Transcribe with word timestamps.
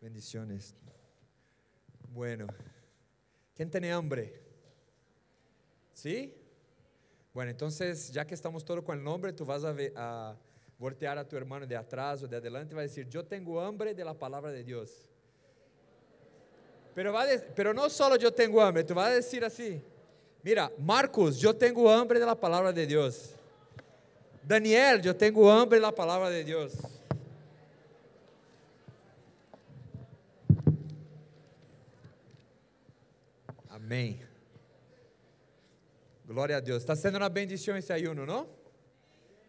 Bendiciones. 0.00 0.76
Bueno, 2.12 2.46
¿quién 3.54 3.68
tiene 3.68 3.92
hambre? 3.92 4.40
¿Sí? 5.92 6.32
Bueno, 7.34 7.50
entonces, 7.50 8.12
ya 8.12 8.24
que 8.24 8.34
estamos 8.34 8.64
todos 8.64 8.84
con 8.84 8.96
el 8.96 9.02
nombre, 9.02 9.32
tú 9.32 9.44
vas 9.44 9.64
a, 9.64 10.36
voltear 10.78 11.18
a 11.18 11.26
tu 11.26 11.36
hermano 11.36 11.66
de 11.66 11.76
atrás 11.76 12.22
o 12.22 12.28
de 12.28 12.36
adelante 12.36 12.72
y 12.72 12.76
vas 12.76 12.82
a 12.82 12.88
decir, 12.88 13.08
yo 13.08 13.24
tengo 13.24 13.60
hambre 13.60 13.92
de 13.92 14.04
la 14.04 14.14
palabra 14.14 14.52
de 14.52 14.62
Dios. 14.62 15.08
Pero, 16.94 17.12
va 17.12 17.24
pero 17.56 17.74
no 17.74 17.90
solo 17.90 18.14
yo 18.14 18.32
tengo 18.32 18.62
hambre, 18.62 18.84
tú 18.84 18.94
vas 18.94 19.08
a 19.08 19.14
decir 19.14 19.44
así, 19.44 19.82
mira, 20.44 20.70
Marcos, 20.78 21.38
yo 21.38 21.54
tengo 21.54 21.90
hambre 21.90 22.20
de 22.20 22.26
la 22.26 22.36
palabra 22.36 22.72
de 22.72 22.86
Dios. 22.86 23.34
Daniel, 24.44 25.02
yo 25.02 25.14
tengo 25.16 25.50
hambre 25.50 25.78
de 25.78 25.82
la 25.82 25.92
palabra 25.92 26.30
de 26.30 26.44
Dios. 26.44 26.74
Amém. 33.88 34.20
Glória 36.26 36.58
a 36.58 36.60
Deus. 36.60 36.82
Está 36.82 36.94
sendo 36.94 37.16
uma 37.16 37.30
bendição 37.30 37.74
esse 37.74 37.90
ayuno, 37.90 38.26
não? 38.26 38.46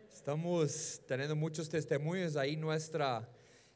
Estamos 0.09 0.97
tendo 1.05 1.35
muitos 1.35 1.67
testemunhos 1.67 2.37
aí. 2.37 2.55
Nuestra, 2.55 3.27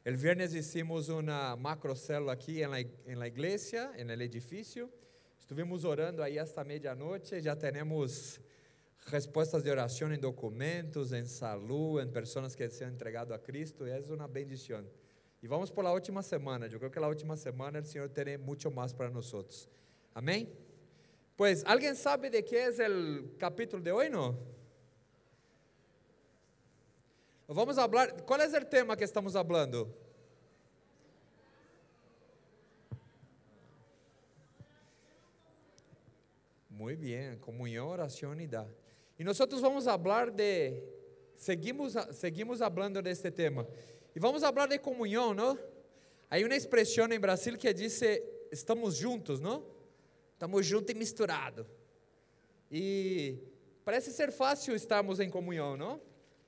el 0.06 0.16
viernes 0.16 0.54
hicimos 0.54 1.10
uma 1.10 1.54
macro 1.54 1.94
célula 1.94 2.32
aqui 2.32 2.62
em 2.62 2.90
en 3.06 4.10
el 4.10 4.22
edifício. 4.22 4.88
Estuvimos 5.38 5.84
orando 5.84 6.22
aí 6.22 6.38
hasta 6.38 6.64
medianoche. 6.64 7.42
Já 7.42 7.54
temos 7.54 8.40
respostas 9.08 9.62
de 9.62 9.70
oração 9.70 10.14
em 10.14 10.18
documentos, 10.18 11.12
em 11.12 11.26
saúde, 11.26 12.06
em 12.06 12.10
pessoas 12.10 12.54
que 12.54 12.66
se 12.70 12.84
han 12.84 12.94
entregado 12.94 13.34
a 13.34 13.38
Cristo. 13.38 13.84
É 13.84 14.00
uma 14.08 14.26
bendição. 14.26 14.82
E 15.42 15.46
vamos 15.46 15.70
por 15.70 15.84
la 15.84 15.92
última 15.92 16.22
semana. 16.22 16.64
Eu 16.64 16.78
creio 16.78 16.90
que 16.90 16.98
la 16.98 17.08
última 17.08 17.36
semana 17.36 17.80
o 17.80 17.84
Senhor 17.84 18.08
tem 18.08 18.38
muito 18.38 18.70
mais 18.70 18.94
para 18.94 19.10
nós. 19.10 19.68
Amém? 20.14 20.48
Pues, 21.36 21.64
¿alguien 21.66 21.96
sabe 21.96 22.30
de 22.30 22.44
qué 22.44 22.66
es 22.66 22.78
el 22.78 23.34
capítulo 23.36 23.82
de 23.82 23.90
hoy, 23.90 24.08
no? 24.08 24.38
Vamos 27.48 27.76
hablar, 27.76 28.24
¿cuál 28.24 28.42
es 28.42 28.54
el 28.54 28.66
tema 28.66 28.96
que 28.96 29.04
estamos 29.04 29.34
hablando? 29.34 29.92
Muy 36.70 36.94
bien, 36.94 37.38
comunión, 37.38 37.88
oración 37.88 38.40
y 38.40 38.46
da. 38.46 38.66
Y 39.18 39.24
nosotros 39.24 39.60
vamos 39.60 39.86
a 39.88 39.94
hablar 39.94 40.32
de, 40.32 40.88
seguimos, 41.36 41.98
seguimos 42.12 42.60
hablando 42.60 43.02
de 43.02 43.10
este 43.10 43.32
tema. 43.32 43.66
Y 44.14 44.20
vamos 44.20 44.44
a 44.44 44.48
hablar 44.48 44.68
de 44.68 44.80
comunión, 44.80 45.36
¿no? 45.36 45.58
Hay 46.30 46.44
una 46.44 46.54
expresión 46.54 47.12
en 47.12 47.20
Brasil 47.20 47.58
que 47.58 47.74
dice, 47.74 48.22
estamos 48.50 49.02
juntos, 49.02 49.40
¿no? 49.40 49.73
Estamos 50.34 50.66
juntos 50.66 50.90
e 50.90 50.98
misturados. 50.98 51.66
E 52.70 53.38
parece 53.84 54.12
ser 54.12 54.30
fácil 54.30 54.74
estarmos 54.74 55.20
em 55.20 55.30
comunhão, 55.30 55.76
não? 55.76 56.00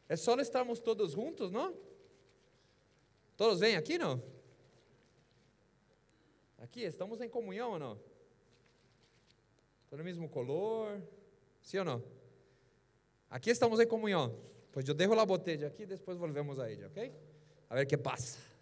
É 0.08 0.16
só 0.16 0.38
estarmos 0.38 0.80
todos 0.80 1.12
juntos, 1.12 1.50
não? 1.50 1.74
Todos 3.36 3.60
vêm 3.60 3.76
aqui, 3.76 3.96
não? 3.96 4.22
Aqui, 6.58 6.82
estamos 6.82 7.20
em 7.20 7.28
comunhão 7.28 7.72
ou 7.72 7.78
não? 7.78 8.00
Todo 9.88 10.00
o 10.00 10.04
mesmo 10.04 10.28
color? 10.28 11.00
Sim 11.62 11.78
ou 11.78 11.84
não? 11.84 12.04
Aqui 13.30 13.50
estamos 13.50 13.78
em 13.78 13.86
comunhão. 13.86 14.38
Pois 14.72 14.86
eu 14.86 14.94
derro 14.94 15.18
a 15.18 15.24
botella 15.24 15.68
aqui, 15.68 15.86
depois 15.86 16.18
volvemos 16.18 16.58
a 16.58 16.70
ela, 16.70 16.88
ok? 16.88 17.12
A 17.70 17.74
ver 17.76 17.86
que 17.86 17.96
passa. 17.96 18.55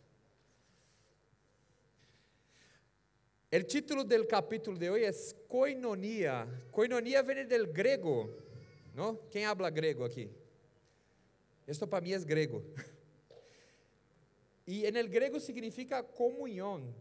O 3.56 3.62
título 3.62 4.02
do 4.02 4.26
capítulo 4.26 4.76
de 4.76 4.90
hoje 4.90 5.04
é 5.04 5.12
Koinonia. 5.46 6.48
Koinonia 6.72 7.22
vem 7.22 7.46
do 7.46 7.66
grego, 7.68 8.28
não? 8.92 9.14
Quem 9.30 9.44
habla 9.44 9.70
grego 9.70 10.02
aqui? 10.04 10.28
Isto 11.64 11.86
para 11.86 12.00
mim 12.00 12.10
é 12.10 12.18
grego. 12.18 12.64
E 14.66 14.84
en 14.86 14.96
el 14.96 15.08
grego 15.08 15.38
significa 15.38 16.02
comunhão, 16.02 16.92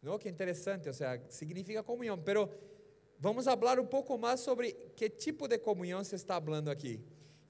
não? 0.00 0.20
Que 0.20 0.28
interessante, 0.28 0.86
ou 0.86 0.94
seja, 0.94 1.20
significa 1.28 1.82
comunhão. 1.82 2.16
Pero 2.16 2.48
vamos 3.18 3.44
falar 3.44 3.80
um 3.80 3.86
pouco 3.86 4.16
mais 4.16 4.38
sobre 4.38 4.74
que 4.94 5.10
tipo 5.10 5.48
de 5.48 5.58
comunhão 5.58 6.04
se 6.04 6.14
está 6.14 6.40
falando 6.40 6.68
aqui. 6.70 7.00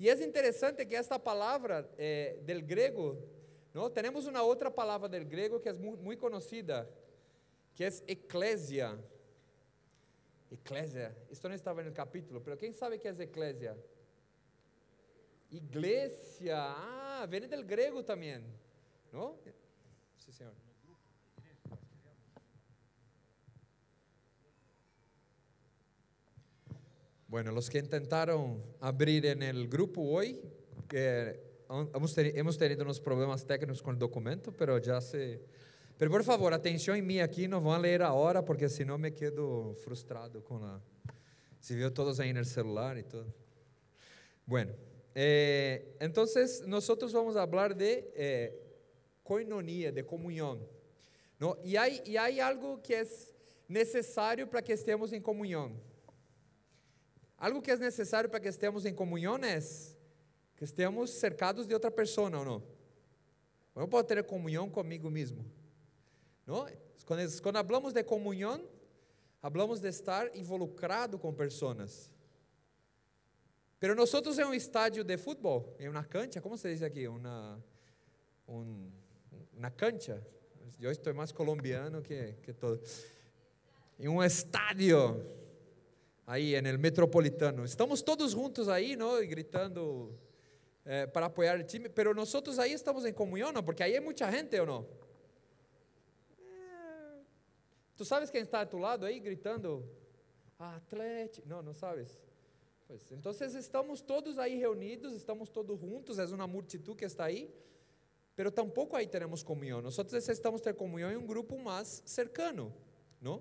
E 0.00 0.08
é 0.08 0.24
interessante 0.24 0.86
que 0.86 0.94
esta 0.94 1.18
palavra 1.18 1.86
eh, 1.98 2.38
del 2.46 2.62
grego, 2.62 3.18
não? 3.74 3.90
Temos 3.90 4.26
uma 4.26 4.42
outra 4.42 4.70
palavra 4.70 5.06
del 5.06 5.26
grego 5.26 5.60
que 5.60 5.68
é 5.68 5.74
muito, 5.74 6.18
conhecida 6.18 6.88
que 7.74 7.84
é 7.84 7.88
eclésia. 8.06 8.98
Eclésia, 10.50 11.16
isto 11.30 11.48
não 11.48 11.54
estava 11.54 11.82
no 11.82 11.92
capítulo, 11.92 12.42
mas 12.46 12.58
quem 12.58 12.72
sabe 12.72 12.98
que 12.98 13.08
é 13.08 13.10
eclésia? 13.10 13.76
Iglesia, 15.50 16.56
ah, 16.58 17.26
vem 17.28 17.40
do 17.40 17.64
grego 17.64 18.02
também, 18.02 18.44
não? 19.12 19.38
Sim, 20.18 20.32
senhor. 20.32 20.54
Bueno, 27.32 27.50
los 27.50 27.70
que 27.70 27.78
intentaron 27.78 28.62
abrir 28.80 29.24
en 29.24 29.42
el 29.42 29.66
grupo 29.66 30.02
hoy, 30.02 30.38
eh, 30.92 31.42
hemos, 31.94 32.58
tenido, 32.58 32.84
unos 32.84 33.00
problemas 33.00 33.46
técnicos 33.46 33.82
con 33.82 33.94
el 33.94 33.98
documento, 33.98 34.52
pero 34.52 34.76
ya 34.76 35.00
se, 35.00 35.42
Pero 36.02 36.10
por 36.10 36.24
favor, 36.24 36.52
atenção 36.52 36.96
em 36.96 37.00
mim 37.00 37.20
aqui, 37.20 37.46
não 37.46 37.60
vão 37.60 37.78
ler 37.78 38.02
a 38.02 38.12
hora, 38.12 38.42
porque 38.42 38.68
senão 38.68 38.98
me 38.98 39.12
quedo 39.12 39.72
frustrado 39.84 40.42
com 40.42 40.56
a. 40.56 40.80
Se 41.60 41.76
viu 41.76 41.92
todos 41.92 42.18
aí 42.18 42.32
no 42.32 42.44
celular 42.44 42.98
e 42.98 43.04
tudo. 43.04 43.32
Bueno, 44.44 44.74
eh, 45.14 45.94
entonces 46.00 46.62
nosotros 46.66 47.12
vamos 47.12 47.36
a 47.36 47.42
hablar 47.42 47.72
de 47.72 48.10
eh, 48.16 48.52
coinonia, 49.22 49.92
de 49.92 50.02
comunhão. 50.02 50.68
¿no? 51.38 51.56
E 51.62 51.76
há 51.76 52.48
algo 52.48 52.78
que 52.78 52.96
é 52.96 53.06
necessário 53.68 54.48
para 54.48 54.60
que 54.60 54.72
estemos 54.72 55.12
em 55.12 55.20
comunhão. 55.20 55.80
Algo 57.38 57.62
que 57.62 57.70
é 57.70 57.76
necessário 57.76 58.28
para 58.28 58.40
que 58.40 58.48
estemos 58.48 58.84
em 58.84 58.92
comunhão 58.92 59.36
é 59.36 59.60
que 60.56 60.64
estemos 60.64 61.10
cercados 61.10 61.64
de 61.64 61.74
outra 61.74 61.92
pessoa, 61.92 62.26
ou 62.26 62.44
não? 62.44 62.62
Eu 63.76 63.82
não 63.82 63.88
posso 63.88 64.02
ter 64.02 64.20
comunhão 64.24 64.68
comigo 64.68 65.08
mesmo. 65.08 65.61
¿No? 66.46 66.66
Cuando, 67.04 67.42
cuando 67.42 67.90
de 67.92 68.04
comunión, 68.04 68.62
hablamos 69.40 69.80
de 69.80 69.88
estar 69.88 70.30
involucrado 70.34 71.18
com 71.18 71.34
pessoas. 71.34 72.10
Pero 73.78 73.94
nosotros 73.94 74.38
en 74.38 74.46
un 74.46 74.54
estadio 74.54 75.02
de 75.02 75.18
fútbol, 75.18 75.74
en 75.78 75.88
una 75.88 76.08
cancha, 76.08 76.40
¿cómo 76.40 76.56
se 76.56 76.68
dice 76.68 76.84
aquí? 76.84 77.06
Una, 77.06 77.60
un, 78.46 78.92
una 79.56 79.70
cancha. 79.74 80.20
Yo 80.78 80.90
estoy 80.90 81.12
más 81.12 81.32
colombiano 81.32 82.00
que, 82.00 82.38
que 82.42 82.54
todo. 82.54 82.80
En 83.98 84.08
un 84.08 84.24
estadio, 84.24 85.20
aí 86.26 86.54
en 86.54 86.66
el 86.66 86.78
metropolitano. 86.78 87.64
Estamos 87.64 88.04
todos 88.04 88.34
juntos 88.34 88.68
aí, 88.68 88.96
¿no? 88.96 89.18
E 89.18 89.26
gritando 89.26 90.16
eh, 90.84 91.06
para 91.12 91.26
apoiar 91.26 91.58
o 91.58 91.64
time, 91.64 91.88
pero 91.88 92.14
nosotros 92.14 92.58
aí 92.58 92.72
estamos 92.72 93.04
em 93.04 93.12
comunhão, 93.12 93.52
¿no? 93.52 93.62
Porque 93.62 93.82
aí 93.82 93.94
é 93.94 94.00
muita 94.00 94.30
gente, 94.30 94.58
ou 94.58 94.66
não? 94.66 94.86
Tu 98.02 98.06
sabes 98.06 98.30
quem 98.30 98.40
está 98.40 98.62
a 98.62 98.66
tu 98.66 98.78
lado 98.78 99.06
aí 99.06 99.20
gritando? 99.20 99.88
Atlético. 100.58 101.48
Não, 101.48 101.62
não 101.62 101.72
sabes? 101.72 102.20
Pois, 102.88 103.12
então 103.12 103.30
estamos 103.30 104.00
todos 104.00 104.40
aí 104.40 104.56
reunidos, 104.56 105.14
estamos 105.14 105.48
todos 105.48 105.78
juntos, 105.78 106.18
é 106.18 106.24
uma 106.24 106.48
multitud 106.48 106.96
que 106.96 107.04
está 107.04 107.26
aí, 107.26 107.54
pero 108.34 108.50
tampouco 108.50 108.96
aí 108.96 109.06
teremos 109.06 109.44
comunhão. 109.44 109.80
Nós 109.80 109.96
necessitamos 109.96 110.60
ter 110.60 110.74
comunhão 110.74 111.12
em 111.12 111.16
um 111.16 111.24
grupo 111.24 111.56
mais 111.56 112.02
cercano, 112.04 112.74
não? 113.20 113.40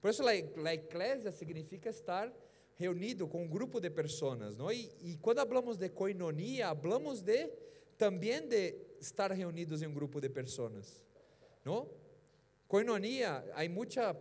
Por 0.00 0.10
isso, 0.10 0.26
a 0.26 0.34
igreja 0.34 1.30
significa 1.30 1.88
estar 1.88 2.32
reunido 2.74 3.28
com 3.28 3.44
um 3.44 3.48
grupo 3.48 3.78
de 3.78 3.88
pessoas, 3.88 4.58
não? 4.58 4.72
E, 4.72 4.90
e 5.00 5.16
quando 5.18 5.46
falamos 5.46 5.76
de 5.76 5.88
coinonia, 5.90 6.74
falamos 6.74 7.22
de 7.22 7.52
também 7.96 8.48
de 8.48 8.74
estar 8.98 9.30
reunidos 9.30 9.80
em 9.80 9.86
um 9.86 9.94
grupo 9.94 10.20
de 10.20 10.28
pessoas, 10.28 11.04
não? 11.64 11.88
Coinonia, 12.68 13.44
há 13.54 13.68
muita 13.68 14.16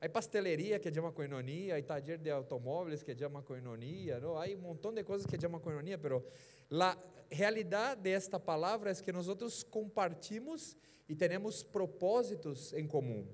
Há 0.00 0.08
pasteleria 0.08 0.78
que 0.78 0.94
chama 0.94 1.10
coinonia, 1.10 1.76
há 1.76 1.82
taller 1.82 2.18
de 2.18 2.30
automóveis 2.30 3.02
que 3.02 3.16
chama 3.18 3.42
coinonia, 3.42 4.20
não? 4.20 4.38
há 4.38 4.46
um 4.46 4.58
montão 4.58 4.94
de 4.94 5.02
coisas 5.02 5.26
que 5.26 5.40
chama 5.40 5.58
coinonia, 5.58 5.98
mas 6.00 6.22
a 6.70 6.96
realidade 7.28 8.02
desta 8.02 8.38
palavra 8.38 8.92
é 8.92 8.94
que 8.94 9.10
nós 9.10 9.26
compartimos 9.64 10.76
e 11.08 11.16
temos 11.16 11.64
propósitos 11.64 12.72
em 12.74 12.86
comum. 12.86 13.26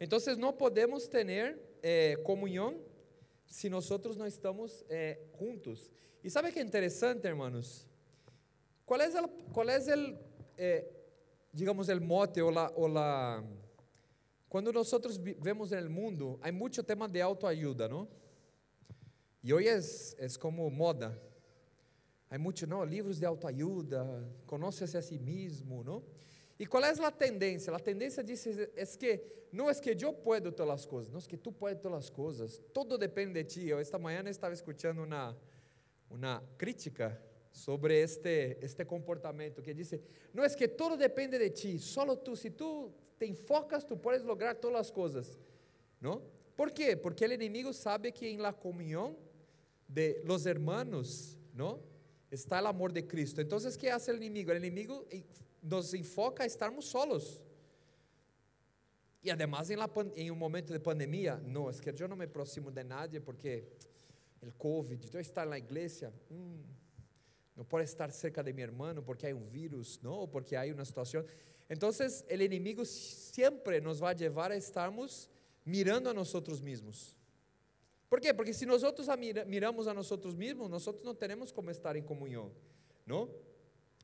Então, 0.00 0.18
não 0.38 0.52
podemos 0.54 1.06
ter 1.08 1.58
eh, 1.82 2.16
se 3.44 3.68
nós 3.68 3.86
não 4.16 4.26
estamos 4.26 4.82
eh, 4.88 5.18
juntos. 5.38 5.92
E 6.22 6.30
sabe 6.30 6.52
que 6.52 6.58
é 6.58 6.62
interessante, 6.62 7.26
hermanos? 7.26 7.86
É 7.86 8.86
qual 8.86 9.68
é 9.68 9.78
o 9.78 10.18
eh, 10.56 10.86
digamos, 11.54 11.88
el 11.88 12.00
mote 12.00 12.42
o 12.42 12.50
la, 12.50 12.72
o 12.74 12.88
la... 12.88 13.42
Cuando 14.48 14.72
nosotros 14.72 15.20
vemos 15.22 15.72
el 15.72 15.88
mundo, 15.88 16.38
hay 16.42 16.52
mucho 16.52 16.84
tema 16.84 17.08
de 17.08 17.22
autoayuda, 17.22 17.88
¿no? 17.88 18.08
Y 19.42 19.52
hoy 19.52 19.68
es, 19.68 20.16
es 20.18 20.36
como 20.36 20.68
moda. 20.70 21.16
Hay 22.28 22.38
mucho, 22.38 22.66
¿no? 22.66 22.84
Libros 22.84 23.20
de 23.20 23.26
autoayuda, 23.26 24.28
conócese 24.46 24.98
a 24.98 25.02
sí 25.02 25.18
mismo, 25.18 25.84
¿no? 25.84 26.02
¿Y 26.58 26.66
cuál 26.66 26.84
es 26.84 26.98
la 26.98 27.10
tendencia? 27.10 27.72
La 27.72 27.78
tendencia 27.78 28.22
dice 28.22 28.72
es 28.76 28.96
que 28.96 29.48
no 29.52 29.70
es 29.70 29.80
que 29.80 29.94
yo 29.94 30.12
puedo 30.12 30.52
todas 30.52 30.68
las 30.68 30.86
cosas, 30.86 31.12
no 31.12 31.18
es 31.18 31.28
que 31.28 31.36
tú 31.36 31.52
puedes 31.52 31.80
todas 31.80 32.04
las 32.04 32.10
cosas, 32.10 32.60
todo 32.72 32.96
depende 32.96 33.42
de 33.42 33.44
ti. 33.44 33.64
Yo 33.66 33.78
esta 33.78 33.98
mañana 33.98 34.30
estaba 34.30 34.54
escuchando 34.54 35.02
una, 35.02 35.36
una 36.10 36.42
crítica 36.56 37.20
sobre 37.54 38.02
este, 38.02 38.62
este 38.64 38.84
comportamiento 38.84 39.62
que 39.62 39.72
dice, 39.72 40.02
no 40.32 40.44
es 40.44 40.56
que 40.56 40.66
todo 40.66 40.96
depende 40.96 41.38
de 41.38 41.50
ti, 41.50 41.78
solo 41.78 42.18
tú, 42.18 42.34
si 42.34 42.50
tú 42.50 42.92
te 43.16 43.26
enfocas, 43.26 43.86
tú 43.86 44.00
puedes 44.00 44.24
lograr 44.24 44.56
todas 44.56 44.76
las 44.76 44.90
cosas, 44.90 45.38
¿no? 46.00 46.20
¿Por 46.56 46.72
qué? 46.74 46.96
Porque 46.96 47.24
el 47.24 47.32
enemigo 47.32 47.72
sabe 47.72 48.12
que 48.12 48.28
en 48.28 48.42
la 48.42 48.52
comunión 48.52 49.16
de 49.86 50.20
los 50.24 50.44
hermanos, 50.46 51.38
¿no? 51.54 51.78
Está 52.28 52.58
el 52.58 52.66
amor 52.66 52.92
de 52.92 53.06
Cristo. 53.06 53.40
Entonces, 53.40 53.78
¿qué 53.78 53.88
hace 53.88 54.10
el 54.10 54.16
enemigo? 54.16 54.50
El 54.50 54.58
enemigo 54.58 55.06
nos 55.62 55.94
enfoca 55.94 56.42
a 56.42 56.46
estarmos 56.46 56.86
solos. 56.86 57.44
Y 59.22 59.30
además 59.30 59.70
en, 59.70 59.78
la, 59.78 59.88
en 60.16 60.36
momento 60.36 60.72
de 60.72 60.80
pandemia, 60.80 61.40
no, 61.46 61.70
es 61.70 61.80
que 61.80 61.92
yo 61.92 62.08
no 62.08 62.16
me 62.16 62.24
aproximo 62.24 62.72
de 62.72 62.82
nadie 62.82 63.20
porque 63.20 63.68
el 64.42 64.52
COVID, 64.54 64.98
yo 64.98 65.20
estar 65.20 65.44
en 65.44 65.50
la 65.50 65.58
iglesia, 65.58 66.10
mmm, 66.30 66.83
no 67.56 67.64
puedo 67.64 67.84
estar 67.84 68.10
cerca 68.10 68.42
de 68.42 68.52
mi 68.52 68.62
hermano 68.62 69.04
porque 69.04 69.26
hay 69.26 69.32
un 69.32 69.50
virus, 69.50 70.00
¿no? 70.02 70.22
O 70.22 70.30
porque 70.30 70.56
hay 70.56 70.70
una 70.70 70.84
situación. 70.84 71.24
Entonces 71.68 72.24
el 72.28 72.42
enemigo 72.42 72.84
siempre 72.84 73.80
nos 73.80 74.02
va 74.02 74.10
a 74.10 74.14
llevar 74.14 74.52
a 74.52 74.56
estarmos 74.56 75.30
mirando 75.64 76.10
a 76.10 76.14
nosotros 76.14 76.60
mismos. 76.60 77.16
¿Por 78.08 78.20
qué? 78.20 78.34
Porque 78.34 78.52
si 78.52 78.66
nosotros 78.66 79.08
miramos 79.46 79.86
a 79.86 79.94
nosotros 79.94 80.36
mismos, 80.36 80.70
nosotros 80.70 81.04
no 81.04 81.14
tenemos 81.14 81.52
como 81.52 81.70
estar 81.70 81.96
en 81.96 82.04
comunión, 82.04 82.52
¿no? 83.06 83.28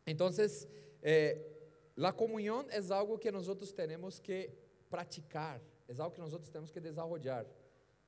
Entonces, 0.07 0.67
eh, 1.03 1.47
la 1.95 2.17
comunión 2.17 2.67
es 2.73 2.91
algo 2.91 3.21
que 3.21 3.31
nosotros 3.31 3.75
tenemos 3.75 4.21
que 4.21 4.53
praticar, 4.89 5.61
es 5.87 6.01
algo 6.01 6.13
que 6.13 6.23
nosotros 6.23 6.51
tenemos 6.51 6.73
que 6.73 6.81
desarrollar, 6.81 7.47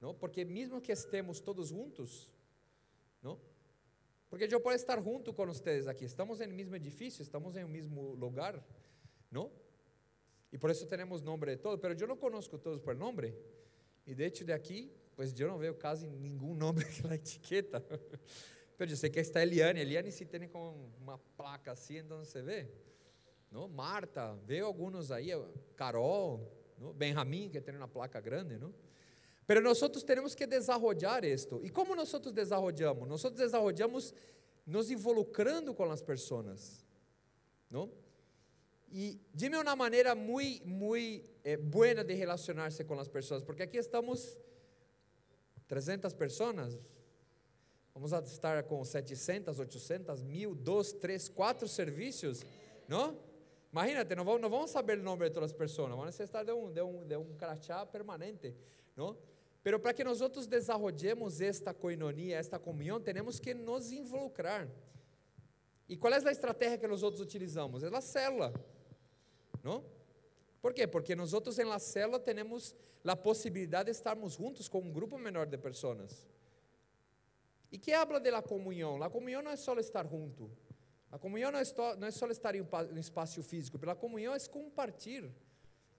¿no? 0.01 0.17
Porque 0.17 0.45
mismo 0.45 0.83
que 0.83 0.93
estemos 0.93 1.43
todos 1.43 1.71
juntos, 1.71 2.33
¿no? 3.21 3.39
Porque 4.33 4.49
yo 4.49 4.63
puedo 4.63 4.75
estar 4.75 4.99
junto 5.05 5.35
con 5.35 5.51
ustedes 5.51 5.87
aquí, 5.87 6.07
estamos 6.07 6.41
en 6.41 6.49
el 6.49 6.57
mismo 6.57 6.75
edificio, 6.75 7.23
estamos 7.23 7.55
en 7.55 7.67
el 7.67 7.69
mismo 7.69 8.15
lugar, 8.15 8.65
¿no? 9.31 9.51
Y 10.51 10.57
por 10.57 10.71
eso 10.71 10.87
tenemos 10.87 11.23
nombre 11.23 11.51
de 11.51 11.59
todo, 11.59 11.79
pero 11.79 11.93
yo 11.93 12.07
no 12.07 12.19
conozco 12.19 12.59
todos 12.59 12.81
por 12.81 12.97
nombre. 12.97 13.37
Y 14.07 14.15
de 14.15 14.25
hecho 14.25 14.47
de 14.47 14.55
aquí, 14.55 14.91
pues 15.15 15.35
yo 15.35 15.47
no 15.47 15.59
veo 15.59 15.79
casi 15.79 16.09
ningún 16.09 16.59
nombre 16.59 16.87
en 16.99 17.11
la 17.11 17.15
etiqueta. 17.17 17.83
Pero 18.79 18.91
yo 18.91 18.97
sé 18.97 19.11
que 19.11 19.21
está 19.21 19.43
Eliane, 19.43 19.83
Eliane 19.83 20.11
sí 20.11 20.25
tiene 20.25 20.49
como 20.49 20.95
una 21.03 21.19
placa 21.19 21.73
así 21.73 21.99
en 21.99 22.09
donde 22.09 22.25
se 22.25 22.41
ve. 22.41 22.73
¿no? 23.51 23.69
Marta, 23.69 24.35
veo 24.47 24.69
algunos 24.69 25.11
ahí, 25.11 25.31
Carol, 25.75 26.41
¿no? 26.79 26.95
Benjamín, 26.95 27.51
que 27.53 27.61
tiene 27.61 27.77
una 27.77 27.93
placa 27.93 28.19
grande, 28.23 28.59
¿no? 28.59 28.73
Pero 29.53 29.61
nosotros 29.61 30.03
tenemos 30.03 30.35
que 30.35 30.47
desarrollar 30.47 31.27
esto. 31.27 31.61
¿Y 31.63 31.69
cómo 31.69 31.95
nosotros 31.95 32.35
desarrollamos? 32.35 33.07
Nosotros 33.07 33.39
desarrollamos 33.39 34.15
nos 34.65 34.91
involucrando 34.91 35.77
con 35.77 35.91
las 35.91 36.03
personas, 36.03 36.83
¿no? 37.69 37.91
Y 38.91 39.21
dime 39.31 39.61
una 39.61 39.77
manera 39.77 40.15
muy, 40.15 40.63
muy 40.65 41.23
eh, 41.45 41.59
buena 41.59 42.03
de 42.03 42.17
relacionarse 42.17 42.87
con 42.87 42.97
las 42.97 43.11
personas, 43.11 43.45
porque 43.45 43.65
aquí 43.65 43.77
estamos 43.77 44.39
300 45.67 46.15
personas, 46.15 46.79
vamos 47.93 48.11
estar 48.11 48.67
con 48.67 48.87
700, 48.87 49.59
800, 49.59 50.23
1000, 50.23 50.65
2, 50.65 50.99
3, 50.99 51.29
4 51.29 51.69
servicios, 51.69 52.41
¿no? 52.89 53.19
Imagínate, 53.71 54.17
no 54.17 54.25
vamos, 54.25 54.41
no 54.41 54.49
vamos 54.49 54.71
saber 54.71 54.97
el 54.97 55.05
nombre 55.05 55.29
de 55.29 55.35
todas 55.35 55.51
las 55.51 55.59
personas, 55.59 55.91
vamos 55.91 56.05
a 56.05 56.07
necesitar 56.07 56.47
de 56.47 56.55
un, 56.55 56.73
de 56.73 56.81
un, 56.81 57.07
de 57.07 57.19
un 57.19 57.37
crachá 57.37 57.85
permanente, 57.91 58.57
¿no? 58.97 59.31
Pero 59.63 59.81
para 59.81 59.95
que 59.95 60.03
nosotros 60.03 60.49
desarrollemos 60.49 61.41
esta 61.41 61.73
coinonía, 61.73 62.41
esta 62.41 62.59
comunión, 62.59 63.03
tenemos 63.03 63.41
que 63.41 63.55
nos 63.55 63.93
involucrar. 63.93 64.69
¿Y 65.87 65.97
cuál 65.97 66.15
es 66.15 66.25
la 66.25 66.33
estrategia 66.33 66.79
que 66.79 66.89
nosotros 66.89 67.21
utilizamos? 67.21 67.83
Es 67.83 67.93
la 67.93 68.01
célula, 68.01 68.53
¿no? 69.63 69.85
¿Por 70.61 70.75
qué? 70.75 70.89
Porque 70.89 71.15
nosotros 71.15 71.59
en 71.59 71.69
la 71.69 71.79
célula 71.79 72.23
tenemos 72.23 72.75
la 73.03 73.21
posibilidad 73.21 73.85
de 73.85 73.93
estarmos 73.93 74.37
juntos 74.37 74.69
con 74.69 74.83
un 74.83 74.93
grupo 74.93 75.19
menor 75.19 75.49
de 75.49 75.59
personas. 75.59 76.27
¿Y 77.71 77.79
qué 77.79 77.95
habla 77.95 78.21
de 78.21 78.31
la 78.31 78.43
comunión? 78.43 78.99
La 78.99 79.11
comunión 79.11 79.45
no 79.45 79.51
es 79.51 79.61
solo 79.61 79.81
estar 79.81 80.07
junto. 80.09 80.49
La 81.11 81.19
comunión 81.19 81.53
no 81.53 81.59
es, 81.59 81.75
no 81.99 82.07
es 82.07 82.15
solo 82.15 82.33
estar 82.33 82.55
en 82.57 82.67
un 82.73 82.99
espacio 82.99 83.43
físico, 83.43 83.79
pero 83.79 83.93
la 83.93 83.99
comunión 83.99 84.35
es 84.35 84.49
compartir, 84.49 85.31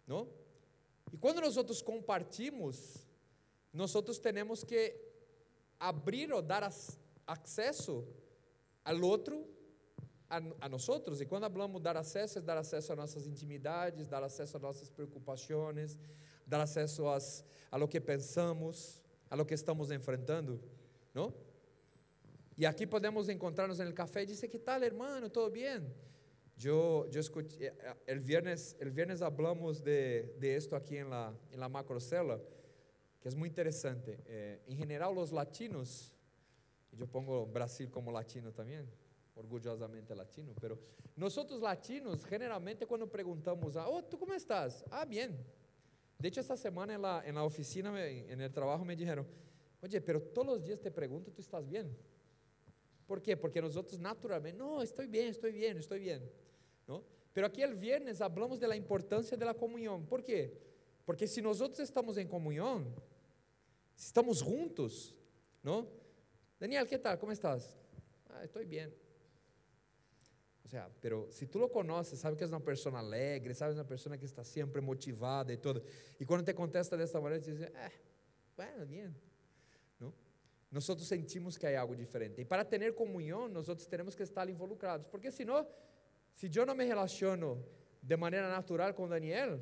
¿no? 0.08 0.28
Y 1.12 1.18
cuando 1.18 1.42
nosotros 1.42 1.84
compartimos, 1.84 3.03
nosotros 3.74 4.20
tenemos 4.20 4.64
que 4.64 4.96
abrir 5.80 6.32
o 6.32 6.42
dar 6.42 6.70
acceso 7.26 8.08
al 8.84 9.04
outro 9.04 9.48
a, 10.30 10.38
a 10.62 10.70
nós. 10.70 10.88
E 11.20 11.26
quando 11.26 11.50
falamos 11.52 11.82
dar 11.82 11.98
acesso, 11.98 12.38
é 12.38 12.42
dar 12.42 12.58
acesso 12.58 12.94
a 12.94 12.96
nossas 12.96 13.26
intimidades, 13.26 14.08
dar 14.08 14.24
acesso 14.24 14.58
a 14.58 14.60
nossas 14.60 14.90
preocupações, 14.90 15.98
dar 16.46 16.62
acesso 16.62 17.08
às, 17.08 17.44
a 17.72 17.78
lo 17.78 17.88
que 17.88 18.00
pensamos, 18.00 19.02
a 19.30 19.36
lo 19.36 19.46
que 19.46 19.56
estamos 19.56 19.90
enfrentando, 19.92 20.62
não? 21.14 21.34
E 22.56 22.68
aqui 22.68 22.86
podemos 22.86 23.30
encontrar-nos 23.30 23.80
no 23.80 23.94
café 23.94 24.22
e 24.22 24.28
dizer: 24.28 24.48
Que 24.48 24.60
tal, 24.60 24.84
hermano? 24.84 25.28
¿Todo 25.28 25.50
bem? 25.50 25.92
Eu, 26.64 27.10
eu 27.12 27.20
escutei, 27.20 27.72
el 28.06 28.20
viernes, 28.20 28.76
el 28.80 28.92
viernes 28.92 29.24
hablamos 29.24 29.82
de, 29.82 30.36
de 30.38 30.56
esto 30.56 30.76
aqui 30.76 30.98
em 30.98 31.04
la, 31.06 31.34
en 31.52 31.60
la 31.60 31.68
macrocela 31.68 32.40
que 33.24 33.30
es 33.30 33.36
muy 33.36 33.48
interesante. 33.48 34.20
Eh, 34.26 34.62
en 34.68 34.78
general 34.78 35.16
los 35.16 35.32
latinos, 35.32 36.14
yo 36.92 37.08
pongo 37.08 37.46
Brasil 37.46 37.90
como 37.90 38.12
latino 38.12 38.52
también, 38.52 38.86
orgullosamente 39.36 40.14
latino, 40.14 40.54
pero 40.60 40.78
nosotros 41.16 41.62
latinos 41.62 42.26
generalmente 42.26 42.86
cuando 42.86 43.10
preguntamos, 43.10 43.78
a, 43.78 43.88
oh, 43.88 44.04
¿tú 44.04 44.20
cómo 44.20 44.34
estás? 44.34 44.84
Ah, 44.92 45.06
bien. 45.06 45.38
De 46.20 46.28
hecho, 46.28 46.42
esta 46.42 46.58
semana 46.58 46.96
en 46.96 47.02
la, 47.02 47.24
en 47.26 47.36
la 47.36 47.46
oficina, 47.46 47.94
en 48.06 48.42
el 48.42 48.52
trabajo, 48.52 48.84
me 48.84 48.94
dijeron, 48.94 49.26
oye, 49.82 50.02
pero 50.02 50.22
todos 50.22 50.46
los 50.46 50.64
días 50.66 50.82
te 50.82 50.92
pregunto, 50.92 51.32
¿tú 51.32 51.42
estás 51.42 51.66
bien? 51.66 51.98
¿Por 53.08 53.22
qué? 53.22 53.38
Porque 53.38 53.62
nosotros 53.62 54.02
naturalmente, 54.02 54.58
no, 54.58 54.82
estoy 54.82 55.08
bien, 55.08 55.30
estoy 55.30 55.54
bien, 55.54 55.78
estoy 55.78 56.02
bien. 56.02 56.30
¿no? 56.86 57.06
Pero 57.32 57.48
aquí 57.48 57.62
el 57.62 57.76
viernes 57.76 58.20
hablamos 58.20 58.60
de 58.60 58.68
la 58.68 58.76
importancia 58.76 59.38
de 59.38 59.46
la 59.46 59.54
comunión. 59.54 60.06
¿Por 60.06 60.22
qué? 60.22 60.62
Porque 61.06 61.26
si 61.26 61.42
nosotros 61.42 61.80
estamos 61.80 62.18
en 62.18 62.28
comunión, 62.28 62.94
Estamos 63.98 64.42
juntos, 64.42 65.16
¿no? 65.62 65.88
Daniel, 66.60 66.88
¿qué 66.88 66.98
tal? 66.98 67.18
¿Cómo 67.20 67.32
estás? 67.32 67.78
Ah, 68.30 68.44
estoy 68.44 68.66
bien. 68.66 68.94
O 70.64 70.68
sea, 70.68 70.90
pero 71.02 71.28
si 71.30 71.46
tú 71.48 71.60
lo 71.60 71.70
conoces, 71.70 72.20
sabes 72.20 72.38
que 72.38 72.46
es 72.46 72.50
una 72.50 72.60
persona 72.60 73.00
alegre, 73.00 73.54
sabes 73.54 73.76
una 73.76 73.86
persona 73.86 74.18
que 74.18 74.26
está 74.26 74.44
siempre 74.44 74.82
motivada 74.82 75.52
y 75.52 75.58
todo. 75.58 75.82
Y 76.18 76.26
cuando 76.26 76.46
te 76.46 76.56
contesta 76.56 76.96
de 76.96 77.04
esta 77.04 77.20
manera, 77.20 77.44
te 77.44 77.52
dice, 77.52 77.66
eh, 77.66 77.92
bueno, 78.56 78.86
bien. 78.86 79.16
¿No? 80.00 80.14
Nosotros 80.72 81.08
sentimos 81.08 81.60
que 81.60 81.68
hay 81.68 81.76
algo 81.76 81.96
diferente. 81.96 82.42
Y 82.42 82.46
para 82.46 82.68
tener 82.68 82.96
comunión, 82.96 83.52
nosotros 83.52 83.88
tenemos 83.88 84.16
que 84.16 84.24
estar 84.24 84.50
involucrados. 84.50 85.08
Porque 85.08 85.32
si 85.32 85.44
no, 85.44 85.68
si 86.32 86.50
yo 86.50 86.66
no 86.66 86.74
me 86.74 86.86
relaciono 86.88 87.58
de 88.02 88.18
manera 88.18 88.50
natural 88.50 88.96
con 88.96 89.10
Daniel, 89.10 89.62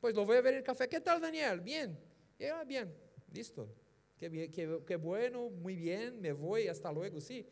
pues 0.00 0.14
lo 0.14 0.24
voy 0.24 0.38
a 0.38 0.40
ver 0.40 0.54
en 0.54 0.58
el 0.58 0.64
café. 0.64 0.88
¿Qué 0.88 1.00
tal, 1.00 1.20
Daniel? 1.20 1.60
Bien. 1.60 1.98
Y, 2.38 2.46
ah, 2.46 2.64
bien. 2.64 2.92
Listo. 3.32 3.68
Qué, 4.18 4.48
qué, 4.50 4.80
qué 4.86 4.96
bueno, 4.96 5.50
muy 5.50 5.74
bien, 5.74 6.20
me 6.20 6.32
voy, 6.32 6.68
hasta 6.68 6.92
luego, 6.92 7.20
sí. 7.20 7.46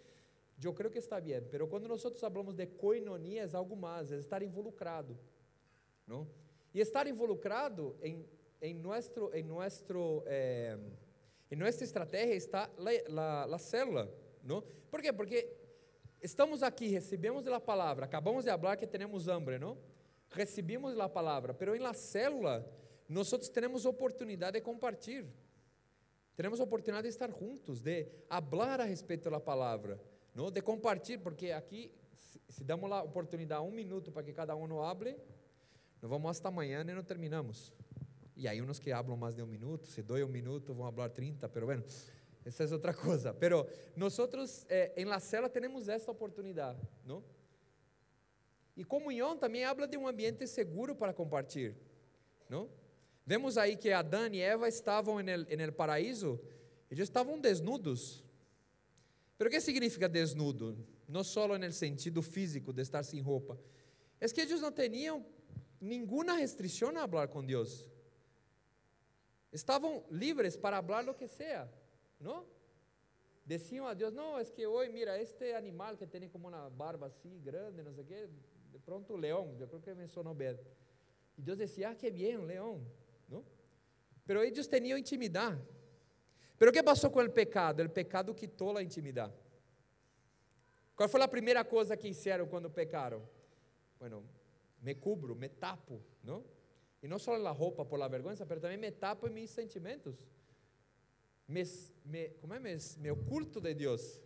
Eu 0.62 0.74
creio 0.74 0.90
que 0.90 0.98
está 0.98 1.18
bem, 1.18 1.40
pero 1.50 1.66
quando 1.66 1.88
nós 1.88 2.02
falamos 2.20 2.54
de 2.54 2.66
coinonia 2.66 3.44
é 3.44 3.56
algo 3.56 3.74
mais, 3.74 4.12
é 4.12 4.18
estar 4.18 4.42
involucrado? 4.42 5.18
E 6.74 6.80
estar 6.80 7.06
involucrado 7.06 7.96
em 8.02 8.26
em 8.60 8.74
nosso 8.74 9.30
em 9.32 9.42
nosso 9.42 10.22
eh, 10.26 10.76
em 11.50 11.56
nossa 11.56 11.82
estratégia 11.82 12.34
está 12.34 12.70
a, 13.50 13.58
célula? 13.58 14.12
Por 14.90 15.00
quê? 15.00 15.12
Porque 15.14 15.50
estamos 16.20 16.62
aqui, 16.62 16.88
recebemos 16.88 17.46
a 17.46 17.58
palavra, 17.58 18.04
acabamos 18.04 18.44
de 18.44 18.50
falar 18.50 18.76
que 18.76 18.86
temos 18.86 19.28
hambre, 19.28 19.58
não? 19.58 19.78
Recebemos 20.28 20.98
a 20.98 21.08
palavra, 21.08 21.54
pero 21.54 21.74
em 21.74 21.80
la 21.80 21.94
célula 21.94 22.70
nós 23.08 23.30
temos 23.48 23.86
oportunidade 23.86 24.58
de 24.58 24.60
compartilhar. 24.60 25.26
Temos 26.40 26.58
a 26.58 26.64
oportunidade 26.64 27.02
de 27.02 27.10
estar 27.10 27.30
juntos, 27.30 27.82
de 27.82 28.06
hablar 28.28 28.80
a 28.80 28.84
respeito 28.84 29.28
da 29.28 29.38
palavra, 29.38 30.00
não? 30.34 30.50
de 30.50 30.62
compartilhar, 30.62 31.20
porque 31.20 31.50
aqui, 31.50 31.92
se 32.48 32.64
damos 32.64 32.90
a 32.90 33.02
oportunidade 33.02 33.62
um 33.62 33.70
minuto 33.70 34.10
para 34.10 34.22
que 34.22 34.32
cada 34.32 34.56
um 34.56 34.82
hable, 34.82 35.16
Nós 36.00 36.10
vamos 36.10 36.30
hasta 36.30 36.48
amanhã 36.48 36.80
e 36.80 36.84
não 36.94 37.04
terminamos. 37.04 37.74
E 38.34 38.48
aí 38.48 38.62
uns 38.62 38.78
que 38.78 38.90
hablam 38.90 39.18
mais 39.18 39.34
de 39.34 39.42
um 39.42 39.46
minuto, 39.46 39.86
se 39.86 40.02
doy 40.02 40.24
um 40.24 40.28
minuto, 40.28 40.72
vão 40.72 40.90
falar 40.90 41.10
30, 41.10 41.46
pero 41.50 41.66
bueno, 41.66 41.84
essa 42.42 42.64
é 42.64 42.72
outra 42.72 42.94
coisa. 42.94 43.34
Pero 43.34 43.66
nosotros 43.94 44.64
eh, 44.70 44.94
en 44.96 45.10
la 45.10 45.20
cela 45.20 45.50
temos 45.50 45.88
essa 45.88 46.10
oportunidade, 46.10 46.80
não? 47.04 47.22
E 48.74 48.82
comunhão 48.82 49.36
também 49.36 49.62
habla 49.62 49.86
de 49.86 49.98
um 49.98 50.08
ambiente 50.08 50.46
seguro 50.46 50.96
para 50.96 51.12
compartilhar, 51.12 51.74
não? 52.48 52.70
Vemos 53.26 53.56
aí 53.56 53.76
que 53.76 53.90
Adão 53.92 54.26
e 54.32 54.40
Eva 54.40 54.68
estavam 54.68 55.20
en 55.20 55.28
el, 55.28 55.46
en 55.50 55.60
el 55.60 55.72
paraíso, 55.72 56.40
eles 56.90 57.08
estavam 57.08 57.40
desnudos. 57.40 58.24
Pero 59.38 59.50
que 59.50 59.60
significa 59.60 60.08
desnudo? 60.08 60.76
Não 61.08 61.24
só 61.24 61.46
no 61.46 61.72
sentido 61.72 62.22
físico 62.22 62.72
de 62.72 62.82
estar 62.82 63.02
sem 63.02 63.20
roupa. 63.20 63.58
É 64.20 64.28
que 64.28 64.40
eles 64.40 64.60
não 64.60 64.70
tinham 64.70 65.24
nenhuma 65.80 66.34
restrição 66.34 66.90
a 66.90 67.08
falar 67.08 67.28
com 67.28 67.44
Deus. 67.44 67.88
Estavam 69.52 70.04
livres 70.10 70.56
para 70.56 70.82
falar 70.82 71.08
o 71.08 71.14
que 71.14 71.26
seja, 71.26 71.68
não? 72.20 72.46
Diziam 73.44 73.86
a 73.86 73.94
Deus, 73.94 74.12
não, 74.12 74.38
é 74.38 74.44
que 74.44 74.64
hoje, 74.64 74.92
mira, 74.92 75.20
este 75.20 75.54
animal 75.54 75.96
que 75.96 76.06
tem 76.06 76.28
como 76.28 76.46
uma 76.46 76.70
barba 76.70 77.06
assim, 77.06 77.40
grande, 77.40 77.82
não 77.82 77.92
sei 77.92 78.04
o 78.04 78.06
quê, 78.06 78.28
de 78.70 78.78
pronto 78.78 79.16
leão, 79.16 79.56
eu 79.58 79.66
creo 79.66 79.80
que 79.80 79.94
mencionou 79.94 80.34
bem. 80.34 80.56
E 81.36 81.42
Deus 81.42 81.58
dizia, 81.58 81.90
ah, 81.90 81.94
que 81.94 82.10
bem, 82.10 82.36
leão? 82.36 82.86
Pero 84.26 84.42
eles 84.42 84.66
tinham 84.66 84.98
intimidade. 84.98 85.60
Pero 86.58 86.72
que 86.72 86.82
passou 86.82 87.10
com 87.10 87.20
o 87.20 87.30
pecado? 87.30 87.82
O 87.82 87.88
pecado 87.88 88.34
quitou 88.34 88.76
a 88.76 88.82
intimidade. 88.82 89.32
Qual 90.94 91.08
foi 91.08 91.22
a 91.22 91.28
primeira 91.28 91.64
coisa 91.64 91.96
que 91.96 92.08
fizeram 92.08 92.46
quando 92.46 92.68
pecaram? 92.70 93.26
Bueno, 93.98 94.22
me 94.82 94.94
cubro, 94.94 95.34
me 95.34 95.48
tapo, 95.48 96.02
não? 96.22 96.44
E 97.02 97.08
não 97.08 97.18
só 97.18 97.34
a 97.34 97.50
roupa 97.50 97.84
por 97.84 97.98
la 97.98 98.08
vergonha, 98.08 98.36
mas 98.38 98.60
também 98.60 98.76
me 98.76 98.90
tapo 98.90 99.26
em 99.26 99.30
meus 99.30 99.50
sentimentos. 99.50 100.26
Me, 101.48 101.62
me, 102.04 102.28
como 102.40 102.52
é? 102.52 102.58
Me, 102.58 102.76
me 102.98 103.10
oculto 103.10 103.60
de 103.60 103.72
Deus. 103.74 104.22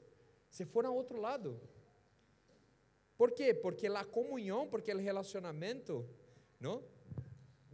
Se 0.51 0.65
for 0.65 0.85
ao 0.85 0.95
outro 0.95 1.21
lado. 1.21 1.61
Por 3.17 3.31
quê? 3.31 3.55
Porque 3.55 3.87
a 3.87 4.05
comunhão, 4.05 4.67
porque 4.67 4.93
o 4.93 4.99
relacionamento, 4.99 6.05
não? 6.59 6.83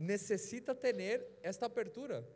Necessita 0.01 0.75
ter 0.75 1.39
esta 1.43 1.67
abertura. 1.67 2.27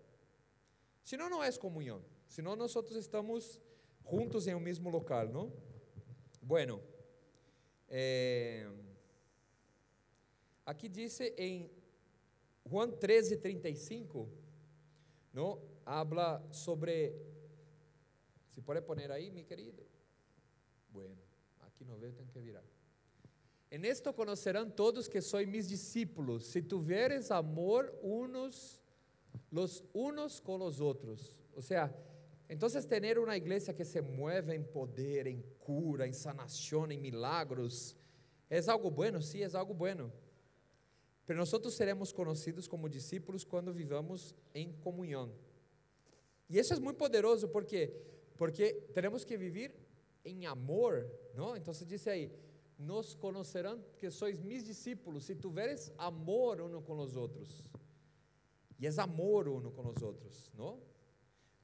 Senão 1.02 1.30
não 1.30 1.42
é 1.42 1.50
comunhão. 1.52 2.04
Senão 2.28 2.54
nós 2.54 2.74
estamos 2.96 3.60
juntos 4.10 4.46
em 4.46 4.54
um 4.54 4.60
mesmo 4.60 4.90
local, 4.90 5.26
não? 5.28 5.50
Bueno, 6.42 6.82
eh, 7.88 8.70
aqui 10.66 10.88
diz 10.90 11.18
em 11.38 11.70
Juan 12.70 12.90
13, 12.90 13.38
35, 13.38 14.28
¿no? 15.32 15.74
habla 15.86 16.42
sobre, 16.50 17.14
se 18.50 18.60
pode 18.62 18.82
poner 18.82 19.10
aí, 19.10 19.30
mi 19.30 19.44
querido. 19.44 19.86
Bueno, 20.90 21.16
aqui 21.60 21.84
não 21.84 21.98
veio, 21.98 22.12
tem 22.14 22.26
que 22.26 22.40
virar. 22.40 22.64
En 23.74 23.84
esto 23.84 24.14
conocerán 24.14 24.70
todos 24.70 25.08
que 25.08 25.20
soy 25.20 25.46
mis 25.46 25.68
discípulos, 25.68 26.44
si 26.44 26.62
tuvieres 26.62 27.32
amor 27.32 27.92
unos 28.02 28.80
los 29.50 29.82
unos 29.92 30.40
con 30.40 30.60
los 30.60 30.80
otros. 30.80 31.34
O 31.56 31.60
sea, 31.60 31.92
entonces 32.48 32.86
tener 32.86 33.18
una 33.18 33.36
iglesia 33.36 33.74
que 33.74 33.84
se 33.84 34.00
mueve 34.00 34.54
en 34.54 34.64
poder, 34.64 35.26
en 35.26 35.42
cura, 35.58 36.06
en 36.06 36.14
sanación, 36.14 36.92
en 36.92 37.02
milagros, 37.02 37.96
¿es 38.48 38.68
algo 38.68 38.92
bueno? 38.92 39.20
Sí, 39.20 39.42
es 39.42 39.56
algo 39.56 39.74
bueno. 39.74 40.12
Pero 41.26 41.40
nosotros 41.40 41.74
seremos 41.74 42.14
conocidos 42.14 42.68
como 42.68 42.88
discípulos 42.88 43.44
quando 43.44 43.72
vivamos 43.72 44.36
em 44.54 44.72
comunhão. 44.84 45.32
E 46.48 46.60
isso 46.60 46.74
é 46.74 46.78
muito 46.78 46.96
poderoso 46.96 47.48
porque 47.48 47.92
porque 48.36 48.72
temos 48.94 49.24
que 49.24 49.36
viver 49.36 49.74
em 50.24 50.46
amor, 50.46 51.10
não? 51.34 51.56
Então 51.56 51.74
se 51.74 51.84
diz 51.84 52.06
aí, 52.06 52.30
nos 52.78 53.14
conocerão 53.14 53.82
que 53.98 54.10
sois 54.10 54.40
mis 54.40 54.64
discípulos 54.64 55.24
se 55.24 55.34
tiveres 55.34 55.92
amor 55.96 56.60
uno 56.60 56.82
com 56.82 56.98
os 56.98 57.16
outros. 57.16 57.72
E 58.78 58.86
é 58.86 58.90
amor 59.00 59.48
uno 59.48 59.70
com 59.70 59.86
os 59.88 60.02
outros, 60.02 60.52
não? 60.54 60.80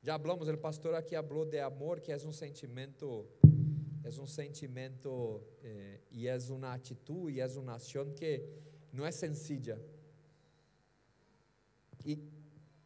Já 0.03 0.19
falamos, 0.19 0.49
o 0.49 0.57
pastor 0.57 0.95
aqui 0.95 1.15
falou 1.15 1.45
de 1.45 1.61
amor, 1.61 2.01
que 2.01 2.11
é 2.11 2.17
um 2.17 2.33
sentimento, 2.33 3.27
é 4.03 4.09
um 4.09 4.27
sentimento 4.27 5.43
eh, 5.63 6.01
e 6.11 6.27
é 6.27 6.39
uma 6.49 6.73
atitude, 6.73 7.37
e 7.37 7.41
é 7.41 7.47
uma 7.47 7.75
ação 7.75 8.11
que 8.13 8.49
não 8.93 9.05
é 9.05 9.13
sencilla. 9.13 9.79
E 12.05 12.17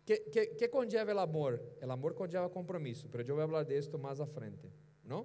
que, 0.05 0.17
que, 0.17 0.47
que 0.47 0.69
conlleva 0.69 1.15
o 1.15 1.19
amor? 1.21 1.63
O 1.81 1.93
amor 1.93 2.15
conlleva 2.15 2.49
compromisso, 2.51 3.09
mas 3.13 3.29
eu 3.29 3.37
vou 3.37 3.47
falar 3.47 3.63
de 3.63 3.75
esto 3.75 3.99
mais 3.99 4.21
à 4.21 4.27
frente, 4.27 4.69
não? 5.05 5.25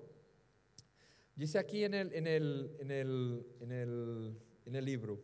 Dice 1.39 1.57
aqui 1.57 1.85
en 1.85 1.93
el, 1.93 2.13
en 2.13 2.27
el, 2.27 2.75
en 2.79 2.91
el, 2.91 3.45
en 3.61 3.71
el, 3.71 4.35
en 4.65 4.75
el 4.75 4.85
libro, 4.85 5.21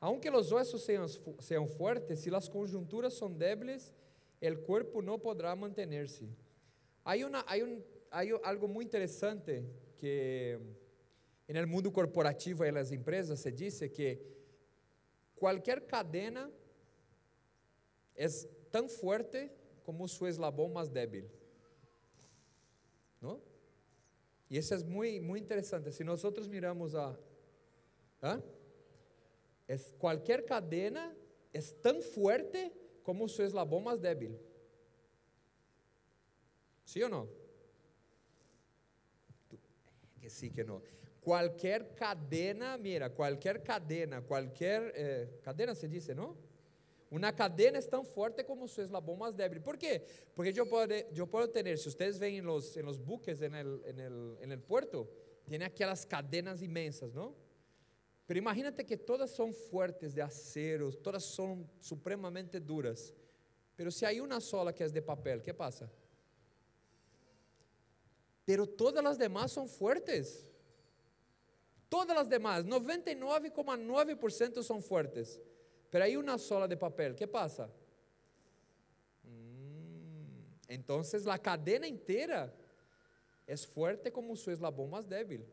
aunque 0.00 0.30
los 0.30 0.50
huesos 0.50 0.82
sean, 0.82 1.06
sean 1.40 1.68
fuertes, 1.68 2.22
si 2.22 2.30
las 2.30 2.48
conjunturas 2.48 3.12
son 3.12 3.38
débiles, 3.38 3.92
el 4.40 4.60
cuerpo 4.60 5.02
no 5.02 5.18
podrá 5.18 5.54
mantenerse. 5.54 6.26
Hay, 7.04 7.22
una, 7.22 7.44
hay, 7.46 7.60
un, 7.60 7.84
hay 8.10 8.30
algo 8.44 8.66
muy 8.66 8.84
interesante 8.84 9.66
que 9.98 10.58
en 11.46 11.56
el 11.56 11.66
mundo 11.66 11.92
corporativo 11.92 12.64
y 12.64 12.68
en 12.68 12.74
las 12.74 12.90
empresas 12.90 13.38
se 13.38 13.52
dice 13.52 13.92
que 13.92 14.36
Qualquer 15.36 15.82
cadena 15.82 16.50
é 18.16 18.26
tão 18.70 18.88
forte 18.88 19.50
como 19.84 20.08
seu 20.08 20.26
eslabão 20.26 20.68
mais 20.70 20.88
débil. 20.88 21.30
¿No? 23.20 23.40
E 24.48 24.58
isso 24.58 24.74
é 24.74 24.78
muito, 24.78 25.42
interessante. 25.42 25.92
Se 25.92 26.04
nós 26.04 26.22
miramos 26.48 26.94
a. 26.94 27.18
¿ah? 28.22 28.40
Es, 29.68 29.92
qualquer 29.98 30.44
cadena 30.44 31.14
é 31.52 31.60
tão 31.82 32.00
forte 32.00 32.72
como 33.02 33.28
seu 33.28 33.44
eslabão 33.44 33.80
mais 33.80 33.98
débil. 33.98 34.38
¿Sí 36.84 37.02
ou 37.02 37.08
não? 37.08 37.28
Que 40.20 40.30
sim, 40.30 40.50
que 40.50 40.62
não. 40.62 40.80
Qualquer 41.20 41.94
cadena, 41.94 42.78
mira, 42.78 43.10
qualquer 43.10 43.60
cadena, 43.62 44.22
qualquer 44.22 44.92
eh, 44.94 45.28
cadena 45.42 45.74
se 45.74 45.88
diz, 45.88 46.06
não? 46.08 46.36
Uma 47.10 47.32
cadena 47.32 47.78
é 47.78 47.82
tão 47.82 48.04
forte 48.04 48.42
como 48.42 48.66
seu 48.68 48.82
eslabão 48.82 49.16
mais 49.16 49.34
débil. 49.34 49.60
¿Por 49.60 49.76
quê? 49.76 50.02
Porque 50.34 50.58
eu 50.58 50.66
posso, 50.66 50.92
eu 51.14 51.26
posso 51.26 51.48
ter, 51.48 51.78
se 51.78 51.90
vocês 51.90 52.18
veem 52.18 52.40
nos, 52.40 52.74
nos 52.76 52.98
buques 52.98 53.42
en 53.42 53.54
el, 53.54 53.80
en 53.84 53.98
el, 54.00 54.38
en 54.40 54.52
el 54.52 54.60
puerto, 54.60 55.08
tem 55.48 55.62
aquelas 55.62 56.04
cadenas 56.04 56.62
imensas, 56.62 57.12
não? 57.12 57.34
Pero 58.26 58.38
imagínate 58.38 58.82
que 58.82 58.96
todas 58.96 59.30
são 59.30 59.52
fuertes 59.52 60.14
de 60.14 60.20
acero, 60.20 60.92
todas 60.92 61.22
são 61.22 61.64
supremamente 61.80 62.58
duras. 62.58 63.14
Pero 63.76 63.92
se 63.92 64.04
hay 64.04 64.20
una 64.20 64.40
sola 64.40 64.72
que 64.72 64.82
é 64.82 64.88
de 64.88 65.00
papel, 65.00 65.42
¿qué 65.42 65.54
pasa? 65.54 65.88
Pero 68.44 68.66
todas 68.66 69.04
as 69.04 69.16
demás 69.16 69.52
são 69.52 69.68
fuertes. 69.68 70.44
Todas 71.88 72.16
as 72.16 72.28
demais, 72.28 72.64
99,9% 72.64 74.60
são 74.64 74.82
fuertes. 74.82 75.40
Pero 75.96 76.04
hay 76.04 76.14
una 76.14 76.36
sola 76.36 76.68
de 76.68 76.76
papel. 76.76 77.14
¿Qué 77.14 77.26
pasa? 77.26 77.70
Mm, 79.22 80.44
entonces 80.68 81.24
la 81.24 81.38
cadena 81.38 81.86
entera 81.86 82.54
es 83.46 83.66
fuerte 83.66 84.12
como 84.12 84.36
su 84.36 84.50
eslabón 84.50 84.90
más 84.90 85.08
débil. 85.08 85.46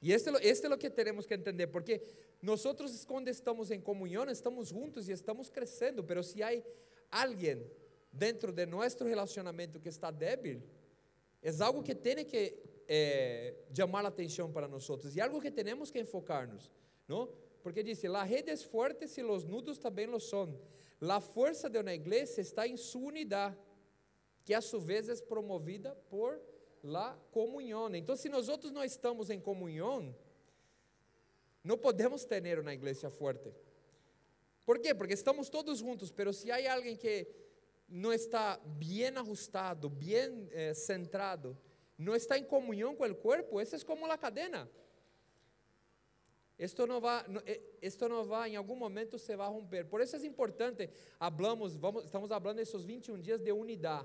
Y 0.00 0.10
este, 0.10 0.30
este 0.36 0.66
es 0.68 0.70
lo 0.70 0.78
que 0.78 0.88
tenemos 0.88 1.26
que 1.26 1.34
entender, 1.34 1.70
porque 1.70 2.02
nosotros 2.40 3.04
cuando 3.06 3.30
estamos 3.30 3.70
en 3.70 3.82
comunión, 3.82 4.30
estamos 4.30 4.72
juntos 4.72 5.06
y 5.06 5.12
estamos 5.12 5.50
creciendo, 5.50 6.06
pero 6.06 6.22
si 6.22 6.40
hay 6.40 6.64
alguien 7.10 7.70
dentro 8.10 8.50
de 8.50 8.66
nuestro 8.66 9.06
relacionamiento 9.06 9.78
que 9.82 9.90
está 9.90 10.10
débil, 10.10 10.64
es 11.42 11.60
algo 11.60 11.84
que 11.84 11.94
tiene 11.94 12.24
que 12.24 12.82
é, 12.88 13.54
chamar 13.74 14.06
a 14.06 14.08
atenção 14.08 14.50
para 14.50 14.66
nós 14.66 14.88
outros. 14.88 15.14
E 15.14 15.20
algo 15.20 15.42
que 15.42 15.50
temos 15.50 15.90
que 15.90 15.98
enfocar-nos, 15.98 16.72
não? 17.06 17.44
Porque 17.66 17.82
diz: 17.82 18.00
"La 18.04 18.22
rede 18.22 18.52
é 18.52 18.56
forte 18.56 19.06
e 19.18 19.22
los 19.24 19.44
nudos 19.44 19.76
também 19.76 20.06
lo 20.06 20.20
são. 20.20 20.56
La 21.00 21.20
força 21.20 21.68
de 21.68 21.76
uma 21.80 21.92
igreja 21.92 22.40
está 22.40 22.64
em 22.64 22.76
sua 22.76 23.08
unidade, 23.08 23.58
que 24.44 24.54
a 24.54 24.60
sua 24.60 24.78
vez 24.78 25.08
é 25.08 25.16
promovida 25.16 25.92
por 26.08 26.40
la 26.80 27.18
comunhão. 27.32 27.92
Então, 27.96 28.14
se 28.14 28.28
nós 28.28 28.46
não 28.46 28.84
estamos 28.84 29.30
em 29.30 29.40
comunhão, 29.40 30.14
não 31.64 31.76
podemos 31.76 32.24
ter 32.24 32.56
uma 32.56 32.72
igreja 32.72 33.10
forte. 33.10 33.52
Por 34.64 34.78
quê? 34.78 34.94
Porque 34.94 35.14
estamos 35.14 35.48
todos 35.48 35.80
juntos, 35.80 36.14
mas 36.16 36.36
se 36.36 36.52
há 36.52 36.72
alguém 36.72 36.96
que 36.96 37.26
não 37.88 38.12
está 38.12 38.60
bem 38.64 39.08
ajustado, 39.08 39.90
bem 39.90 40.48
eh, 40.52 40.72
centrado, 40.72 41.58
no 41.98 42.14
está 42.14 42.38
en 42.38 42.44
comunión 42.44 42.94
con 42.94 43.10
el 43.10 43.16
cuerpo. 43.16 43.60
Esa 43.60 43.74
es 43.74 43.84
como 43.84 44.06
la 44.06 44.16
cadena. 44.16 44.70
Esto 46.58 46.86
no 46.86 47.00
va, 47.00 47.24
no, 47.28 47.40
eh, 47.44 47.78
esto 47.82 48.08
no 48.08 48.26
va, 48.26 48.44
algún 48.44 48.78
momento 48.78 49.18
se 49.18 49.36
va 49.36 49.46
a 49.46 49.50
romper. 49.50 49.88
Por 49.88 50.00
eso 50.00 50.16
es 50.16 50.24
importante, 50.24 50.90
hablamos, 51.18 51.78
vamos, 51.78 52.04
estamos 52.04 52.30
hablando 52.30 52.58
de 52.58 52.62
esos 52.62 52.86
21 52.86 53.22
días 53.22 53.44
de 53.44 53.52
unidad. 53.52 54.04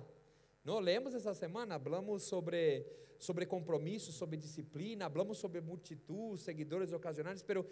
¿no? 0.64 0.82
Leemos 0.82 1.14
essa 1.14 1.34
semana, 1.34 1.76
hablamos 1.76 2.24
sobre, 2.24 2.86
sobre 3.18 3.48
compromisso, 3.48 4.12
sobre 4.12 4.38
disciplina, 4.38 5.06
hablamos 5.06 5.38
sobre 5.38 5.62
multitud, 5.62 6.38
seguidores 6.38 6.92
ocasionais, 6.92 7.42
pero 7.44 7.66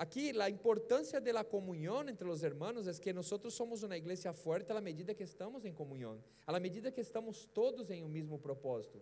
Aqui, 0.00 0.32
a 0.40 0.48
importância 0.48 1.20
da 1.20 1.44
comunhão 1.44 2.08
entre 2.08 2.26
os 2.26 2.42
hermanos 2.42 2.88
é 2.88 2.92
que 2.94 3.12
nós 3.12 3.26
somos 3.50 3.82
uma 3.82 3.98
igreja 3.98 4.32
forte 4.32 4.72
à 4.72 4.80
medida 4.80 5.14
que 5.14 5.22
estamos 5.22 5.66
em 5.66 5.74
comunhão, 5.74 6.24
à 6.46 6.58
medida 6.58 6.90
que 6.90 7.02
estamos 7.02 7.44
todos 7.44 7.90
em 7.90 8.02
um 8.02 8.08
mesmo 8.08 8.38
propósito. 8.38 8.98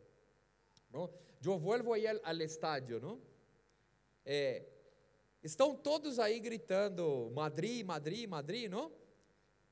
¿no? 0.91 1.09
Eu 1.41 1.57
volvo 1.57 1.93
aí 1.93 2.05
ao, 2.05 2.35
estádio, 2.41 2.99
não? 2.99 3.21
É, 4.25 4.65
estão 5.43 5.75
todos 5.75 6.19
aí 6.19 6.41
gritando 6.41 7.31
Madrid, 7.35 7.85
Madrid, 7.85 8.29
Madrid, 8.29 8.71
não? 8.71 8.93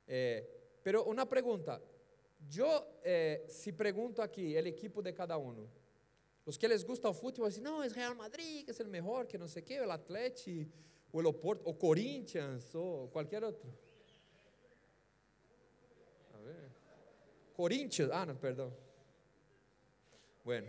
É, 0.06 0.46
pero 0.82 1.02
uma 1.02 1.26
pergunta, 1.26 1.82
eu 2.56 2.86
eh, 3.02 3.44
se 3.48 3.72
pergunto 3.72 4.22
aqui, 4.22 4.54
o 4.54 4.66
equipo 4.66 5.02
de 5.02 5.12
cada 5.12 5.36
um, 5.36 5.66
os 6.44 6.56
que 6.56 6.68
les 6.68 6.84
gusta 6.84 7.08
o 7.08 7.14
futebol, 7.14 7.48
dizem, 7.48 7.64
não, 7.64 7.82
é 7.82 7.88
Real 7.88 8.14
Madrid, 8.14 8.64
que 8.64 8.70
é 8.70 8.84
o 8.84 8.88
melhor, 8.88 9.26
que 9.26 9.36
não 9.36 9.48
sei 9.48 9.62
o 9.62 9.64
que, 9.64 9.80
o 9.80 9.90
Atlético 9.90 10.70
o 11.12 11.20
El 11.20 11.28
Oporto, 11.28 11.68
o 11.68 11.74
Corinthians, 11.74 12.74
ou 12.74 13.08
qualquer 13.08 13.42
outro. 13.42 13.72
A 16.34 16.38
ver. 16.38 16.70
Corinthians, 17.54 18.10
ah, 18.10 18.26
não, 18.26 18.36
perdão. 18.36 18.72
Bueno, 20.44 20.68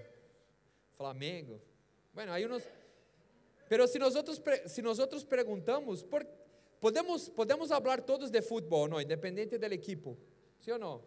Flamengo. 0.94 1.62
Bueno, 2.14 2.32
aí 2.32 2.48
nós. 2.48 2.64
Pero 3.68 3.84
outros, 3.84 4.42
se 4.68 4.82
nós 4.82 5.00
outros 5.00 5.24
perguntamos, 5.24 6.04
por, 6.04 6.26
podemos 6.80 7.30
podemos 7.30 7.70
falar 7.70 8.02
todos 8.02 8.30
de 8.30 8.42
futebol, 8.42 8.88
não, 8.88 9.02
independente 9.02 9.58
do 9.58 9.66
equipo, 9.66 10.18
sim 10.60 10.72
ou 10.72 10.80
não? 10.80 11.04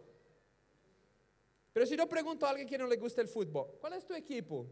Pero 1.73 1.87
se 1.87 1.95
eu 1.95 2.07
pergunto 2.07 2.45
a 2.45 2.49
alguém 2.49 2.65
que 2.65 2.77
não 2.77 2.87
le 2.87 2.97
gusta 2.97 3.23
o 3.23 3.27
futebol, 3.27 3.77
qual 3.79 3.93
é 3.93 3.99
tu 4.01 4.13
equipo? 4.13 4.67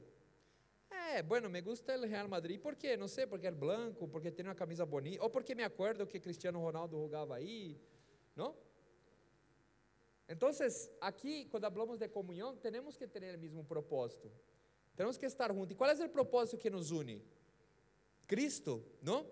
É, 0.91 1.23
bueno, 1.23 1.49
me 1.49 1.61
gusta 1.61 1.97
o 1.97 2.05
Real 2.05 2.27
Madrid. 2.27 2.59
¿Por 2.59 2.75
quê? 2.75 2.97
Não 2.97 3.07
sei, 3.07 3.25
porque 3.25 3.47
é 3.47 3.51
branco, 3.51 4.07
porque 4.07 4.29
tem 4.31 4.45
uma 4.45 4.55
camisa 4.55 4.85
bonita, 4.85 5.23
ou 5.23 5.29
porque 5.29 5.55
me 5.55 5.63
acuerdo 5.63 6.05
que 6.05 6.19
Cristiano 6.19 6.59
Ronaldo 6.59 6.97
jogava 6.97 7.35
aí, 7.35 7.79
não? 8.35 8.55
Então, 10.27 10.49
aqui, 11.01 11.45
quando 11.45 11.71
falamos 11.71 11.97
de 11.97 12.07
comunhão, 12.07 12.55
temos 12.55 12.95
que 12.95 13.07
ter 13.07 13.35
o 13.35 13.39
mesmo 13.39 13.63
propósito. 13.63 14.31
Temos 14.95 15.17
que 15.17 15.25
estar 15.25 15.51
juntos. 15.51 15.71
E 15.71 15.75
qual 15.75 15.89
é 15.89 16.05
o 16.05 16.09
propósito 16.09 16.57
que 16.57 16.69
nos 16.69 16.91
une? 16.91 17.23
Cristo, 18.29 18.85
não? 19.01 19.25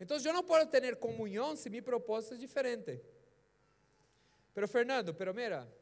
Então, 0.00 0.16
eu 0.18 0.32
não 0.32 0.42
posso 0.42 0.66
ter 0.66 0.96
comunhão 0.96 1.54
se 1.54 1.70
meu 1.70 1.82
propósito 1.84 2.34
é 2.34 2.36
diferente. 2.36 3.00
Pero 4.52 4.66
Fernando, 4.66 5.14
pero 5.14 5.32
mira, 5.32 5.72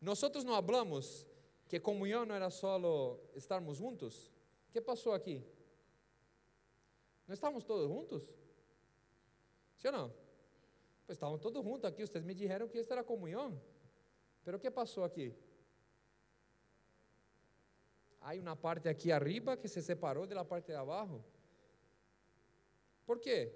nós 0.00 0.18
não 0.42 0.54
hablamos 0.54 1.26
que 1.68 1.78
comunhão 1.78 2.24
não 2.24 2.34
era 2.34 2.48
só 2.48 2.80
estarmos 3.34 3.76
juntos. 3.76 4.32
O 4.68 4.72
que 4.72 4.80
passou 4.80 5.12
aqui? 5.12 5.44
Não 7.28 7.34
estávamos 7.34 7.62
todos 7.62 7.86
juntos? 7.86 8.24
Sim 9.76 9.88
ou 9.88 9.92
não? 9.92 10.08
Pues 11.04 11.16
estávamos 11.16 11.42
todos 11.42 11.62
juntos 11.62 11.84
aqui. 11.84 12.06
Vocês 12.06 12.24
me 12.24 12.34
disseram 12.34 12.68
que 12.68 12.78
isso 12.78 12.90
era 12.90 13.04
comunhão. 13.04 13.60
Pero 14.42 14.56
o 14.56 14.60
que 14.60 14.70
passou 14.70 15.04
aqui? 15.04 15.34
Há 18.18 18.32
uma 18.34 18.56
parte 18.56 18.88
aqui 18.88 19.12
arriba 19.12 19.58
que 19.58 19.68
se 19.68 19.82
separou 19.82 20.26
da 20.26 20.42
parte 20.42 20.68
de 20.68 20.74
abaixo. 20.74 21.22
Por 23.04 23.18
quê? 23.18 23.52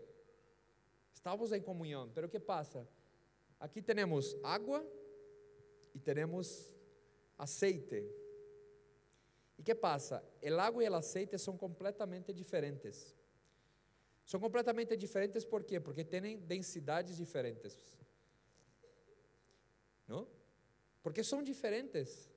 Estávamos 1.12 1.52
em 1.52 1.60
comunhão. 1.60 2.10
Pero 2.14 2.26
o 2.26 2.30
que 2.30 2.40
passa? 2.40 2.86
Aqui 3.58 3.80
temos 3.80 4.36
água 4.42 4.86
e 5.94 5.98
temos 5.98 6.72
aceite. 7.38 8.08
E 9.58 9.62
que 9.62 9.74
passa? 9.74 10.22
O 10.42 10.60
água 10.60 10.84
e 10.84 10.88
o 10.88 10.94
aceite 10.94 11.38
são 11.38 11.56
completamente 11.56 12.32
diferentes. 12.32 13.16
São 14.24 14.40
completamente 14.40 14.96
diferentes 14.96 15.44
por 15.44 15.64
quê? 15.64 15.80
Porque 15.80 16.04
têm 16.04 16.38
densidades 16.38 17.16
diferentes. 17.16 17.96
Não? 20.06 20.28
Porque 21.02 21.22
são 21.22 21.42
diferentes. 21.42 22.30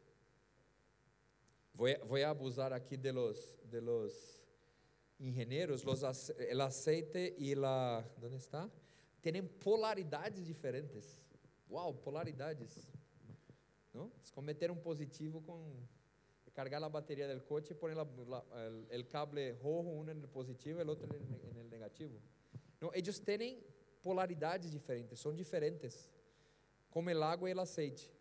Vou, 1.74 1.88
vou 2.06 2.24
abusar 2.24 2.72
aqui 2.74 2.96
de 2.96 3.12
los, 3.12 3.58
de 3.66 3.80
los 3.80 4.39
engenheiros, 5.20 5.84
los, 5.84 6.30
el 6.30 6.62
aceite 6.62 7.36
e 7.38 7.56
la, 7.56 8.04
onde 8.22 8.38
está? 8.38 8.70
Têm 9.22 9.46
polaridades 9.64 10.46
diferentes. 10.46 11.22
Uau, 11.70 11.94
polaridades. 11.94 12.88
Eles 13.94 14.32
cometeram 14.32 14.76
um 14.76 14.78
positivo 14.78 15.42
com 15.42 15.60
cargar 16.54 16.82
la 16.82 16.90
batería 16.90 17.28
del 17.28 17.44
coche 17.44 17.74
y 17.74 17.78
poner 17.78 17.96
la, 17.96 18.08
la, 18.28 18.44
el, 18.66 18.86
el, 18.90 19.08
cable 19.08 19.54
rojo, 19.54 19.90
uno 19.90 20.12
en 20.12 20.20
el 20.20 20.28
positivo 20.28 20.80
y 20.80 20.82
el 20.82 20.90
otro 20.90 21.08
en 21.08 21.58
el, 21.58 21.70
negativo. 21.70 22.20
No, 22.82 22.92
ellos 22.94 23.22
tienen 23.22 23.60
polaridades 24.02 24.72
diferentes, 24.72 25.20
são 25.20 25.34
diferentes, 25.34 26.10
como 26.90 27.10
el 27.10 27.22
agua 27.24 27.50
e 27.50 27.52
el 27.52 27.60
aceite. 27.60 28.12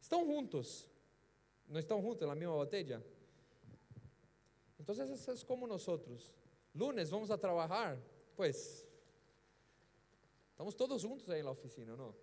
Estão 0.00 0.26
juntos, 0.26 0.88
não 1.66 1.78
estão 1.78 2.02
juntos 2.02 2.26
na 2.28 2.34
mesma 2.34 2.56
bateria? 2.56 3.02
Então, 4.98 5.34
é 5.34 5.44
como 5.46 5.66
nós. 5.66 5.86
Lunes 6.74 7.10
vamos 7.10 7.30
a 7.30 7.38
trabalhar, 7.38 7.98
pues, 8.36 8.86
estamos 10.50 10.74
todos 10.74 11.02
juntos 11.02 11.28
aí 11.28 11.42
na 11.42 11.50
oficina, 11.50 11.96
não? 11.96 12.14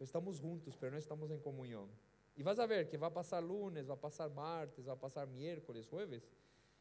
Estamos 0.00 0.38
juntos, 0.38 0.76
mas 0.80 0.90
não 0.90 0.98
estamos 0.98 1.30
em 1.30 1.38
comunhão. 1.38 1.88
E 2.36 2.42
vas 2.42 2.58
a 2.58 2.66
ver 2.66 2.88
que 2.88 2.96
vai 2.96 3.10
passar 3.10 3.38
lunes, 3.38 3.86
vai 3.86 3.96
passar 3.96 4.28
martes, 4.30 4.86
vai 4.86 4.96
passar 4.96 5.26
miércoles, 5.26 5.86
jueves. 5.86 6.22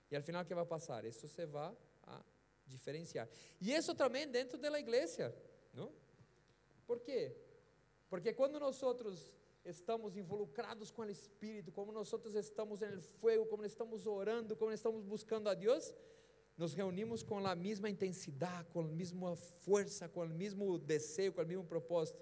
E 0.09 0.15
al 0.15 0.23
final, 0.23 0.45
que 0.45 0.55
vai 0.55 0.65
passar? 0.65 1.05
Isso 1.05 1.27
se 1.27 1.45
vai 1.45 1.75
a 2.03 2.23
diferenciar. 2.65 3.29
E 3.59 3.73
isso 3.73 3.93
também 3.93 4.27
dentro 4.27 4.57
da 4.57 4.79
igreja. 4.79 5.35
Não? 5.73 5.91
Por 6.87 6.99
quê? 6.99 7.35
Porque 8.09 8.33
quando 8.33 8.59
nós 8.59 8.75
estamos 9.63 10.17
involucrados 10.17 10.91
com 10.91 11.03
o 11.03 11.09
Espírito, 11.09 11.71
como 11.71 11.91
nós 11.91 12.11
estamos 12.35 12.81
no 12.81 13.01
fogo, 13.01 13.45
como 13.45 13.63
estamos 13.63 14.05
orando, 14.07 14.55
como 14.55 14.71
estamos 14.71 15.03
buscando 15.03 15.49
a 15.49 15.53
Deus, 15.53 15.93
nos 16.57 16.73
reunimos 16.73 17.23
com 17.23 17.45
a 17.45 17.55
mesma 17.55 17.89
intensidade, 17.89 18.69
com 18.71 18.81
a 18.81 18.87
mesma 18.87 19.35
força, 19.35 20.07
com 20.09 20.21
o 20.21 20.27
mesmo 20.29 20.77
desejo, 20.77 21.33
com 21.33 21.41
o 21.41 21.45
mesmo 21.45 21.63
propósito. 21.63 22.21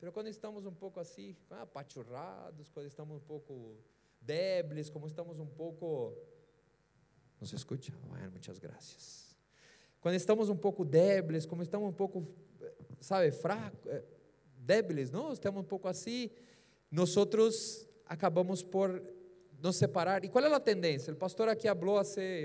Mas 0.00 0.12
quando 0.12 0.28
estamos 0.28 0.66
um 0.66 0.74
pouco 0.74 1.00
assim, 1.00 1.36
apachurrados, 1.50 2.68
quando 2.68 2.86
estamos 2.86 3.16
um 3.16 3.24
pouco 3.24 3.76
débiles, 4.20 4.90
como 4.90 5.06
estamos 5.06 5.38
um 5.38 5.46
pouco. 5.46 6.16
Nos 7.40 7.52
escuta? 7.52 7.92
Bueno, 8.08 8.30
muitas 8.30 8.58
graças. 8.58 9.36
Quando 10.00 10.16
estamos 10.16 10.48
um 10.48 10.56
pouco 10.56 10.84
débiles, 10.84 11.46
como 11.46 11.62
estamos 11.62 11.88
um 11.88 11.92
pouco, 11.92 12.22
sabe, 13.00 13.30
fracos, 13.30 13.86
eh, 13.86 14.04
débiles, 14.64 15.10
não? 15.10 15.32
Estamos 15.32 15.60
um 15.60 15.64
pouco 15.64 15.86
assim, 15.88 16.30
nós 16.90 17.14
acabamos 18.06 18.62
por 18.62 19.02
nos 19.62 19.76
separar. 19.76 20.24
E 20.24 20.28
qual 20.28 20.44
é 20.44 20.52
a 20.52 20.60
tendência? 20.60 21.12
O 21.12 21.16
pastor 21.16 21.48
aqui 21.48 21.68
falou 21.68 21.98
há 21.98 22.02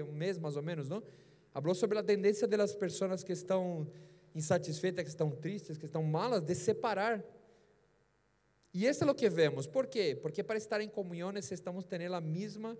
um 0.07 0.13
mês 0.13 0.37
mais 0.37 0.55
ou 0.55 0.63
menos, 0.63 0.89
não? 0.89 1.03
Falou 1.51 1.75
sobre 1.75 1.97
a 1.97 2.03
tendência 2.03 2.47
das 2.47 2.75
pessoas 2.75 3.23
que 3.23 3.33
estão 3.33 3.87
insatisfeitas, 4.35 5.03
que 5.03 5.09
estão 5.09 5.31
tristes, 5.31 5.77
que 5.77 5.85
estão 5.85 6.03
malas, 6.03 6.43
de 6.43 6.55
separar. 6.55 7.23
E 8.73 8.85
isso 8.85 9.03
é 9.03 9.11
o 9.11 9.15
que 9.15 9.29
vemos. 9.29 9.65
¿Por 9.65 9.87
quê? 9.87 10.17
Porque 10.21 10.43
para 10.43 10.57
estar 10.57 10.79
em 10.79 10.87
comunhão 10.87 11.31
necessitamos 11.31 11.85
ter 11.85 12.11
a 12.11 12.21
mesma 12.21 12.77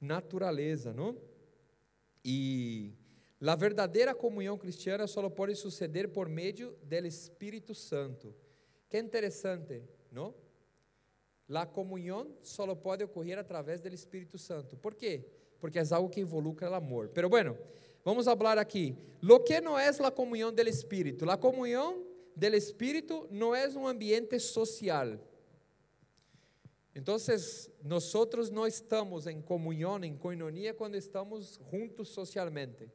natureza, 0.00 0.92
não? 0.92 1.16
E 2.24 2.94
a 3.40 3.56
verdadeira 3.56 4.14
comunhão 4.14 4.56
cristiana 4.56 5.06
só 5.06 5.28
pode 5.28 5.56
suceder 5.56 6.08
por 6.08 6.28
meio 6.28 6.76
do 6.82 7.06
Espírito 7.06 7.74
Santo. 7.74 8.34
Que 8.92 8.98
interessante, 8.98 9.82
não? 10.10 10.34
A 11.48 11.64
comunhão 11.64 12.36
só 12.42 12.74
pode 12.74 13.02
ocorrer 13.02 13.38
através 13.38 13.80
do 13.80 13.88
Espírito 13.88 14.36
Santo. 14.36 14.76
Por 14.76 14.94
quê? 14.94 15.24
Porque 15.58 15.78
é 15.78 15.84
algo 15.92 16.10
que 16.10 16.20
involucra 16.20 16.70
o 16.70 16.74
amor. 16.74 17.08
Pero 17.08 17.30
bueno, 17.30 17.56
vamos 18.04 18.26
falar 18.26 18.58
aqui. 18.58 18.94
Lo 19.22 19.42
que 19.42 19.62
não 19.62 19.78
é 19.78 19.88
a 19.88 20.10
comunhão 20.10 20.52
do 20.52 20.60
Espírito? 20.68 21.30
A 21.30 21.38
comunhão 21.38 22.04
do 22.36 22.46
Espírito 22.54 23.26
não 23.30 23.54
é 23.54 23.66
um 23.70 23.86
ambiente 23.86 24.38
social. 24.38 25.18
Então, 26.94 27.16
nós 27.82 28.50
não 28.50 28.66
estamos 28.66 29.26
em 29.26 29.40
comunhão, 29.40 30.04
em 30.04 30.18
coinonia, 30.18 30.74
quando 30.74 30.96
estamos 30.96 31.58
juntos 31.70 32.10
socialmente. 32.10 32.90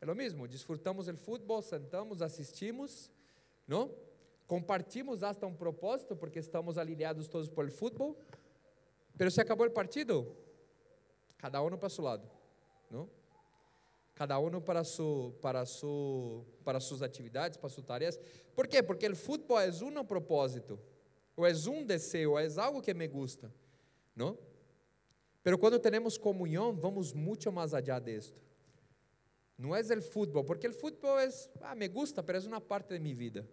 É 0.00 0.10
o 0.10 0.16
mesmo, 0.16 0.48
disfrutamos 0.48 1.04
do 1.08 1.16
futebol, 1.18 1.60
sentamos, 1.60 2.22
assistimos, 2.22 3.12
não? 3.68 3.94
Compartimos 4.46 5.22
hasta 5.22 5.46
um 5.46 5.54
propósito, 5.54 6.16
porque 6.16 6.38
estamos 6.38 6.78
alineados 6.78 7.28
todos 7.28 7.50
por 7.50 7.70
futebol, 7.70 8.18
mas 9.18 9.34
se 9.34 9.40
acabou 9.40 9.66
o 9.66 9.70
partido, 9.70 10.34
cada 11.36 11.62
um 11.62 11.76
para 11.76 11.90
seu 11.90 12.02
lado, 12.02 12.28
não? 12.90 13.10
cada 14.14 14.36
um 14.40 14.60
para 14.60 14.82
su 14.82 15.32
para 15.40 15.64
su 15.64 16.44
para 16.64 16.80
suas 16.80 17.02
atividades, 17.02 17.56
para 17.56 17.68
suas 17.68 17.86
tarefas. 17.86 18.18
¿Por 18.54 18.66
quê? 18.66 18.82
Porque 18.82 19.06
o 19.06 19.14
futebol 19.14 19.60
é 19.60 19.70
um 19.70 20.04
propósito, 20.04 20.80
ou 21.36 21.46
é 21.46 21.52
um 21.68 21.84
desejo, 21.84 22.36
é 22.38 22.48
algo 22.58 22.80
que 22.82 22.92
me 22.94 23.06
gusta, 23.06 23.52
não? 24.16 24.36
Pero 25.42 25.56
quando 25.56 25.78
temos 25.78 26.18
comunhão, 26.18 26.74
vamos 26.74 27.12
muito 27.12 27.52
mais 27.52 27.72
allá 27.72 27.98
de 28.00 28.16
esto. 28.16 28.42
Não 29.56 29.74
é 29.74 29.80
o 29.80 30.02
futebol, 30.02 30.42
porque 30.42 30.68
o 30.68 30.72
futebol 30.72 31.18
é, 31.18 31.28
ah, 31.62 31.74
me 31.74 31.88
gusta, 31.88 32.22
pero 32.22 32.38
é 32.38 32.40
uma 32.46 32.60
parte 32.60 32.88
de 32.94 32.98
minha 32.98 33.14
vida. 33.14 33.48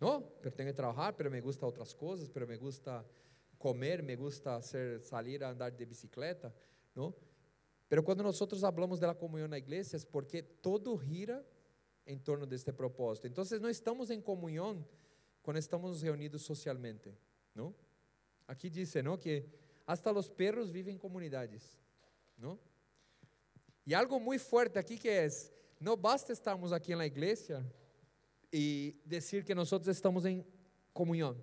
No, 0.00 0.32
pero 0.40 0.54
tengo 0.54 0.70
que 0.70 0.74
trabajar, 0.74 1.16
pero 1.16 1.30
me 1.30 1.40
gusta 1.40 1.66
otras 1.66 1.94
cosas, 1.94 2.30
pero 2.30 2.46
me 2.46 2.56
gusta 2.56 3.04
comer, 3.58 4.02
me 4.02 4.14
gusta 4.14 4.56
hacer, 4.56 5.00
salir 5.02 5.42
a 5.42 5.50
andar 5.50 5.76
de 5.76 5.84
bicicleta, 5.84 6.54
¿no? 6.94 7.14
Pero 7.88 8.04
cuando 8.04 8.22
nosotros 8.22 8.62
hablamos 8.62 9.00
de 9.00 9.06
la 9.06 9.14
comunión 9.14 9.46
en 9.46 9.52
la 9.52 9.58
iglesia 9.58 9.96
es 9.96 10.06
porque 10.06 10.42
todo 10.42 10.96
gira 10.98 11.42
en 12.04 12.22
torno 12.22 12.46
de 12.46 12.54
este 12.54 12.72
propósito. 12.72 13.26
Entonces 13.26 13.60
no 13.60 13.68
estamos 13.68 14.10
en 14.10 14.22
comunión 14.22 14.86
cuando 15.42 15.58
estamos 15.58 16.00
reunidos 16.00 16.42
socialmente, 16.42 17.16
¿no? 17.54 17.74
Aquí 18.46 18.70
dice, 18.70 19.02
¿no? 19.02 19.18
Que 19.18 19.46
hasta 19.84 20.12
los 20.12 20.30
perros 20.30 20.70
viven 20.70 20.94
en 20.94 20.98
comunidades, 20.98 21.78
¿no? 22.36 22.58
Y 23.84 23.94
algo 23.94 24.20
muy 24.20 24.38
fuerte 24.38 24.78
aquí 24.78 24.98
que 24.98 25.24
es, 25.24 25.50
no 25.80 25.96
basta 25.96 26.32
estarmos 26.32 26.72
aquí 26.72 26.92
en 26.92 26.98
la 26.98 27.06
iglesia 27.06 27.64
y 28.50 29.00
decir 29.04 29.44
que 29.44 29.54
nosotros 29.54 29.94
estamos 29.94 30.24
en 30.24 30.44
comunión. 30.92 31.36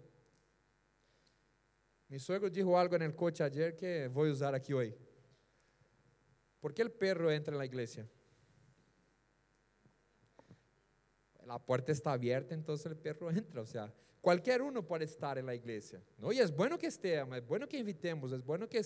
Mi 2.08 2.20
suegro 2.20 2.50
dijo 2.50 2.78
algo 2.78 2.96
en 2.96 3.02
el 3.04 3.16
coche 3.16 3.44
ayer 3.44 3.76
que 3.76 4.08
voy 4.08 4.30
a 4.30 4.34
usar 4.34 4.54
aquí 4.54 4.74
hoy. 4.74 4.96
¿Por 6.60 6.74
qué 6.74 6.82
el 6.82 6.92
perro 6.92 7.32
entra 7.32 7.54
en 7.54 7.60
la 7.60 7.66
iglesia? 7.66 8.10
La 11.46 11.60
puerta 11.60 11.92
está 11.92 12.12
abierta, 12.12 12.56
entonces 12.56 12.88
el 12.88 12.98
perro 12.98 13.30
entra. 13.30 13.62
O 13.62 13.66
sea, 13.66 13.94
cualquier 14.22 14.62
uno 14.62 14.84
puede 14.84 15.06
estar 15.06 15.38
en 15.38 15.46
la 15.46 15.54
iglesia. 15.54 16.02
¿no? 16.18 16.32
Y 16.32 16.40
es 16.40 16.56
bueno 16.56 16.78
que 16.78 16.88
esté, 16.88 17.20
es 17.20 17.48
bueno 17.48 17.68
que 17.68 17.78
invitemos, 17.78 18.32
es 18.32 18.44
bueno 18.44 18.68
que, 18.68 18.82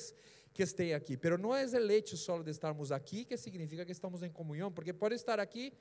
que 0.53 0.63
esté 0.63 0.93
aquí. 0.93 1.15
Pero 1.15 1.37
no 1.37 1.55
es 1.55 1.73
el 1.73 1.89
hecho 1.89 2.17
solo 2.17 2.43
de 2.43 2.51
estarmos 2.51 2.91
aquí 2.91 3.25
que 3.25 3.37
significa 3.37 3.85
que 3.85 3.93
estamos 3.93 4.21
en 4.23 4.31
comunión, 4.33 4.73
porque 4.73 4.93
puede 4.93 5.15
estar 5.15 5.39
aquí 5.39 5.73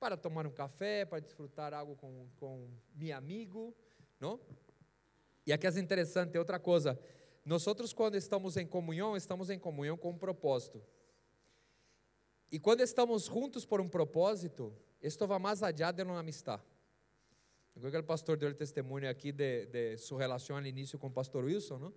para 0.00 0.16
tomar 0.16 0.46
um 0.46 0.50
café, 0.50 1.04
para 1.04 1.20
desfrutar 1.20 1.74
algo 1.74 1.94
com, 1.94 2.26
com 2.38 2.70
meu 2.94 3.14
amigo, 3.14 3.76
não? 4.18 4.40
E 5.46 5.52
aqui 5.52 5.66
é 5.66 5.78
interessante, 5.78 6.38
outra 6.38 6.58
coisa, 6.58 6.98
nós 7.44 7.64
quando 7.94 8.16
estamos 8.16 8.56
em 8.56 8.66
comunhão, 8.66 9.16
estamos 9.16 9.50
em 9.50 9.58
comunhão 9.58 9.96
com 9.96 10.10
um 10.10 10.18
propósito. 10.18 10.82
E 12.50 12.58
quando 12.58 12.80
estamos 12.80 13.26
juntos 13.26 13.64
por 13.66 13.80
um 13.80 13.88
propósito, 13.88 14.74
isto 15.02 15.26
vai 15.26 15.38
mais 15.38 15.62
allá 15.62 15.92
de 15.92 16.02
uma 16.02 16.18
amistade. 16.18 16.62
Eu 17.76 17.82
creo 17.82 17.92
que 17.92 17.98
o 17.98 18.04
pastor 18.04 18.36
deu 18.36 18.52
testemunho 18.54 19.08
aqui 19.08 19.32
de, 19.32 19.66
de 19.66 19.96
sua 19.98 20.18
relação 20.18 20.60
no 20.60 20.66
início 20.66 20.98
com 20.98 21.06
o 21.06 21.10
pastor 21.10 21.44
Wilson, 21.44 21.78
não? 21.78 21.94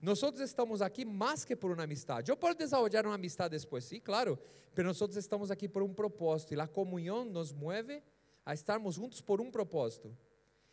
Nós 0.00 0.22
estamos 0.40 0.82
aqui 0.82 1.04
mais 1.04 1.44
que 1.44 1.56
por 1.56 1.70
uma 1.70 1.84
amistade. 1.84 2.30
Eu 2.30 2.36
posso 2.36 2.58
desarrollar 2.58 3.06
uma 3.06 3.14
amistade 3.14 3.58
depois, 3.58 3.84
sim, 3.84 4.00
claro, 4.00 4.38
mas 4.76 5.00
nós 5.00 5.16
estamos 5.16 5.50
aqui 5.50 5.68
por 5.68 5.82
um 5.82 5.94
propósito 5.94 6.54
e 6.54 6.60
a 6.60 6.66
comunhão 6.66 7.24
nos 7.24 7.52
move 7.52 8.02
a 8.44 8.52
estarmos 8.52 8.96
juntos 8.96 9.20
por 9.20 9.40
um 9.40 9.50
propósito. 9.50 10.16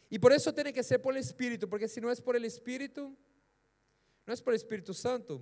E 0.10 0.20
por 0.20 0.32
isso 0.34 0.52
tem 0.52 0.74
que 0.74 0.84
ser 0.84 1.00
por 1.00 1.16
Espírito, 1.16 1.68
porque 1.68 1.88
se 1.88 2.02
não 2.02 2.10
é 2.10 2.16
por 2.16 2.36
Espírito, 2.44 3.16
não 4.28 4.34
é 4.34 4.38
por 4.38 4.54
Espírito 4.54 4.94
Santo, 4.94 5.42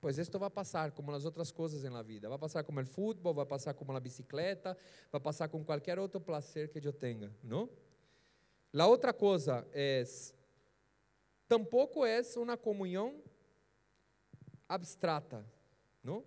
pois 0.00 0.16
isto 0.16 0.38
vai 0.38 0.48
passar 0.48 0.90
como 0.92 1.12
as 1.12 1.26
outras 1.26 1.50
coisas 1.50 1.82
na 1.82 2.00
vida. 2.00 2.28
Vai 2.28 2.38
passar 2.38 2.64
como 2.64 2.80
o 2.80 2.86
futebol, 2.86 3.34
vai 3.34 3.44
passar 3.44 3.74
como 3.74 3.92
a 3.92 4.00
bicicleta, 4.00 4.76
vai 5.12 5.20
passar 5.20 5.48
com 5.48 5.62
qualquer 5.62 5.98
outro 5.98 6.20
prazer 6.20 6.70
que 6.70 6.78
eu 6.86 6.92
tenha, 6.92 7.34
não? 7.42 7.68
A 8.76 8.86
outra 8.86 9.12
coisa 9.12 9.66
é 9.72 10.02
tampoco 11.46 12.06
es 12.06 12.36
una 12.36 12.56
comunión 12.56 13.22
abstrata, 14.68 15.44
¿no? 16.02 16.24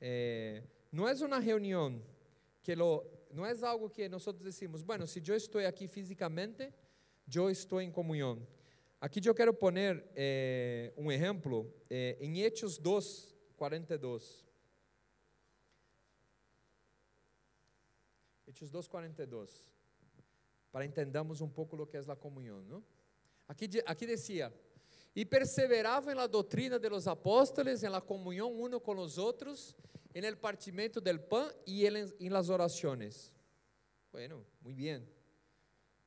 Eh, 0.00 0.62
no 0.90 1.08
es 1.08 1.20
una 1.20 1.40
reunión 1.40 2.02
que 2.62 2.74
lo, 2.74 3.04
no 3.32 3.46
es 3.46 3.62
algo 3.62 3.90
que 3.92 4.08
nosotros 4.08 4.44
decimos, 4.44 4.84
bueno, 4.84 5.06
si 5.06 5.20
yo 5.20 5.34
estoy 5.34 5.64
aquí 5.64 5.86
físicamente, 5.86 6.72
yo 7.26 7.48
estoy 7.48 7.84
en 7.84 7.92
comunión. 7.92 8.46
Aquí 8.98 9.20
yo 9.20 9.34
quiero 9.34 9.58
poner 9.58 10.10
eh, 10.14 10.92
un 10.96 11.10
ejemplo 11.10 11.72
eh, 11.88 12.18
en 12.20 12.36
Hechos 12.36 12.82
2, 12.82 13.36
42. 13.56 14.46
Hechos 18.46 18.70
2, 18.70 18.88
42. 18.88 19.70
Para 20.70 20.84
entendamos 20.84 21.40
um 21.40 21.48
pouco 21.48 21.76
o 21.76 21.86
que 21.86 21.96
é 21.96 22.00
a 22.00 22.16
comunhão, 22.16 22.60
não? 22.62 22.84
Aqui, 23.50 23.68
aqui 23.84 24.06
decía, 24.06 24.54
e 25.12 25.24
perseveravam 25.24 26.14
na 26.14 26.28
doutrina 26.28 26.78
de 26.78 26.88
los 26.88 27.08
apóstoles, 27.08 27.82
en 27.82 27.90
la 27.90 28.00
comunión 28.00 28.52
uno 28.54 28.78
con 28.78 28.94
los 28.94 29.18
otros, 29.18 29.74
en 30.14 30.24
el 30.24 30.38
partimiento 30.38 31.00
del 31.00 31.18
pan 31.18 31.50
y 31.66 31.84
en, 31.84 32.32
las 32.32 32.48
oraciones. 32.48 33.34
Bueno, 34.12 34.46
muy 34.60 34.72
bien. 34.72 35.04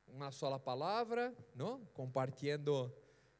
Uma 0.06 0.32
sola 0.32 0.58
palavra, 0.58 1.34
¿no? 1.54 1.86
Compartiendo 1.92 2.96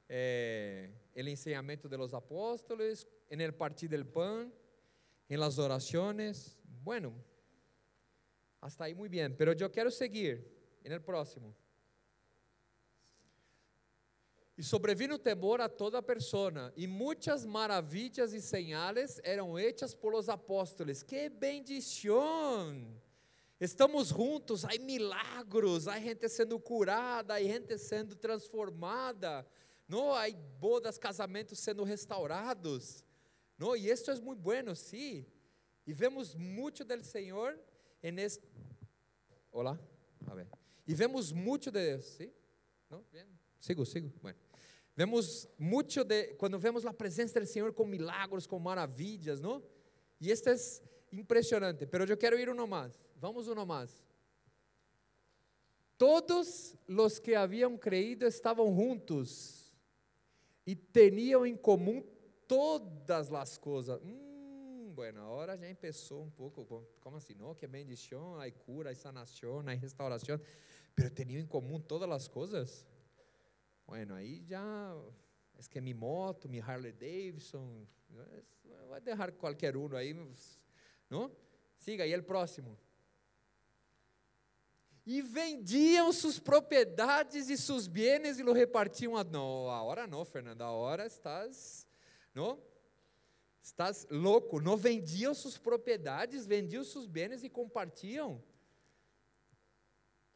eh, 0.06 0.92
el 1.14 1.28
enseñamiento 1.28 1.88
de 1.88 1.96
los 1.96 2.12
apóstoles, 2.12 3.08
en 3.30 3.40
el 3.40 3.54
partir 3.54 3.88
del 3.88 4.06
pan, 4.06 4.52
en 5.30 5.40
las 5.40 5.58
oraciones. 5.58 6.58
Bueno, 6.82 7.14
hasta 8.60 8.84
ahí 8.84 8.94
muy 8.94 9.08
bien. 9.08 9.34
Pero 9.34 9.54
yo 9.54 9.72
quiero 9.72 9.90
seguir 9.90 10.46
en 10.82 10.92
el 10.92 11.00
próximo. 11.00 11.54
E 14.56 14.62
sobrevino 14.62 15.18
temor 15.18 15.60
a 15.60 15.68
toda 15.68 16.00
persona, 16.00 16.72
e 16.76 16.86
muitas 16.86 17.44
maravilhas 17.44 18.32
e 18.32 18.40
señales 18.40 19.20
eram 19.24 19.58
hechas 19.58 19.94
por 19.94 20.12
los 20.12 20.28
apóstoles. 20.28 21.02
Que 21.02 21.28
bendição! 21.28 23.02
Estamos 23.60 24.10
juntos, 24.10 24.64
há 24.64 24.78
milagros, 24.78 25.88
há 25.88 25.98
gente 25.98 26.28
sendo 26.28 26.58
curada, 26.60 27.34
há 27.34 27.42
gente 27.42 27.76
sendo 27.78 28.14
transformada, 28.14 29.46
não? 29.88 30.12
há 30.12 30.30
bodas, 30.60 30.98
casamentos 30.98 31.58
sendo 31.58 31.82
restaurados. 31.82 33.04
Não? 33.58 33.76
E 33.76 33.90
isso 33.90 34.10
é 34.10 34.20
muito 34.20 34.40
bueno, 34.40 34.76
sim. 34.76 35.26
E 35.86 35.92
vemos 35.92 36.34
muito 36.34 36.84
do 36.84 37.02
Senhor 37.02 37.58
en 38.02 38.18
este... 38.18 38.42
Olá, 39.50 39.78
a 40.26 40.34
ver. 40.34 40.48
E 40.86 40.94
vemos 40.94 41.32
muito 41.32 41.70
de 41.70 41.80
Deus, 41.80 42.04
sim? 42.04 42.32
Não? 42.90 43.04
Sigo, 43.60 43.86
sigo. 43.86 44.12
Bueno. 44.20 44.43
Vemos 44.96 45.48
muito 45.58 46.04
de, 46.04 46.34
quando 46.34 46.58
vemos 46.58 46.86
a 46.86 46.92
presença 46.92 47.40
do 47.40 47.46
Senhor 47.46 47.72
com 47.72 47.84
milagros, 47.84 48.46
com 48.46 48.58
maravilhas, 48.58 49.40
não? 49.40 49.62
E 50.20 50.30
este 50.30 50.50
é 50.50 50.56
impressionante, 51.12 51.86
pero 51.86 52.04
eu 52.04 52.16
quero 52.16 52.38
ir 52.38 52.48
uno 52.48 52.66
mais. 52.66 53.04
Vamos 53.16 53.48
uno 53.48 53.66
mais. 53.66 54.04
Todos 55.98 56.76
os 56.86 57.18
que 57.18 57.34
haviam 57.34 57.76
creído 57.76 58.24
estavam 58.26 58.74
juntos 58.74 59.74
e 60.66 60.74
tinham 60.74 61.44
em 61.44 61.56
comum 61.56 62.02
todas 62.46 63.32
as 63.32 63.58
coisas. 63.58 64.00
Hum, 64.02 64.92
bueno, 64.94 65.20
agora 65.22 65.56
já 65.56 65.74
começou 65.74 66.22
um 66.22 66.30
pouco, 66.30 66.86
como 67.00 67.16
assim? 67.16 67.34
Não, 67.34 67.54
que 67.54 67.66
bendição, 67.66 68.40
há 68.40 68.50
cura, 68.50 68.90
há 68.90 68.94
sanação, 68.94 69.60
há 69.66 69.72
restauração, 69.72 70.40
pero 70.94 71.10
tinham 71.10 71.40
em 71.40 71.46
comum 71.46 71.80
todas 71.80 72.10
as 72.10 72.28
coisas. 72.28 72.86
Bueno, 73.86 74.14
aí 74.14 74.44
já 74.46 74.94
es 75.58 75.68
que 75.68 75.80
mi 75.80 75.94
moto, 75.94 76.48
mi 76.48 76.60
Harley 76.60 76.92
Davidson, 76.92 77.86
vai 78.88 79.00
deixar 79.00 79.32
qualquer 79.32 79.76
um 79.76 79.94
aí, 79.96 80.14
não? 81.08 81.30
Siga, 81.78 82.04
aí 82.04 82.16
o 82.16 82.22
próximo. 82.22 82.78
E 85.06 85.20
vendiam 85.20 86.10
suas 86.12 86.38
propriedades 86.38 87.50
e 87.50 87.58
seus 87.58 87.86
bens 87.86 88.38
e 88.38 88.42
lo 88.42 88.52
repartiam 88.52 89.16
a 89.16 89.22
não, 89.22 89.68
agora 89.68 90.06
não, 90.06 90.24
Fernanda, 90.24 90.64
agora 90.64 91.04
estás, 91.06 91.86
não? 92.34 92.58
Estás 93.62 94.06
louco, 94.10 94.60
não 94.60 94.76
vendiam 94.76 95.34
suas 95.34 95.58
propriedades, 95.58 96.46
vendiam 96.46 96.82
seus 96.84 97.06
bens 97.06 97.44
e 97.44 97.50
compartilham. 97.50 98.42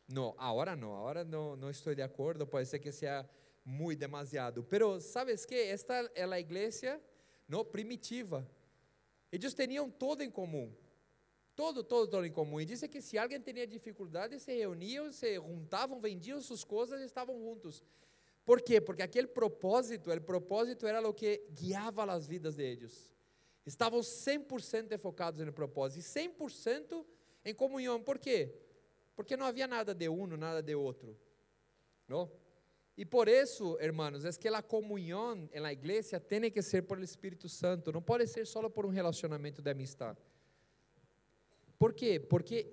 Não, 0.06 0.34
agora 0.38 0.74
não, 0.76 0.94
agora 0.96 1.24
não, 1.24 1.56
não 1.56 1.70
estou 1.70 1.94
de 1.94 2.02
acordo, 2.02 2.46
pode 2.46 2.68
ser 2.68 2.78
que 2.78 2.92
seja 2.92 3.28
muito 3.68 3.98
demasiado. 3.98 4.64
Pero, 4.64 4.98
sabes 4.98 5.44
que? 5.44 5.54
Esta 5.54 6.10
é 6.14 6.24
a 6.24 6.40
igreja 6.40 6.98
não 7.46 7.62
primitiva. 7.62 8.48
Eles 9.30 9.52
tinham 9.52 9.90
todo 9.90 10.22
em 10.22 10.30
comum. 10.30 10.72
Todo, 11.54 11.84
todo, 11.84 12.08
todo 12.08 12.24
em 12.24 12.32
comum. 12.32 12.58
E 12.60 12.64
disse 12.64 12.88
que 12.88 13.02
se 13.02 13.18
alguém 13.18 13.38
tinha 13.38 13.66
dificuldade, 13.66 14.40
se 14.40 14.54
reuniam, 14.54 15.12
se 15.12 15.34
juntavam, 15.34 16.00
vendiam 16.00 16.40
suas 16.40 16.64
coisas 16.64 16.98
e 17.02 17.04
estavam 17.04 17.38
juntos. 17.38 17.84
¿Por 18.42 18.62
quê? 18.62 18.80
Porque 18.80 19.02
aquele 19.02 19.26
propósito, 19.26 20.10
o 20.10 20.20
propósito 20.22 20.86
era 20.86 21.06
o 21.06 21.12
que 21.12 21.44
guiava 21.50 22.10
as 22.10 22.26
vidas 22.26 22.56
de 22.56 22.62
eles. 22.62 23.12
Estavam 23.66 24.00
100% 24.00 24.96
focados 24.96 25.44
no 25.44 25.52
propósito 25.52 26.00
e 26.00 26.28
100% 26.28 27.04
em 27.44 27.54
comunhão. 27.54 28.02
Por 28.02 28.18
quê? 28.18 28.54
Porque 29.14 29.36
não 29.36 29.44
havia 29.44 29.66
nada 29.66 29.94
de 29.94 30.08
um, 30.08 30.26
nada 30.26 30.62
de 30.62 30.74
outro. 30.74 31.18
Não? 32.08 32.32
E 32.98 33.04
por 33.04 33.28
isso, 33.28 33.78
hermanos, 33.78 34.24
é 34.24 34.32
que 34.32 34.48
a 34.48 34.60
comunhão 34.60 35.48
na 35.54 35.72
igreja 35.72 36.18
tem 36.18 36.50
que 36.50 36.60
ser 36.60 36.82
por 36.82 37.00
Espírito 37.00 37.48
Santo, 37.48 37.92
não 37.92 38.02
pode 38.02 38.26
ser 38.26 38.44
só 38.44 38.68
por 38.68 38.84
um 38.84 38.88
relacionamento 38.88 39.62
de 39.62 39.70
amistade. 39.70 40.18
Por 41.78 41.94
quê? 41.94 42.18
Porque 42.18 42.66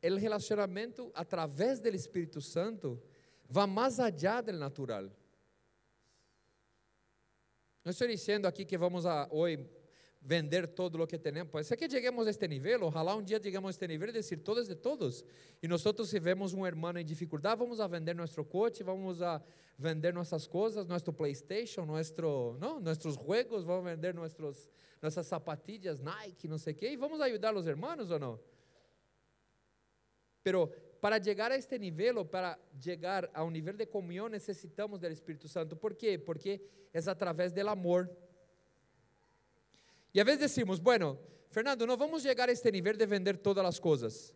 o 0.00 0.14
relacionamento 0.14 1.10
através 1.12 1.80
do 1.80 1.88
Espírito 1.88 2.40
Santo 2.40 3.02
vai 3.48 3.66
mais 3.66 3.98
allá 3.98 4.40
do 4.40 4.52
natural. 4.52 5.10
Não 7.84 7.90
estou 7.90 8.06
dizendo 8.06 8.46
aqui 8.46 8.64
que 8.64 8.78
vamos 8.78 9.04
a 9.04 9.26
hoje 9.28 9.68
vender 10.24 10.66
todo 10.68 11.02
o 11.02 11.06
que 11.06 11.18
temos. 11.18 11.50
Pode 11.50 11.66
ser 11.66 11.76
que 11.76 11.88
cheguemos 11.88 12.26
a 12.26 12.30
este 12.30 12.48
nível, 12.48 12.84
ojalá 12.84 13.14
um 13.14 13.22
dia 13.22 13.38
cheguemos 13.40 13.68
a 13.68 13.70
este 13.70 13.86
nível 13.86 14.10
de 14.10 14.20
dizer 14.20 14.38
todos 14.38 14.66
de 14.66 14.74
todos. 14.74 15.22
E 15.62 15.68
nós, 15.68 15.82
se 15.82 16.18
vemos 16.18 16.54
um 16.54 16.66
irmão 16.66 16.96
em 16.96 17.04
dificuldade, 17.04 17.58
vamos 17.58 17.78
a 17.78 17.86
vender 17.86 18.14
nosso 18.14 18.42
coche, 18.44 18.82
vamos 18.82 19.20
a 19.20 19.42
vender 19.78 20.14
nossas 20.14 20.46
coisas, 20.46 20.86
nosso 20.86 21.12
PlayStation, 21.12 21.84
nosso, 21.84 22.56
não, 22.58 22.80
nossos 22.80 23.16
juegos, 23.16 23.64
vamos 23.64 23.84
vender 23.84 24.14
nossos, 24.14 24.70
nossas 25.02 25.26
sapatilhas 25.26 26.00
Nike, 26.00 26.48
não 26.48 26.56
sei 26.56 26.72
o 26.72 26.76
quê, 26.76 26.90
e 26.90 26.96
vamos 26.96 27.20
ajudar 27.20 27.54
os 27.54 27.66
irmãos 27.66 28.10
ou 28.10 28.18
não? 28.18 28.40
Pero 30.42 30.68
para 31.02 31.22
chegar 31.22 31.52
a 31.52 31.56
este 31.56 31.78
nível, 31.78 32.18
ou 32.18 32.24
para 32.24 32.58
chegar 32.80 33.28
a 33.34 33.44
um 33.44 33.50
nível 33.50 33.74
de 33.74 33.84
comunhão, 33.84 34.26
necessitamos 34.26 35.00
do 35.00 35.06
Espírito 35.08 35.48
Santo. 35.48 35.76
¿Por 35.76 35.94
quê? 35.94 36.16
Porque 36.16 36.62
é 36.94 36.98
através 37.10 37.52
do 37.52 37.68
amor. 37.68 38.08
E 40.14 40.20
a 40.20 40.24
vezes 40.24 40.40
decimos, 40.40 40.78
bueno, 40.78 41.18
Fernando, 41.50 41.84
não 41.86 41.96
vamos 41.96 42.22
chegar 42.22 42.48
a 42.48 42.52
este 42.52 42.70
nível 42.70 42.96
de 42.96 43.04
vender 43.04 43.36
todas 43.38 43.66
as 43.66 43.80
coisas. 43.80 44.32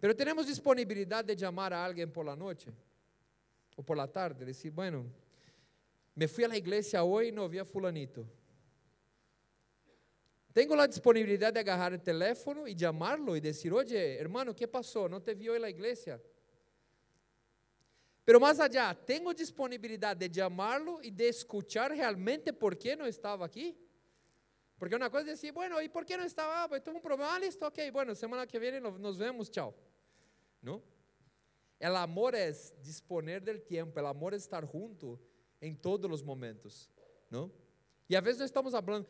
Pero 0.00 0.14
temos 0.14 0.46
disponibilidade 0.46 1.34
de 1.34 1.40
chamar 1.40 1.72
a 1.72 1.84
alguém 1.84 2.08
por 2.08 2.24
la 2.24 2.36
noite 2.36 2.72
ou 3.76 3.82
por 3.82 3.96
la 3.96 4.06
tarde, 4.06 4.44
decir, 4.44 4.70
bueno, 4.70 5.12
me 6.14 6.28
fui 6.28 6.44
a 6.44 6.48
la 6.48 6.56
iglesia 6.56 7.02
hoy 7.02 7.28
e 7.28 7.32
não 7.32 7.48
vi 7.48 7.58
a 7.58 7.64
fulanito. 7.64 8.28
Tenho 10.52 10.78
a 10.78 10.86
disponibilidade 10.86 11.54
de 11.54 11.60
agarrar 11.60 11.92
o 11.92 11.98
teléfono 11.98 12.68
e 12.68 12.78
chamarlo 12.78 13.36
e 13.36 13.40
dizer, 13.40 13.72
oye, 13.72 14.18
hermano, 14.18 14.54
que 14.54 14.66
passou? 14.66 15.08
Não 15.08 15.20
te 15.20 15.34
vi 15.34 15.48
hoje 15.48 15.60
na 15.60 15.70
igreja. 15.70 16.20
Pero 18.24 18.38
mais 18.38 18.60
allá, 18.60 18.94
tenho 18.94 19.32
disponibilidade 19.32 20.28
de 20.28 20.40
chamarlo 20.40 21.00
e 21.02 21.10
de 21.10 21.28
escuchar 21.28 21.90
realmente 21.90 22.52
por 22.52 22.76
que 22.76 22.94
não 22.94 23.06
estava 23.06 23.44
aqui? 23.44 23.76
Porque 24.82 24.96
uma 24.96 25.08
coisa 25.08 25.30
é 25.30 25.34
dizer, 25.34 25.52
bueno, 25.52 25.80
e 25.80 25.88
por 25.88 26.04
que 26.04 26.16
não 26.16 26.24
estava? 26.24 26.64
Ah, 26.64 26.68
pues 26.68 26.82
tuve 26.82 26.98
um 26.98 27.00
problema, 27.00 27.32
ah, 27.32 27.38
listo, 27.38 27.64
ok, 27.64 27.88
bueno, 27.92 28.16
semana 28.16 28.48
que 28.48 28.58
vem 28.58 28.80
nos 28.80 29.16
vemos, 29.16 29.48
tchau. 29.48 29.72
Não? 30.60 30.82
O 31.80 31.96
amor 31.98 32.34
é 32.34 32.50
disponer 32.82 33.40
del 33.40 33.60
tempo, 33.60 34.00
o 34.00 34.06
amor 34.08 34.32
é 34.32 34.36
estar 34.36 34.66
junto 34.66 35.20
em 35.60 35.72
todos 35.72 36.10
os 36.10 36.20
momentos, 36.20 36.90
não? 37.30 37.48
E 38.10 38.16
às 38.16 38.24
vezes 38.24 38.40
nós 38.40 38.48
estamos 38.48 38.72
falando, 38.72 39.06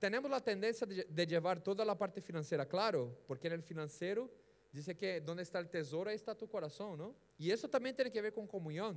temos 0.00 0.32
a 0.32 0.40
tendência 0.40 0.86
de, 0.86 1.26
levar 1.26 1.60
toda 1.60 1.82
a 1.82 1.94
parte 1.94 2.22
financeira, 2.22 2.64
claro, 2.64 3.14
porque 3.26 3.50
no 3.50 3.60
financeiro 3.60 4.30
diz 4.72 4.86
que 4.96 5.22
onde 5.28 5.42
está 5.42 5.60
o 5.60 5.66
tesouro, 5.66 6.08
aí 6.08 6.16
está 6.16 6.34
tu 6.34 6.48
coração, 6.48 6.96
não? 6.96 7.14
E 7.38 7.50
isso 7.50 7.68
também 7.68 7.92
tem 7.92 8.10
que 8.10 8.22
ver 8.22 8.32
com 8.32 8.46
comunhão, 8.46 8.96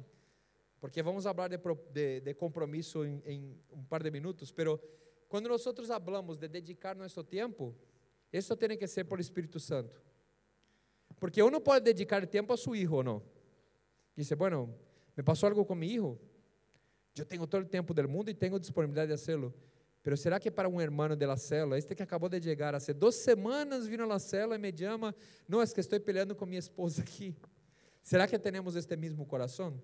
porque 0.79 1.03
vamos 1.03 1.25
falar 1.25 1.49
de, 1.49 1.57
de, 1.91 2.21
de 2.21 2.37
um 3.73 3.83
par 3.89 4.01
de 4.01 4.09
minutos, 4.09 4.53
pero 4.53 4.81
quando 5.31 5.47
nós 5.47 5.63
falamos 5.63 6.37
de 6.37 6.49
dedicar 6.49 6.93
nosso 6.93 7.23
tempo, 7.23 7.73
isso 8.33 8.53
tem 8.57 8.77
que 8.77 8.85
ser 8.85 9.05
por 9.05 9.17
Espírito 9.17 9.61
Santo, 9.61 10.03
porque 11.17 11.41
uno 11.41 11.61
pode 11.61 11.85
dedicar 11.85 12.27
tempo 12.27 12.51
a 12.51 12.57
seu 12.57 12.73
ou 12.91 13.01
não. 13.01 13.23
Dice, 14.13 14.35
bueno, 14.35 14.75
me 15.15 15.23
passou 15.23 15.47
algo 15.47 15.63
com 15.63 15.73
meu 15.73 15.87
filho, 15.87 16.19
eu 17.17 17.25
tenho 17.25 17.47
todo 17.47 17.63
o 17.63 17.65
tempo 17.65 17.93
do 17.93 18.09
mundo 18.09 18.29
e 18.29 18.33
tenho 18.33 18.59
disponibilidade 18.59 19.07
de 19.07 19.13
hacerlo. 19.13 19.53
Pero 20.03 20.17
será 20.17 20.37
que 20.37 20.51
para 20.51 20.67
um 20.67 20.81
hermano 20.81 21.15
de 21.15 21.25
la 21.25 21.37
célula, 21.37 21.77
este 21.77 21.95
que 21.95 22.03
acabou 22.03 22.27
de 22.27 22.41
chegar, 22.41 22.75
hace 22.75 22.93
duas 22.93 23.15
semanas 23.15 23.87
vino 23.87 24.03
a 24.03 24.07
la 24.07 24.19
célula 24.19 24.55
e 24.55 24.59
me 24.59 24.77
chama, 24.77 25.15
não, 25.47 25.61
é 25.61 25.65
que 25.65 25.79
estou 25.79 25.97
peleando 26.01 26.35
com 26.35 26.45
minha 26.45 26.59
esposa 26.59 27.01
aqui. 27.01 27.33
Será 28.03 28.27
que 28.27 28.37
temos 28.37 28.75
este 28.75 28.97
mesmo 28.97 29.25
coração? 29.25 29.79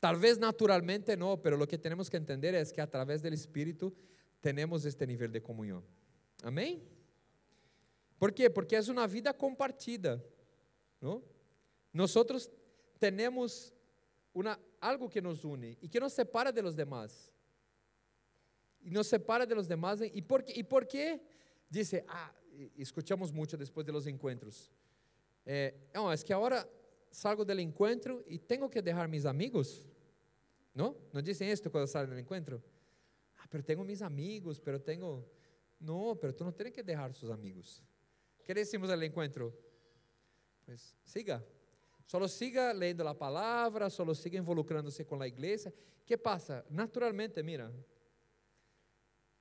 Talvez 0.00 0.38
naturalmente 0.38 1.16
não, 1.16 1.36
pero 1.36 1.60
o 1.62 1.66
que 1.66 1.76
temos 1.76 2.08
que 2.08 2.16
entender 2.16 2.54
é 2.54 2.64
que 2.64 2.80
a 2.80 2.86
través 2.86 3.22
Espírito 3.24 3.92
temos 4.40 4.84
este 4.84 5.04
nível 5.06 5.28
de 5.28 5.40
comunhão. 5.40 5.82
Amém? 6.42 6.82
¿Por 8.18 8.32
quê? 8.32 8.48
Porque 8.48 8.76
é 8.76 8.80
uma 8.82 9.06
vida 9.06 9.32
compartida, 9.34 10.24
não? 11.00 11.22
Nós 11.92 12.14
temos 12.98 13.72
uma, 14.34 14.58
algo 14.80 15.08
que 15.08 15.20
nos 15.20 15.44
une 15.44 15.76
e 15.82 15.88
que 15.88 15.98
nos 15.98 16.12
separa 16.12 16.52
de 16.52 16.62
los 16.62 16.74
demás 16.76 17.32
e 18.80 18.90
nos 18.90 19.06
separa 19.06 19.46
de 19.46 19.54
los 19.54 19.68
demás. 19.68 20.00
¿Y 20.00 20.22
por? 20.22 20.44
¿Y 20.46 20.62
por 20.62 20.86
qué? 20.86 21.20
Dice, 21.68 22.04
ah, 22.08 22.32
escuchamos 22.76 23.32
mucho 23.32 23.56
después 23.56 23.86
de 23.86 23.92
los 23.92 24.06
encuentros. 24.06 24.70
Eh, 25.44 25.90
no, 25.94 26.12
es 26.12 26.24
que 26.24 26.32
ahora 26.32 26.66
salgo 27.10 27.44
del 27.44 27.60
encuentro 27.60 28.24
y 28.26 28.38
tengo 28.38 28.68
que 28.70 28.82
dejar 28.82 29.08
mis 29.08 29.24
amigos. 29.24 29.86
¿No? 30.74 30.96
¿No 31.12 31.22
dicen 31.22 31.48
esto 31.48 31.70
cuando 31.70 31.86
salen 31.86 32.10
del 32.10 32.20
encuentro? 32.20 32.62
Ah, 33.38 33.46
pero 33.50 33.64
tengo 33.64 33.84
mis 33.84 34.02
amigos, 34.02 34.60
pero 34.60 34.80
tengo... 34.80 35.28
No, 35.80 36.16
pero 36.20 36.34
tú 36.34 36.44
no 36.44 36.52
tienes 36.52 36.72
que 36.72 36.82
dejar 36.82 37.14
sus 37.14 37.30
amigos. 37.30 37.82
¿Qué 38.44 38.54
decimos 38.54 38.90
al 38.90 39.02
encuentro? 39.02 39.56
Pues 40.64 40.96
siga. 41.04 41.44
Solo 42.04 42.26
siga 42.26 42.72
leyendo 42.72 43.04
la 43.04 43.14
palabra, 43.14 43.90
solo 43.90 44.14
siga 44.14 44.38
involucrándose 44.38 45.04
con 45.04 45.18
la 45.18 45.28
iglesia. 45.28 45.72
¿Qué 46.06 46.16
pasa? 46.16 46.64
Naturalmente, 46.68 47.42
mira, 47.42 47.70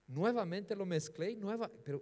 Nuevamente 0.07 0.73
lo 0.73 0.85
mezclei, 0.85 1.35
nueva, 1.35 1.69
pero, 1.83 2.01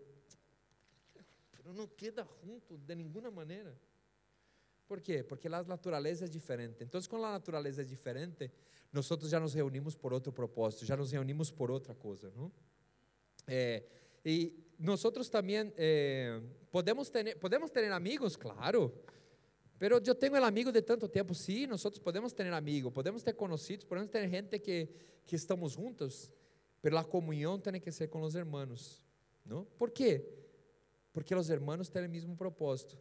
pero 1.51 1.73
não 1.73 1.87
queda 1.87 2.23
junto 2.23 2.77
de 2.77 2.93
nenhuma 2.93 3.31
maneira. 3.31 3.75
¿Por 4.87 5.01
quê? 5.01 5.23
Porque 5.23 5.47
a 5.47 5.63
natureza 5.63 6.25
é 6.25 6.27
diferente. 6.27 6.83
Então, 6.83 7.01
quando 7.09 7.25
a 7.25 7.31
natureza 7.31 7.81
é 7.81 7.85
diferente, 7.85 8.51
nós 8.91 9.07
já 9.23 9.39
nos 9.39 9.53
reunimos 9.53 9.95
por 9.95 10.13
outro 10.13 10.31
propósito, 10.31 10.85
já 10.85 10.95
nos 10.95 11.11
reunimos 11.11 11.51
por 11.51 11.71
outra 11.71 11.95
coisa, 11.95 12.31
não? 12.35 12.51
É, 13.47 13.83
e 14.23 14.53
nós 14.77 15.01
também 15.29 15.73
é, 15.77 16.41
podemos 16.71 17.09
ter 17.09 17.35
podemos 17.37 17.71
ter 17.71 17.91
amigos, 17.91 18.35
claro. 18.35 18.93
Pero 19.77 20.01
eu 20.05 20.15
tenho 20.15 20.37
el 20.37 20.43
amigo 20.43 20.71
de 20.71 20.81
tanto 20.81 21.07
tempo, 21.09 21.35
sim, 21.35 21.67
nós 21.67 21.83
podemos 21.99 22.31
ter 22.31 22.51
amigos, 22.53 22.93
podemos 22.93 23.23
ter 23.23 23.33
conhecidos, 23.33 23.85
podemos 23.85 24.09
ter 24.09 24.29
gente 24.29 24.59
que 24.59 24.89
que 25.25 25.35
estamos 25.35 25.75
juntos. 25.75 26.31
Pero 26.81 26.95
la 26.95 27.03
comunión 27.03 27.61
tiene 27.61 27.81
que 27.81 27.91
ser 27.91 28.09
con 28.09 28.21
los 28.21 28.35
hermanos, 28.35 29.01
¿no? 29.43 29.65
¿Por 29.77 29.91
qué? 29.91 30.23
Porque 31.11 31.33
los 31.33 31.49
hermanos 31.49 31.89
tienen 31.89 32.11
el 32.11 32.11
mismo 32.11 32.37
propósito, 32.37 32.97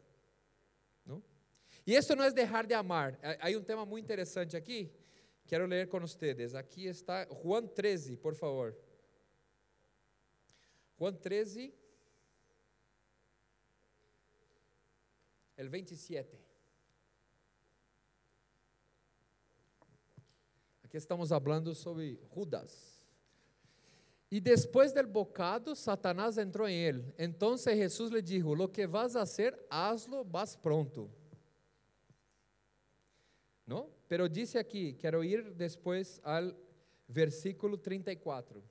¿no? 1.05 1.23
E 1.87 1.95
isso 1.95 2.17
não 2.17 2.25
é 2.25 2.31
deixar 2.31 2.67
de 2.67 2.75
amar. 2.75 3.19
Há 3.41 3.49
um 3.57 3.63
tema 3.63 3.85
muito 3.85 4.05
interessante 4.05 4.57
aqui. 4.57 4.91
Quero 5.47 5.67
ler 5.67 5.89
com 5.89 6.01
vocês. 6.01 6.55
Aqui 6.55 6.87
está 6.87 7.27
Juan 7.27 7.67
13, 7.67 8.17
por 8.17 8.35
favor. 8.35 8.75
Juan 10.99 11.15
13, 11.15 11.75
el 15.59 15.69
27. 15.69 16.39
Aqui 20.83 20.97
estamos 20.97 21.29
falando 21.29 21.75
sobre 21.75 22.19
Judas. 22.35 22.95
E 24.31 24.41
depois 24.41 24.93
del 24.93 25.07
bocado, 25.07 25.77
Satanás 25.77 26.39
entrou 26.39 26.67
em 26.67 26.77
ele. 26.77 27.15
Então 27.19 27.57
Jesus 27.57 28.11
lhe 28.11 28.23
disse: 28.23 28.43
Lo 28.43 28.69
que 28.69 28.87
vas 28.87 29.15
a 29.15 29.23
hacer, 29.23 29.55
hazlo, 29.69 30.25
vas 30.25 30.57
pronto. 30.57 31.11
Não? 33.67 33.91
Pero 34.09 34.29
disse 34.29 34.59
aqui, 34.59 34.93
quero 34.95 35.25
ir 35.25 35.51
depois 35.53 36.21
ao 36.23 36.53
versículo 37.09 37.79
34. 37.79 38.63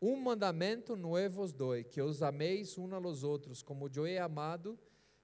Um 0.00 0.16
mandamento 0.16 0.94
novo 0.94 1.42
os 1.42 1.52
dou, 1.52 1.82
que 1.84 2.00
os 2.00 2.22
ameis 2.22 2.78
uns 2.78 2.92
a 2.92 2.98
los 2.98 3.24
outros, 3.24 3.62
como 3.62 3.90
eu 3.94 4.06
he 4.06 4.18
amado, 4.18 4.78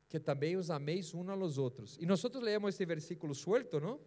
que 0.09 0.19
também 0.19 0.57
os 0.57 0.69
ameis 0.71 1.15
uns 1.15 1.29
a 1.29 1.35
los 1.35 1.59
outros. 1.59 1.97
E 2.01 2.07
nós 2.07 2.23
lemos 2.25 2.71
este 2.71 2.85
versículo 2.85 3.35
suelto, 3.35 3.81
não? 3.81 4.01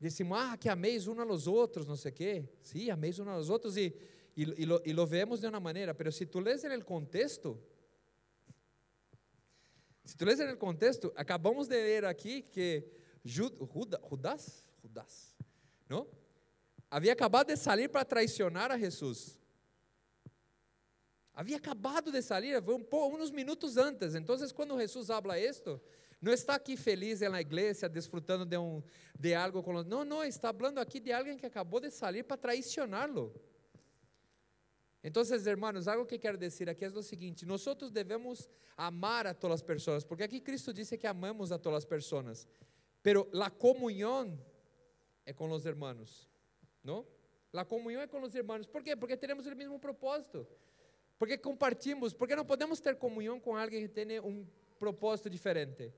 Decimos, 0.00 0.38
ah, 0.38 0.56
que 0.56 0.70
ameis 0.70 1.06
uns 1.06 1.18
aos 1.18 1.46
outros, 1.46 1.86
não 1.86 1.94
sei 1.94 2.10
o 2.10 2.14
quê. 2.14 2.48
Sim, 2.62 2.78
sí, 2.78 2.90
ameis 2.90 3.18
uns 3.18 3.28
aos 3.28 3.50
outros 3.50 3.76
e, 3.76 3.94
e, 4.34 4.42
e, 4.62 4.64
lo, 4.64 4.80
e 4.82 4.94
lo 4.94 5.06
vemos 5.06 5.40
de 5.40 5.46
uma 5.46 5.60
maneira, 5.60 5.94
mas 5.98 6.16
se 6.16 6.24
tu 6.24 6.40
lês 6.40 6.62
no 6.62 6.84
contexto, 6.84 7.58
se 10.04 10.16
tu 10.16 10.24
lês 10.24 10.38
no 10.38 10.56
contexto, 10.56 11.12
acabamos 11.16 11.68
de 11.68 11.76
ler 11.76 12.04
aqui 12.04 12.42
que 12.42 12.84
Judas, 13.24 14.00
Judas, 14.82 15.36
não? 15.88 16.06
Havia 16.90 17.12
acabado 17.12 17.48
de 17.48 17.56
sair 17.56 17.88
para 17.88 18.04
traicionar 18.04 18.70
a 18.72 18.78
Jesus. 18.78 19.38
Havia 21.32 21.56
acabado 21.56 22.10
de 22.10 22.20
sair, 22.20 22.60
foi 22.62 22.74
um, 22.74 23.14
uns 23.14 23.30
minutos 23.30 23.76
antes. 23.76 24.14
Então, 24.14 24.36
quando 24.54 24.78
Jesus 24.78 25.10
habla 25.10 25.38
isto, 25.38 25.80
não 26.20 26.32
está 26.32 26.56
aqui 26.56 26.76
feliz 26.76 27.20
na 27.20 27.40
igreja, 27.40 27.88
desfrutando 27.88 28.44
de, 28.44 28.58
um, 28.58 28.82
de 29.18 29.34
algo 29.34 29.62
Não, 29.84 30.04
não, 30.04 30.24
está 30.24 30.52
falando 30.52 30.78
aqui 30.78 31.00
de 31.00 31.12
alguém 31.12 31.38
que 31.38 31.46
acabou 31.46 31.80
de 31.80 31.90
sair 31.90 32.24
para 32.24 32.36
traicioná-lo. 32.36 33.32
Então, 35.02 35.22
hermanos, 35.46 35.88
algo 35.88 36.04
que 36.04 36.18
quero 36.18 36.36
dizer 36.36 36.68
aqui 36.68 36.84
é 36.84 36.88
o 36.88 37.02
seguinte: 37.02 37.46
nós 37.46 37.64
devemos 37.90 38.48
amar 38.76 39.26
a 39.26 39.34
todas 39.34 39.56
as 39.56 39.62
pessoas, 39.62 40.04
porque 40.04 40.22
aqui 40.22 40.40
Cristo 40.40 40.72
disse 40.72 40.98
que 40.98 41.06
amamos 41.06 41.50
a 41.52 41.58
todas 41.58 41.78
as 41.78 41.84
pessoas, 41.84 42.46
pero 43.02 43.28
a 43.40 43.50
comunhão 43.50 44.38
é 45.24 45.32
com 45.32 45.50
os 45.50 45.64
hermanos, 45.64 46.30
não? 46.84 47.06
A 47.52 47.64
comunhão 47.64 48.02
é 48.02 48.06
com 48.06 48.22
os 48.22 48.34
hermanos, 48.34 48.66
por 48.66 48.82
quê? 48.82 48.94
Porque 48.94 49.16
temos 49.16 49.46
o 49.46 49.56
mesmo 49.56 49.78
propósito, 49.78 50.46
porque 51.18 51.36
compartimos, 51.38 52.12
porque 52.12 52.36
não 52.36 52.44
podemos 52.44 52.78
ter 52.78 52.94
comunhão 52.96 53.40
com 53.40 53.56
alguém 53.56 53.82
que 53.82 53.88
tem 53.88 54.20
um 54.20 54.46
propósito 54.78 55.30
diferente. 55.30 55.92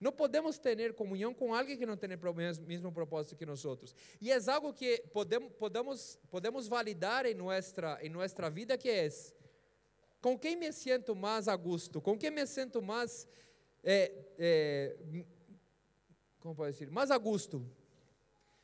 Não 0.00 0.12
podemos 0.12 0.58
ter 0.58 0.94
comunhão 0.94 1.34
com 1.34 1.52
alguém 1.52 1.76
que 1.76 1.84
não 1.84 1.96
tem 1.96 2.10
o 2.14 2.62
mesmo 2.66 2.92
propósito 2.92 3.36
que 3.36 3.44
nós 3.44 3.64
outros. 3.64 3.94
E 4.20 4.30
é 4.30 4.38
algo 4.50 4.72
que 4.72 5.02
podemos, 5.12 5.52
podemos, 5.58 6.18
podemos 6.30 6.68
validar 6.68 7.26
em 7.26 7.34
nossa, 7.34 7.98
em 8.00 8.08
nossa 8.08 8.48
vida, 8.48 8.78
que 8.78 8.88
é 8.88 9.08
com 10.20 10.38
quem 10.38 10.56
me 10.56 10.72
sinto 10.72 11.14
mais 11.14 11.48
a 11.48 11.56
gosto, 11.56 12.00
com 12.00 12.16
quem 12.16 12.30
me 12.30 12.46
sinto 12.46 12.82
mais, 12.82 13.26
é, 13.82 14.12
é, 14.38 14.96
como 16.40 16.54
pode 16.54 16.72
dizer, 16.72 16.90
mais 16.90 17.10
a 17.10 17.18
gosto. 17.18 17.64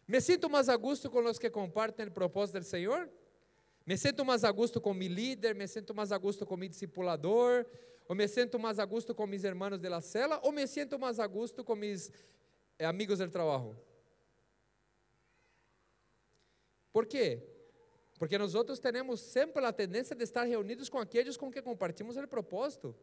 Me 0.07 0.21
sinto 0.21 0.51
mais 0.51 0.69
a 0.69 0.77
gosto 0.77 1.11
com 1.11 1.25
os 1.25 1.39
que 1.39 1.49
compartem 1.49 2.07
o 2.07 2.11
propósito 2.11 2.59
do 2.59 2.65
Senhor? 2.65 3.09
Me 3.87 3.97
sinto 3.97 4.25
mais 4.25 4.45
a 4.45 4.51
gosto 4.51 4.81
com 4.81 4.95
meu 4.95 5.09
líder, 5.09 5.55
me 5.55 5.67
sinto 5.67 5.95
mais 5.95 6.11
a 6.13 6.19
gosto 6.19 6.47
com 6.47 6.57
meu 6.57 6.69
discipulador, 6.69 7.67
ou 8.07 8.15
me 8.15 8.29
sinto 8.29 8.59
mais 8.59 8.79
a 8.79 8.85
gusto 8.85 9.15
com 9.15 9.27
mis 9.27 9.45
hermanos 9.45 9.81
de 9.81 9.89
la 9.89 10.01
cela, 10.01 10.41
ou 10.43 10.53
me 10.53 10.67
sinto 10.67 10.99
mais 10.99 11.19
a 11.19 11.27
gusto 11.27 11.65
com 11.65 11.75
mis 11.75 12.11
eh, 12.79 12.85
amigos 12.85 13.19
del 13.19 13.31
trabajo. 13.31 13.77
Por 16.93 17.07
quê? 17.07 17.43
Porque 18.19 18.39
nós 18.39 18.53
temos 18.81 19.21
sempre 19.21 19.65
a 19.65 19.73
tendência 19.73 20.15
de 20.15 20.23
estar 20.23 20.45
reunidos 20.45 20.89
com 20.89 20.99
aqueles 20.99 21.37
com 21.37 21.51
quem 21.51 21.63
compartimos 21.63 22.17
o 22.17 22.29
propósito. 22.29 22.95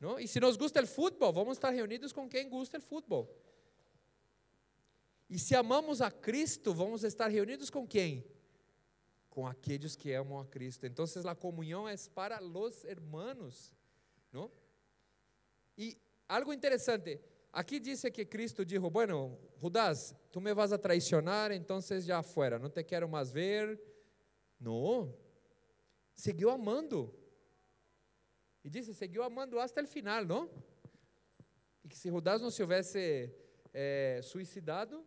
Não? 0.00 0.18
E 0.18 0.26
se 0.26 0.40
nos 0.40 0.56
gusta 0.56 0.82
o 0.82 0.86
futebol, 0.86 1.32
vamos 1.32 1.58
estar 1.58 1.70
reunidos 1.70 2.12
com 2.12 2.28
quem 2.28 2.48
gusta 2.48 2.78
o 2.78 2.80
futebol. 2.80 3.32
E 5.28 5.38
se 5.38 5.54
amamos 5.54 6.00
a 6.00 6.10
Cristo, 6.10 6.74
vamos 6.74 7.04
estar 7.04 7.28
reunidos 7.28 7.70
com 7.70 7.86
quem? 7.86 8.24
Com 9.28 9.46
aqueles 9.46 9.94
que 9.94 10.12
amam 10.12 10.40
a 10.40 10.46
Cristo. 10.46 10.86
Então, 10.86 11.04
a 11.24 11.34
comunhão 11.36 11.88
é 11.88 11.94
para 12.12 12.42
os 12.42 12.84
hermanos. 12.84 13.72
¿No? 14.32 14.50
Y 15.76 15.96
algo 16.28 16.52
interesante, 16.52 17.20
aquí 17.52 17.80
dice 17.80 18.12
que 18.12 18.28
Cristo 18.28 18.64
dijo, 18.64 18.90
bueno, 18.90 19.38
Judas, 19.60 20.14
tú 20.30 20.40
me 20.40 20.52
vas 20.52 20.72
a 20.72 20.80
traicionar, 20.80 21.52
entonces 21.52 22.04
ya 22.06 22.18
afuera, 22.18 22.58
no 22.58 22.70
te 22.70 22.84
quiero 22.84 23.08
más 23.08 23.32
ver. 23.32 23.82
No, 24.58 25.16
seguiu 26.14 26.50
amando. 26.50 27.14
E 28.62 28.68
disse, 28.68 28.92
seguiu 28.92 29.22
amando 29.22 29.58
hasta 29.58 29.82
o 29.82 29.86
final, 29.86 30.26
não? 30.26 30.50
E 31.82 31.88
que 31.88 31.96
se 31.96 32.10
Judas 32.10 32.42
não 32.42 32.50
se 32.50 32.60
houvesse 32.60 33.34
é, 33.72 34.20
suicidado, 34.22 35.04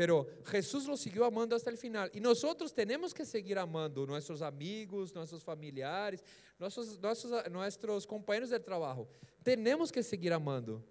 Pero 0.00 0.26
Jesús 0.46 0.86
lo 0.86 0.96
siguió 0.96 1.26
amando 1.26 1.54
hasta 1.54 1.68
el 1.68 1.76
final. 1.76 2.10
Y 2.14 2.20
nosotros 2.20 2.72
tenemos 2.72 3.12
que 3.12 3.26
seguir 3.26 3.58
amando 3.58 4.06
nuestros 4.06 4.40
amigos, 4.40 5.14
nuestros 5.14 5.44
familiares, 5.44 6.24
nuestros, 6.58 6.98
nuestros, 6.98 7.50
nuestros 7.50 8.06
compañeros 8.06 8.48
de 8.48 8.58
trabajo. 8.58 9.06
Tenemos 9.42 9.92
que 9.92 10.02
seguir 10.02 10.32
amando. 10.32 10.82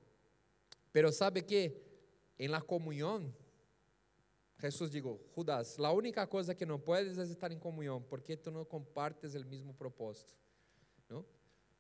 Pero 0.91 1.11
sabe 1.11 1.43
que 1.43 1.83
en 2.37 2.51
la 2.51 2.61
comunión, 2.61 3.35
Jesús 4.59 4.91
dijo, 4.91 5.19
Judas, 5.33 5.79
la 5.79 5.91
única 5.91 6.27
cosa 6.29 6.53
que 6.53 6.67
no 6.67 6.77
puedes 6.77 7.17
es 7.17 7.31
estar 7.31 7.51
en 7.51 7.59
comunión 7.59 8.05
porque 8.07 8.37
tú 8.37 8.51
no 8.51 8.63
compartes 8.63 9.33
el 9.33 9.43
mismo 9.43 9.75
propósito. 9.75 10.35
¿no? 11.09 11.25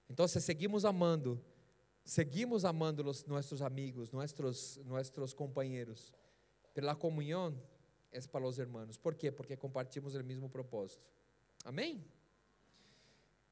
Entonces 0.07 0.43
seguimos 0.43 0.83
amando, 0.83 1.39
seguimos 2.03 2.65
amando 2.65 3.03
los, 3.03 3.27
nuestros 3.27 3.61
amigos, 3.61 4.11
nuestros, 4.11 4.79
nuestros 4.83 5.35
compañeros. 5.35 6.11
Pela 6.73 6.95
comunhão 6.95 7.55
é 8.11 8.19
para 8.21 8.45
os 8.45 8.59
hermanos. 8.59 8.97
¿Por 8.97 9.15
quê? 9.15 9.31
Porque 9.31 9.55
compartimos 9.55 10.15
o 10.15 10.23
mesmo 10.23 10.49
propósito. 10.49 11.07
Amém? 11.63 12.05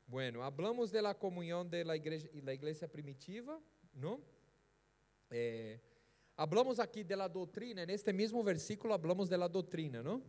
Bueno, 0.07 0.41
hablamos 0.41 0.89
de 0.89 1.01
la 1.01 1.13
comunhão 1.13 1.67
de 1.67 1.83
la 1.83 1.95
igreja, 1.95 2.29
la 2.41 2.53
iglesia 2.53 2.87
primitiva, 2.87 3.59
¿no? 3.93 4.21
Eh, 5.29 5.81
hablamos 6.37 6.79
aqui 6.79 7.03
de 7.03 7.17
la 7.17 7.27
doutrina, 7.27 7.85
neste 7.85 8.13
mesmo 8.13 8.41
versículo 8.41 8.93
hablamos 8.93 9.27
de 9.27 9.37
la 9.37 9.49
doutrina, 9.49 10.01
¿no? 10.01 10.21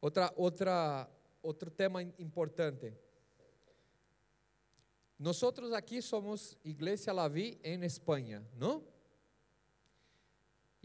Outra, 0.00 0.32
outra, 0.36 1.10
outro 1.42 1.70
tema 1.70 2.02
importante. 2.02 2.96
Nós 5.18 5.42
aqui 5.74 6.00
somos 6.00 6.58
Igreja 6.62 7.12
Lavi 7.12 7.58
em 7.62 7.82
Espanha, 7.84 8.46
não? 8.54 8.84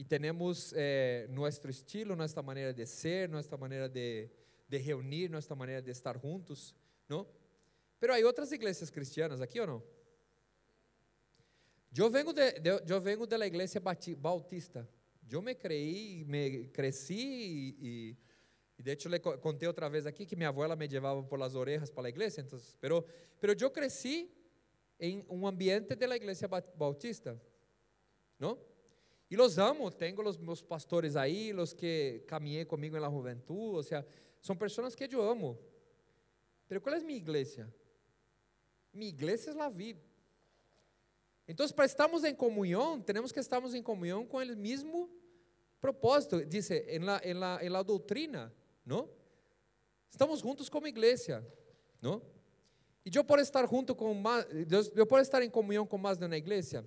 Y 0.02 0.06
tenemos 0.06 0.74
eh, 0.76 1.30
estilo, 1.70 2.16
nuestra 2.16 2.42
manera 2.42 2.74
de 2.74 2.88
ser, 2.88 3.30
nuestra 3.30 3.56
manera 3.56 3.88
de, 3.88 4.34
de, 4.68 4.80
reunir, 4.80 5.30
nuestra 5.30 5.56
manera 5.56 5.80
de 5.80 5.92
estar 5.92 6.18
juntos, 6.18 6.76
¿no? 7.08 7.28
Pero 8.00 8.16
hay 8.16 8.24
otras 8.24 8.52
iglesias 8.52 8.92
cristianas 8.92 9.42
aquí 9.42 9.60
o 9.60 9.68
no? 9.68 9.84
Yo 11.92 12.10
vengo 12.10 12.34
de, 12.34 12.54
de 12.54 12.82
yo 12.84 13.00
vengo 13.00 13.28
de 13.28 13.38
la 13.38 13.46
bautista. 14.16 14.90
Yo 15.28 15.40
me 15.40 15.56
creí, 15.56 16.26
me 16.26 16.72
crecí 16.72 17.76
y, 17.80 18.18
y 18.80 18.82
de 18.82 18.94
hecho 18.94 19.08
le 19.08 19.22
conté 19.22 19.68
otra 19.68 19.88
vez 19.88 20.08
aquí 20.08 20.26
que 20.26 20.36
mi 20.36 20.46
abuela 20.46 20.76
me 20.76 20.88
llevaba 20.88 21.24
por 21.30 21.38
las 21.38 21.54
orejas 21.54 21.92
para 21.92 22.06
la 22.06 22.10
iglesia, 22.10 22.42
entonces, 22.42 22.76
pero, 22.80 23.06
pero 23.40 23.54
yo 23.54 23.72
crecí 23.72 24.34
en 24.98 25.24
un 25.28 25.46
ambiente 25.46 25.96
de 25.96 26.08
la 26.08 26.16
bautista, 26.76 27.40
¿no? 28.40 28.71
E 29.32 29.38
los 29.38 29.58
amo, 29.58 29.90
tenho 29.90 30.28
os 30.28 30.38
meus 30.38 30.62
pastores 30.62 31.16
aí, 31.16 31.54
os 31.54 31.72
que 31.72 32.22
caminhei 32.28 32.66
comigo 32.66 33.00
na 33.00 33.10
juventude, 33.10 33.78
ou 33.78 33.82
seja, 33.82 34.06
são 34.42 34.58
pessoas 34.58 34.94
que 34.94 35.08
eu 35.10 35.22
amo. 35.22 35.58
Mas 36.70 36.80
qual 36.84 36.94
é 36.94 37.00
minha 37.00 37.18
igreja? 37.18 37.74
Minha 38.94 39.08
igreja 39.08 39.52
é 39.52 39.62
a 39.62 39.70
vida. 39.70 40.02
Então, 41.48 41.66
para 41.70 41.86
estarmos 41.86 42.26
em 42.26 42.36
comunhão, 42.36 43.00
temos 43.00 43.32
que 43.32 43.40
estarmos 43.40 43.74
em 43.74 43.82
comunhão 43.82 44.26
com 44.26 44.36
o 44.36 44.56
mesmo 44.58 45.10
propósito. 45.80 46.46
Diz, 46.46 46.70
em 46.70 47.00
la, 47.00 47.22
em 47.24 47.34
la, 47.34 47.62
la 47.62 47.84
doutrina, 47.84 48.54
não? 48.86 49.10
Estamos 50.10 50.42
juntos 50.42 50.68
como 50.68 50.88
igreja, 50.88 51.42
não? 52.02 52.22
E 53.06 53.10
eu 53.16 53.24
por 53.24 53.40
estar 53.40 53.66
junto 53.66 53.96
com 53.96 54.14
mais, 54.14 54.46
eu 54.94 55.08
por 55.08 55.22
estar 55.22 55.42
em 55.42 55.50
comunhão 55.50 55.88
com 55.88 55.98
mais 55.98 56.18
de 56.18 56.26
uma 56.26 56.36
igreja, 56.36 56.86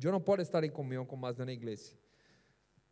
eu 0.00 0.12
não 0.12 0.20
posso 0.20 0.42
estar 0.42 0.62
em 0.64 0.70
comunhão 0.70 1.04
com 1.04 1.16
mais 1.16 1.36
de 1.36 1.42
uma 1.42 1.52
igreja. 1.52 1.92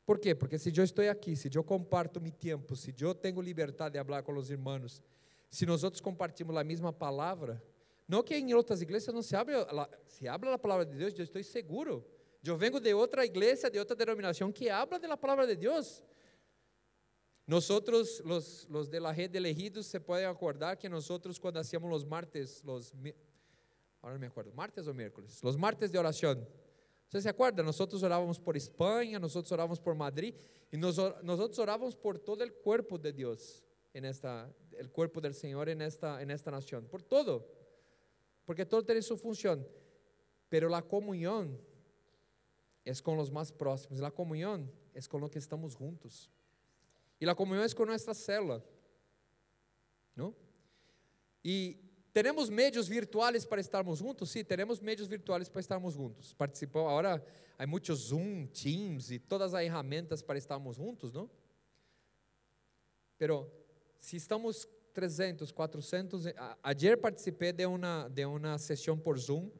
Por 0.04 0.18
quê? 0.18 0.34
Porque 0.34 0.58
se 0.58 0.76
eu 0.76 0.84
estou 0.84 1.08
aqui, 1.08 1.36
se 1.36 1.48
eu 1.54 1.62
comparto 1.62 2.20
meu 2.20 2.32
tempo, 2.32 2.74
se 2.74 2.94
eu 2.98 3.14
tenho 3.14 3.40
liberdade 3.40 3.98
de 3.98 4.04
falar 4.04 4.22
com 4.22 4.32
os 4.34 4.50
irmãos, 4.50 5.02
se 5.48 5.64
nós 5.64 5.84
outros 5.84 6.00
compartilhamos 6.00 6.56
a 6.56 6.64
mesma 6.64 6.92
palavra, 6.92 7.62
não 8.08 8.22
que 8.22 8.34
em 8.34 8.52
outras 8.54 8.82
igrejas 8.82 9.14
não 9.14 9.22
se 9.22 9.36
abre, 9.36 9.54
se 10.08 10.26
habla 10.26 10.54
a 10.54 10.58
palavra 10.58 10.84
de 10.84 10.96
Deus, 10.96 11.14
eu 11.16 11.22
estou 11.22 11.42
seguro. 11.44 12.04
Eu 12.42 12.56
venho 12.56 12.80
de 12.80 12.92
outra 12.92 13.24
igreja, 13.24 13.70
de 13.70 13.78
outra 13.78 13.94
denominação 13.94 14.50
que 14.50 14.68
habla 14.68 14.98
da 14.98 15.16
palavra 15.16 15.46
de 15.46 15.54
Deus. 15.54 16.02
Nós, 17.46 17.68
os, 17.70 18.66
los 18.68 18.88
de 18.88 18.98
la 18.98 19.12
rede 19.12 19.36
elegidos, 19.36 19.86
se 19.86 20.00
podem 20.00 20.26
acordar 20.26 20.76
que 20.76 20.88
nós, 20.88 21.08
quando 21.40 21.58
hacíamos 21.58 21.94
os 21.94 22.04
martes, 22.04 22.62
los, 22.62 22.92
agora 24.00 24.14
não 24.14 24.18
me 24.20 24.26
acordo, 24.26 24.52
martes 24.54 24.86
ou 24.86 24.94
miércoles, 24.94 25.40
os 25.42 25.56
martes 25.56 25.90
de 25.90 25.98
oração, 25.98 26.46
você 27.10 27.22
se 27.22 27.28
acorda? 27.28 27.60
Nós 27.60 27.80
orávamos 27.80 28.38
por 28.38 28.56
Espanha, 28.56 29.18
nós 29.18 29.34
orávamos 29.34 29.80
por 29.80 29.96
Madrid 29.96 30.36
e 30.70 30.76
nós, 30.76 30.96
orávamos 31.58 31.96
por 31.96 32.16
todo 32.16 32.44
o 32.44 32.52
corpo 32.62 32.96
de 32.96 33.12
Deus, 33.12 33.64
en 33.92 34.04
esta, 34.04 34.48
el 34.78 34.92
cuerpo 34.92 35.20
del 35.20 35.34
Señor 35.34 35.68
en 35.68 35.82
esta, 35.82 36.22
en 36.22 36.30
esta 36.30 36.52
nación, 36.52 36.86
por 36.86 37.02
todo, 37.02 37.44
porque 38.46 38.64
todo 38.64 38.84
tem 38.84 39.02
sua 39.02 39.16
função. 39.16 39.66
Pero 40.48 40.72
a 40.72 40.82
comunhão 40.82 41.58
é 42.84 42.94
com 43.02 43.18
os 43.18 43.28
mais 43.28 43.50
próximos, 43.50 44.00
a 44.02 44.10
comunhão 44.12 44.70
é 44.94 45.00
com 45.02 45.20
os 45.20 45.30
que 45.30 45.38
estamos 45.38 45.72
juntos. 45.72 46.30
E 47.20 47.28
a 47.28 47.34
comunhão 47.34 47.64
é 47.64 47.74
com 47.74 47.84
nossa 47.86 48.14
célula, 48.14 48.64
não? 50.14 50.32
Temos 52.12 52.48
meios 52.48 52.88
virtuais 52.88 53.44
para 53.44 53.60
estarmos 53.60 53.98
juntos? 53.98 54.30
Sim, 54.30 54.44
temos 54.44 54.80
meios 54.80 55.06
virtuais 55.06 55.48
para 55.48 55.60
estarmos 55.60 55.94
juntos. 55.94 56.34
Participamos, 56.34 56.90
agora 56.90 57.24
há 57.56 57.66
muitos 57.66 58.08
Zoom, 58.08 58.46
Teams 58.46 59.10
e 59.10 59.18
todas 59.18 59.54
as 59.54 59.62
ferramentas 59.62 60.20
para 60.20 60.36
estarmos 60.36 60.76
juntos, 60.76 61.12
não? 61.12 61.30
Pero 63.16 63.48
se 63.98 64.16
estamos 64.16 64.66
300, 64.92 65.52
400, 65.52 66.24
ayer 66.62 66.98
participei 66.98 67.52
de 67.52 67.64
uma 67.66 68.08
de 68.08 68.24
uma 68.24 68.58
sessão 68.58 68.98
por 68.98 69.16
Zoom, 69.16 69.50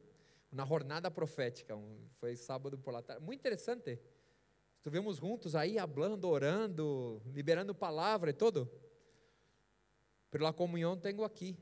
uma 0.51 0.65
jornada 0.65 1.09
profética, 1.09 1.75
um, 1.75 2.09
foi 2.19 2.35
sábado 2.35 2.77
por 2.77 2.93
la 2.93 3.01
tarde, 3.01 3.23
muito 3.23 3.39
interessante. 3.39 3.97
Estivemos 4.75 5.17
juntos 5.17 5.55
aí, 5.55 5.77
falando, 5.77 6.27
orando, 6.27 7.21
liberando 7.27 7.73
palavra 7.73 8.31
e 8.31 8.33
tudo. 8.33 8.69
Pela 10.31 10.51
comunhão 10.51 10.97
tenho 10.97 11.23
aqui. 11.23 11.55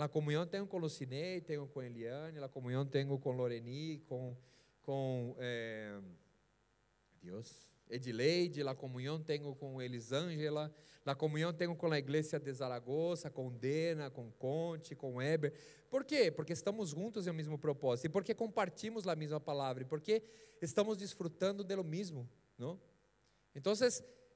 A 0.00 0.08
comunhão 0.08 0.46
tenho 0.46 0.66
com 0.66 0.78
Lucinei, 0.78 1.40
tenho 1.40 1.66
com 1.68 1.82
Eliane, 1.82 2.38
a 2.42 2.48
comunhão 2.48 2.84
tenho 2.84 3.16
com 3.18 3.30
Loreni, 3.30 4.00
com, 4.08 4.36
com 4.82 5.36
eh, 5.38 6.00
Deus, 7.22 7.70
Edileide, 7.88 8.62
a 8.62 8.74
comunhão 8.74 9.22
tenho 9.22 9.54
com 9.54 9.80
Elisângela, 9.80 10.74
a 11.04 11.14
comunhão 11.14 11.52
tenho 11.52 11.74
com 11.76 11.90
a 11.92 11.98
igreja 11.98 12.38
de 12.38 12.52
Zaragoza, 12.52 13.30
com 13.30 13.50
Dena, 13.50 14.10
com 14.10 14.30
Conte, 14.32 14.94
com 14.94 15.22
Eber. 15.22 15.52
Por 15.88 16.04
quê? 16.04 16.30
Porque 16.30 16.52
estamos 16.52 16.90
juntos 16.90 17.26
em 17.26 17.30
o 17.30 17.34
mesmo 17.34 17.58
propósito, 17.58 18.06
e 18.06 18.08
porque 18.08 18.34
compartimos 18.34 19.06
a 19.06 19.16
mesma 19.16 19.40
palavra, 19.40 19.84
e 19.84 19.86
porque 19.86 20.22
estamos 20.60 20.98
desfrutando 20.98 21.64
de 21.64 21.74
lo 21.74 21.84
mesmo, 21.84 22.28
não? 22.58 22.80
Então, 23.54 23.72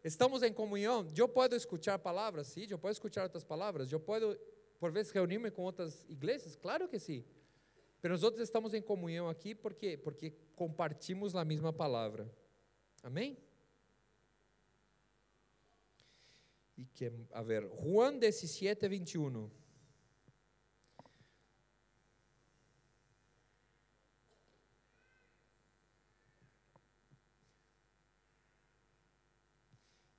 estamos 0.02 0.42
em 0.42 0.52
comunhão. 0.52 1.06
Eu 1.16 1.28
posso 1.28 1.54
escutar 1.54 1.98
palavras, 1.98 2.46
sim, 2.46 2.66
eu 2.70 2.78
posso 2.78 2.92
escutar 2.92 3.24
outras 3.24 3.44
palavras, 3.44 3.92
eu 3.92 4.00
posso, 4.00 4.38
por 4.82 4.90
vezes, 4.90 5.12
reunir-me 5.12 5.48
com 5.48 5.62
outras 5.62 6.04
igrejas, 6.08 6.56
claro 6.56 6.88
que 6.88 6.98
sim. 6.98 7.24
Mas 8.02 8.10
nós 8.10 8.24
outros 8.24 8.42
estamos 8.42 8.74
em 8.74 8.82
comunhão 8.82 9.28
aqui 9.28 9.54
porque 9.54 9.96
porque 9.96 10.32
compartimos 10.56 11.36
a 11.36 11.44
mesma 11.44 11.72
palavra. 11.72 12.28
Amém? 13.00 13.38
E 16.76 16.84
que, 16.84 17.12
a 17.30 17.42
ver, 17.42 17.70
Juan 17.80 18.18
17, 18.18 18.88
21. 18.88 19.48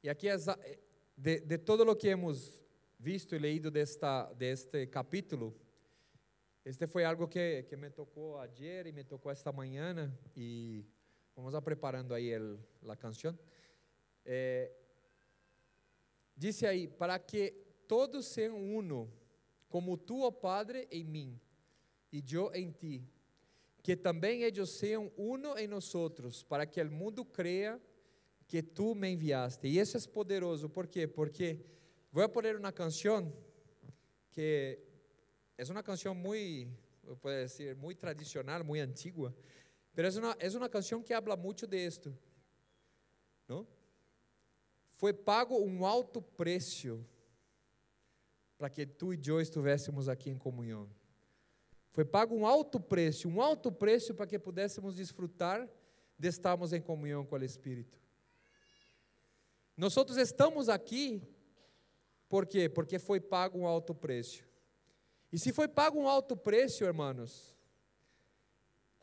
E 0.04 0.10
aqui 0.10 0.28
de, 1.18 1.42
de 1.42 1.58
todo 1.58 1.84
o 1.84 1.96
que 1.98 2.08
hemos 2.08 2.63
visto 3.04 3.36
e 3.36 3.38
leído 3.38 3.70
desta, 3.70 4.32
deste 4.32 4.88
capítulo, 4.88 5.54
este 6.64 6.88
foi 6.88 7.04
algo 7.04 7.28
que, 7.28 7.64
que 7.64 7.76
me 7.76 7.90
tocou 7.90 8.40
ayer 8.40 8.88
e 8.88 8.94
me 8.94 9.04
tocou 9.04 9.30
esta 9.30 9.52
manhã 9.52 10.10
e 10.34 10.86
vamos 11.36 11.54
a 11.54 11.62
preparando 11.62 12.14
aí 12.14 12.30
el, 12.30 12.58
a 12.88 12.96
canção. 12.96 13.38
Eh, 14.24 14.72
dice 16.34 16.66
aí, 16.66 16.88
para 16.88 17.20
que 17.20 17.52
todos 17.90 18.26
sejam 18.28 18.56
uno, 18.74 19.12
como 19.68 19.98
tu, 19.98 20.22
ó 20.22 20.28
oh 20.28 20.32
Padre, 20.32 20.88
em 20.90 21.04
mim, 21.04 21.38
e 22.10 22.24
eu 22.32 22.56
em 22.56 22.72
ti, 22.72 23.06
que 23.82 23.98
também 23.98 24.44
eles 24.44 24.70
sejam 24.70 25.12
uno 25.18 25.58
em 25.58 25.68
nós 25.68 25.92
para 26.48 26.66
que 26.66 26.82
o 26.82 26.90
mundo 26.90 27.26
creia 27.26 27.82
que 28.48 28.64
tu 28.64 28.96
me 28.96 29.10
enviaste. 29.10 29.68
E 29.68 29.78
isso 29.78 29.98
é 29.98 30.00
poderoso, 30.08 30.70
por 30.70 30.88
quê? 30.88 31.06
Porque 31.06 31.60
vou 32.14 32.30
pôr 32.30 32.46
uma 32.56 32.72
canção 32.72 33.34
que 34.32 34.80
é 35.58 35.64
uma 35.66 35.84
canção 35.84 36.16
muito, 36.16 36.72
pode 37.18 37.46
dizer, 37.46 37.76
muito 37.76 37.98
tradicional, 38.00 38.64
muito 38.64 38.82
antiga, 38.82 39.34
mas 39.96 40.16
é 40.16 40.20
uma, 40.20 40.36
é 40.40 40.50
uma 40.50 40.70
canção 40.70 41.02
que 41.02 41.14
habla 41.14 41.36
muito 41.36 41.68
de 41.68 41.78
esto. 41.78 42.18
Não? 43.48 43.68
Foi 44.92 45.12
pago 45.12 45.60
um 45.60 45.86
alto 45.86 46.22
preço 46.22 47.06
para 48.58 48.70
que 48.70 48.86
tu 48.86 49.14
e 49.14 49.20
eu 49.28 49.42
estivéssemos 49.42 50.08
aqui 50.08 50.30
em 50.30 50.38
comunhão. 50.38 50.90
Foi 51.92 52.06
pago 52.06 52.36
um 52.36 52.46
alto 52.46 52.80
preço, 52.80 53.28
um 53.28 53.42
alto 53.42 53.72
preço 53.72 54.14
para 54.14 54.26
que 54.26 54.40
pudéssemos 54.40 54.96
desfrutar 54.96 55.68
de 56.18 56.28
estarmos 56.28 56.74
em 56.74 56.82
comunhão 56.82 57.26
com 57.26 57.36
o 57.36 57.44
Espírito. 57.44 58.00
Nós 59.76 59.96
estamos 60.18 60.70
aqui, 60.70 61.22
por 62.34 62.48
quê? 62.48 62.68
Porque 62.68 62.98
foi 62.98 63.20
pago 63.20 63.60
um 63.60 63.68
alto 63.68 63.94
preço. 63.94 64.44
E 65.32 65.38
se 65.38 65.54
foi 65.54 65.68
pago 65.68 66.00
um 66.00 66.08
alto 66.10 66.36
preço, 66.36 66.84
irmãos, 66.84 67.56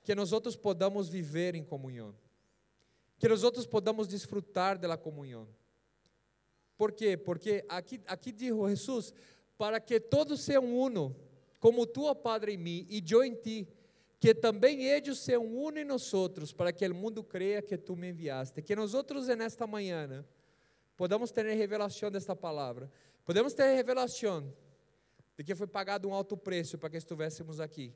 que 0.03 0.17
nós 0.17 0.33
outros 0.33 0.57
podamos 0.57 1.09
viver 1.09 1.55
em 1.55 1.63
comunhão, 1.63 2.13
que 3.21 3.29
nós 3.29 3.45
outros 3.45 3.69
podamos 3.69 4.09
desfrutar 4.09 4.77
da 4.77 4.97
comunhão. 4.97 5.47
Por 6.77 6.91
quê? 6.91 7.17
Porque 7.17 7.65
aqui, 7.69 8.01
aqui 8.05 8.33
diz 8.33 8.53
Jesus, 8.53 9.15
para 9.57 9.79
que 9.79 10.01
todos 10.01 10.41
sejam 10.41 10.65
uno, 10.77 11.15
como 11.61 11.87
tu, 11.87 12.07
ó 12.07 12.15
Padre, 12.17 12.55
em 12.55 12.59
mim 12.59 12.85
e 12.91 13.01
eu 13.09 13.23
em 13.23 13.37
ti, 13.37 13.69
que 14.19 14.35
também 14.35 14.87
eles 14.87 15.21
sejam 15.21 15.47
uno 15.47 15.79
em 15.79 15.85
nós 15.85 16.13
outros, 16.13 16.53
para 16.53 16.73
que 16.73 16.85
o 16.85 16.93
mundo 16.93 17.23
creia 17.23 17.63
que 17.63 17.79
tu 17.79 17.95
me 17.95 18.09
enviaste. 18.09 18.61
Que 18.61 18.75
nós 18.75 18.93
outros, 18.93 19.29
nesta 19.29 19.69
manhã, 19.69 20.09
né, 20.09 20.25
podamos 20.97 21.31
ter 21.31 21.47
revelação 21.47 22.11
desta 22.11 22.35
palavra. 22.35 22.91
Podemos 23.25 23.55
ter 23.55 23.75
revelação 23.75 24.53
de 25.37 25.45
que 25.45 25.55
foi 25.55 25.67
pagado 25.67 26.09
um 26.09 26.15
alto 26.15 26.37
preço 26.37 26.77
para 26.79 26.91
que 26.91 26.97
estivéssemos 26.97 27.61
aqui. 27.61 27.95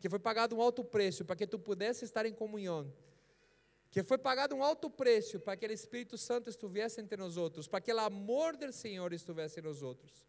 Que 0.00 0.08
foi 0.08 0.18
pagado 0.18 0.56
um 0.56 0.60
alto 0.60 0.84
preço 0.84 1.24
para 1.24 1.36
que 1.36 1.46
tu 1.46 1.58
pudesse 1.58 2.04
estar 2.04 2.26
em 2.26 2.32
comunhão. 2.32 2.92
Que 3.90 4.02
foi 4.02 4.18
pagado 4.18 4.56
um 4.56 4.62
alto 4.62 4.90
preço 4.90 5.38
para 5.38 5.56
que 5.56 5.66
o 5.66 5.72
Espírito 5.72 6.18
Santo 6.18 6.50
estivesse 6.50 7.00
entre 7.00 7.16
nós 7.16 7.36
outros, 7.36 7.68
para 7.68 7.80
que 7.80 7.92
o 7.92 7.98
amor 8.00 8.56
do 8.56 8.72
Senhor 8.72 9.12
estivesse 9.12 9.60
em 9.60 9.62
nós 9.62 9.82
outros. 9.82 10.26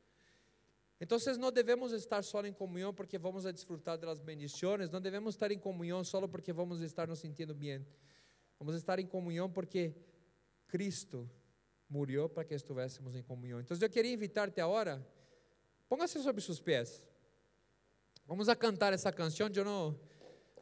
Então, 0.99 1.17
não 1.39 1.51
devemos 1.51 1.91
estar 1.91 2.23
só 2.23 2.45
em 2.45 2.53
comunhão 2.53 2.93
porque 2.93 3.17
vamos 3.17 3.45
a 3.45 3.51
desfrutar 3.51 3.97
das 3.97 4.19
bendições, 4.19 4.89
não 4.89 5.01
devemos 5.01 5.35
estar 5.35 5.51
em 5.51 5.59
comunhão 5.59 6.03
só 6.03 6.25
porque 6.27 6.53
vamos 6.53 6.79
estar 6.81 7.07
nos 7.07 7.19
sentindo 7.19 7.53
bem. 7.53 7.85
Vamos 8.57 8.75
estar 8.75 8.99
em 8.99 9.05
comunhão 9.05 9.51
porque 9.51 9.93
Cristo 10.67 11.29
murió 11.89 12.27
para 12.27 12.43
que 12.43 12.53
estivéssemos 12.53 13.15
em 13.15 13.23
comunhão. 13.23 13.59
Então, 13.59 13.77
eu 13.79 13.89
queria 13.89 14.11
invitar-te 14.11 14.59
agora, 14.61 15.05
póngase 15.87 16.21
sobre 16.21 16.41
seus 16.41 16.59
pés. 16.59 17.07
Vamos 18.25 18.49
a 18.49 18.55
cantar 18.55 18.91
essa 18.93 19.11
canção. 19.11 19.49
Eu 19.53 19.63
não, 19.63 19.99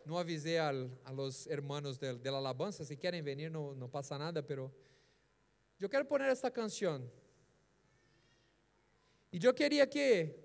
não 0.05 0.17
avisei 0.17 0.57
al, 0.57 0.89
a 1.05 1.11
los 1.11 1.47
hermanos 1.47 1.97
de, 1.97 2.29
la 2.29 2.37
alabanza, 2.37 2.83
se 2.83 2.97
querem 2.97 3.21
venir 3.21 3.49
não, 3.49 3.73
não 3.73 3.89
passa 3.89 4.17
nada, 4.17 4.43
pero 4.43 4.73
eu 5.79 5.89
quero 5.89 6.05
poner 6.05 6.29
esta 6.29 6.51
canção. 6.51 7.09
E 9.31 9.43
eu 9.43 9.53
queria 9.53 9.87
que 9.87 10.35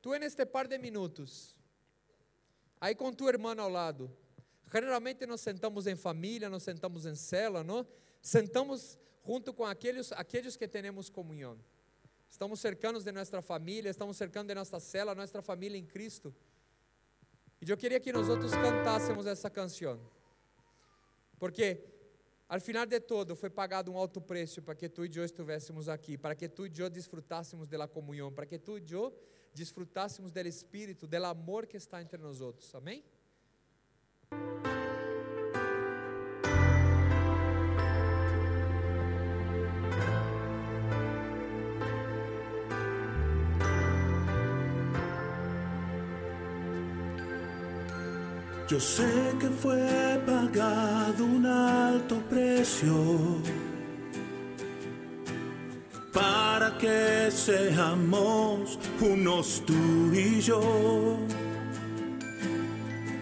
tu, 0.00 0.16
neste 0.18 0.46
par 0.46 0.66
de 0.66 0.78
minutos, 0.78 1.56
aí 2.80 2.94
com 2.94 3.12
tu 3.12 3.28
irmão 3.28 3.54
ao 3.58 3.68
lado, 3.68 4.10
geralmente 4.72 5.26
nos 5.26 5.40
sentamos 5.40 5.86
em 5.86 5.96
família, 5.96 6.48
nos 6.48 6.62
sentamos 6.62 7.04
em 7.04 7.14
cela, 7.14 7.62
não? 7.62 7.86
Sentamos 8.22 8.98
junto 9.28 9.52
com 9.52 9.66
aqueles, 9.66 10.10
aqueles 10.12 10.56
que 10.56 10.66
temos 10.66 11.10
comunhão. 11.10 11.58
Estamos 12.30 12.60
cercanos 12.60 13.04
de 13.04 13.12
nossa 13.12 13.42
família, 13.42 13.90
estamos 13.90 14.16
cercando 14.16 14.48
de 14.48 14.54
nossa 14.54 14.80
cela, 14.80 15.14
nossa 15.14 15.42
família 15.42 15.76
em 15.76 15.84
Cristo. 15.84 16.34
E 17.60 17.68
eu 17.68 17.76
queria 17.76 18.00
que 18.00 18.10
nós 18.10 18.26
outros 18.26 18.52
cantássemos 18.52 19.26
essa 19.26 19.50
canção. 19.50 20.00
Porque 21.38 21.78
ao 22.48 22.58
final 22.58 22.86
de 22.86 22.98
todo 23.00 23.36
foi 23.36 23.50
pagado 23.50 23.92
um 23.92 23.98
alto 23.98 24.18
preço 24.18 24.62
para 24.62 24.74
que 24.74 24.88
tu 24.88 25.04
e 25.04 25.10
eu 25.14 25.24
estivéssemos 25.26 25.90
aqui, 25.90 26.16
para 26.16 26.34
que 26.34 26.48
tu 26.48 26.66
e 26.66 26.72
eu 26.78 26.88
desfrutássemos 26.88 27.68
da 27.68 27.86
comunhão, 27.86 28.32
para 28.32 28.46
que 28.46 28.58
tu 28.58 28.78
e 28.78 28.92
eu 28.92 29.14
desfrutássemos 29.52 30.32
do 30.32 30.40
Espírito, 30.40 31.06
do 31.06 31.24
amor 31.26 31.66
que 31.66 31.76
está 31.76 32.00
entre 32.00 32.16
nós 32.16 32.40
outros. 32.40 32.74
Amém? 32.74 33.04
Yo 48.68 48.78
sé 48.78 49.32
que 49.40 49.48
fue 49.48 50.20
pagado 50.26 51.24
un 51.24 51.46
alto 51.46 52.16
precio 52.28 53.40
para 56.12 56.76
que 56.76 57.30
seamos 57.30 58.78
unos 59.00 59.62
tú 59.64 60.12
y 60.12 60.38
yo. 60.42 61.16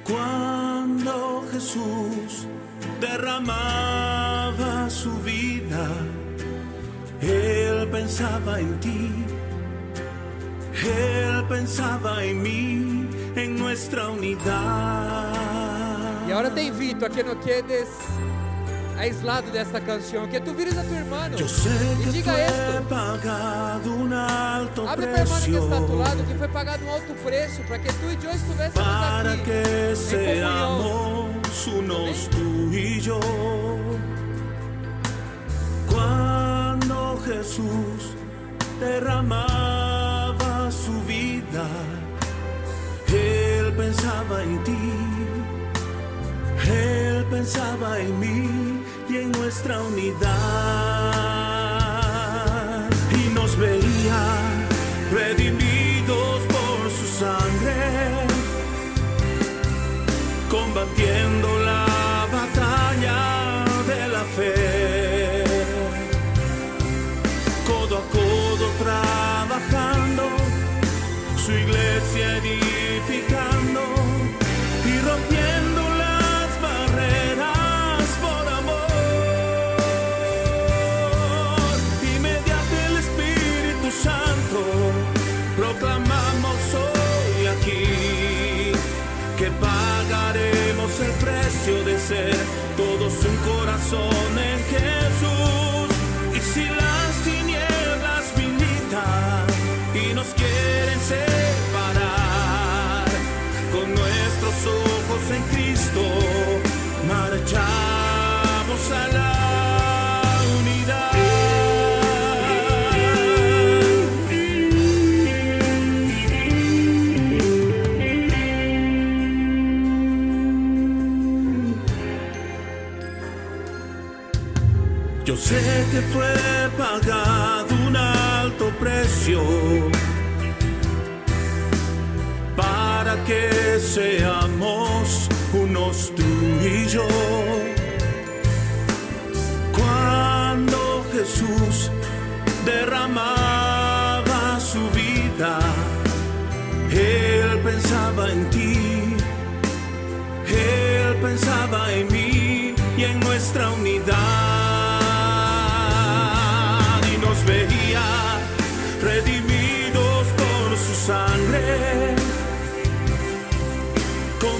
Cuando 0.02 1.44
Jesús 1.52 2.48
derramaba 3.00 4.90
su 4.90 5.12
vida, 5.22 5.86
Él 7.20 7.88
pensaba 7.92 8.58
en 8.58 8.80
ti, 8.80 9.10
Él 10.82 11.44
pensaba 11.48 12.24
en 12.24 12.42
mí, 12.42 12.85
en 13.36 13.56
nuestra 13.56 14.08
unidad. 14.08 15.32
E 16.26 16.32
agora 16.32 16.50
te 16.50 16.62
invito 16.62 17.04
a 17.06 17.10
que 17.10 17.22
não 17.22 17.36
quedes 17.36 17.88
aislado 18.98 19.50
dessa 19.50 19.80
canção, 19.80 20.26
que 20.26 20.40
tu 20.40 20.54
vires 20.54 20.76
a 20.76 20.82
tu 20.82 21.48
sé 21.48 21.68
e 21.68 22.04
que 22.04 22.10
diga 22.10 22.32
esto. 22.38 22.82
pagado 22.88 23.94
un 23.94 24.12
alto 24.12 24.88
Abre 24.88 25.06
para 25.06 25.18
o 25.18 25.22
irmão 25.22 25.40
que 25.40 25.50
está 25.50 25.76
a 25.76 25.80
tu 25.82 25.96
lado, 25.96 26.24
que 26.24 26.34
foi 26.34 26.48
pagado 26.48 26.84
um 26.84 26.90
alto 26.90 27.14
preço 27.22 27.62
para 27.64 27.78
que 27.78 27.92
tu 27.92 28.06
e 28.06 28.24
eu 28.24 28.32
estivéssemos 28.32 28.88
para 28.88 29.32
aqui 29.34 29.42
que 29.44 29.50
em 29.52 29.94
comunhão. 29.94 31.42
seamos 31.52 31.66
unos 31.66 32.28
tú 32.28 32.72
y 32.72 33.00
yo. 33.00 33.20
Cuando 35.88 37.18
Jesús 37.26 38.16
derramaba 38.80 40.70
su 40.70 40.92
vida, 41.02 41.66
pensaba 43.76 44.42
en 44.42 44.64
ti, 44.64 44.92
Él 46.68 47.24
pensaba 47.30 47.98
en 48.00 48.18
mí 48.18 48.82
y 49.08 49.16
en 49.18 49.32
nuestra 49.32 49.80
unidad. 49.82 50.26
Y 53.12 53.28
nos 53.34 53.56
veía 53.58 54.22
redimidos 55.12 56.40
por 56.54 56.90
su 56.90 57.06
sangre 57.22 58.26
combatiendo 60.50 61.48
la 61.60 61.65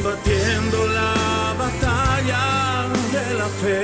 combatiendo 0.07 0.87
la 0.89 1.55
batalla 1.59 2.87
de 3.13 3.35
la 3.35 3.49
fe. 3.61 3.83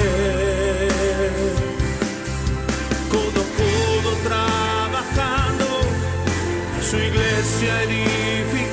Codo 3.11 3.43
a 3.59 4.13
trabajando, 4.29 5.67
su 6.89 6.97
iglesia 6.97 7.83
edificando 7.83 8.72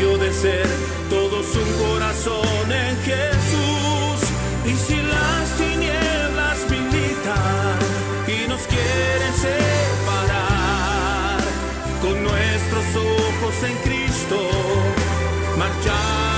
de 0.00 0.32
ser 0.32 0.66
todos 1.10 1.54
un 1.54 1.72
corazón 1.84 2.72
en 2.72 2.96
Jesús. 3.02 4.30
Y 4.64 4.74
si 4.74 4.96
las 4.96 5.56
tinieblas 5.58 6.58
militan 6.70 7.78
y 8.26 8.48
nos 8.48 8.62
quieren 8.62 9.34
separar, 9.34 10.60
con 12.00 12.22
nuestros 12.22 12.96
ojos 12.96 13.62
en 13.62 13.76
Cristo 13.84 14.38
marchamos 15.58 16.29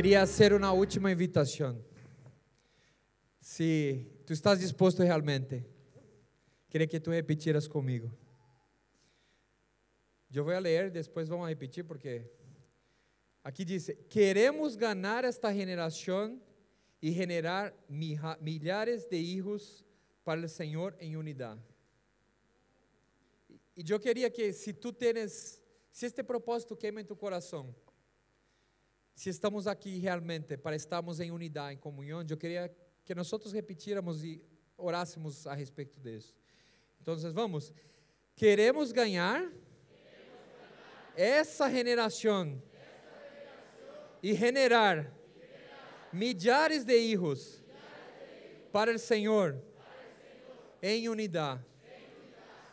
Queria 0.00 0.22
hacer 0.22 0.54
una 0.54 0.72
última 0.72 1.12
invitación. 1.12 1.84
Si 3.38 4.10
tú 4.24 4.32
estás 4.32 4.58
dispuesto 4.58 5.02
realmente, 5.02 5.66
queria 6.70 6.86
que 6.86 6.98
tú 6.98 7.10
repetieras 7.10 7.68
conmigo. 7.68 8.10
Eu 10.32 10.42
vou 10.42 10.58
ler, 10.58 10.90
depois 10.90 11.28
vamos 11.28 11.46
repetir, 11.46 11.84
porque 11.84 12.32
aqui 13.44 13.62
diz: 13.62 13.92
Queremos 14.08 14.74
ganhar 14.74 15.26
esta 15.26 15.52
geração 15.52 16.40
e 17.02 17.12
generar 17.12 17.74
milhares 18.40 19.06
de 19.06 19.18
hijos 19.18 19.84
para 20.24 20.46
o 20.46 20.48
Senhor 20.48 20.96
em 20.98 21.14
unidade. 21.14 21.60
E 23.76 23.84
eu 23.86 24.00
queria 24.00 24.30
que, 24.30 24.50
se 24.54 24.72
tu 24.72 24.94
tens, 24.94 25.62
se 25.92 26.06
este 26.06 26.22
propósito 26.22 26.74
queima 26.74 27.02
em 27.02 27.04
tu 27.04 27.14
coração, 27.14 27.74
se 29.20 29.28
estamos 29.28 29.66
aqui 29.66 29.98
realmente 29.98 30.56
para 30.56 30.74
estarmos 30.74 31.20
em 31.20 31.30
unidade, 31.30 31.74
em 31.74 31.76
comunhão, 31.76 32.24
eu 32.26 32.38
queria 32.38 32.74
que 33.04 33.14
nós 33.14 33.30
repetíramos 33.52 34.24
e 34.24 34.42
orássemos 34.78 35.46
a 35.46 35.52
respeito 35.52 36.00
disso. 36.00 36.40
Então, 37.02 37.14
vamos. 37.30 37.70
Queremos 38.34 38.92
ganhar, 38.92 39.46
essa 41.14 41.70
geração 41.70 42.62
e 44.22 44.32
generar 44.32 45.12
milhares 46.10 46.82
de 46.82 46.96
hijos 46.96 47.62
para 48.72 48.90
o 48.90 48.98
Senhor 48.98 49.62
em 50.82 51.10
unidade. 51.10 51.62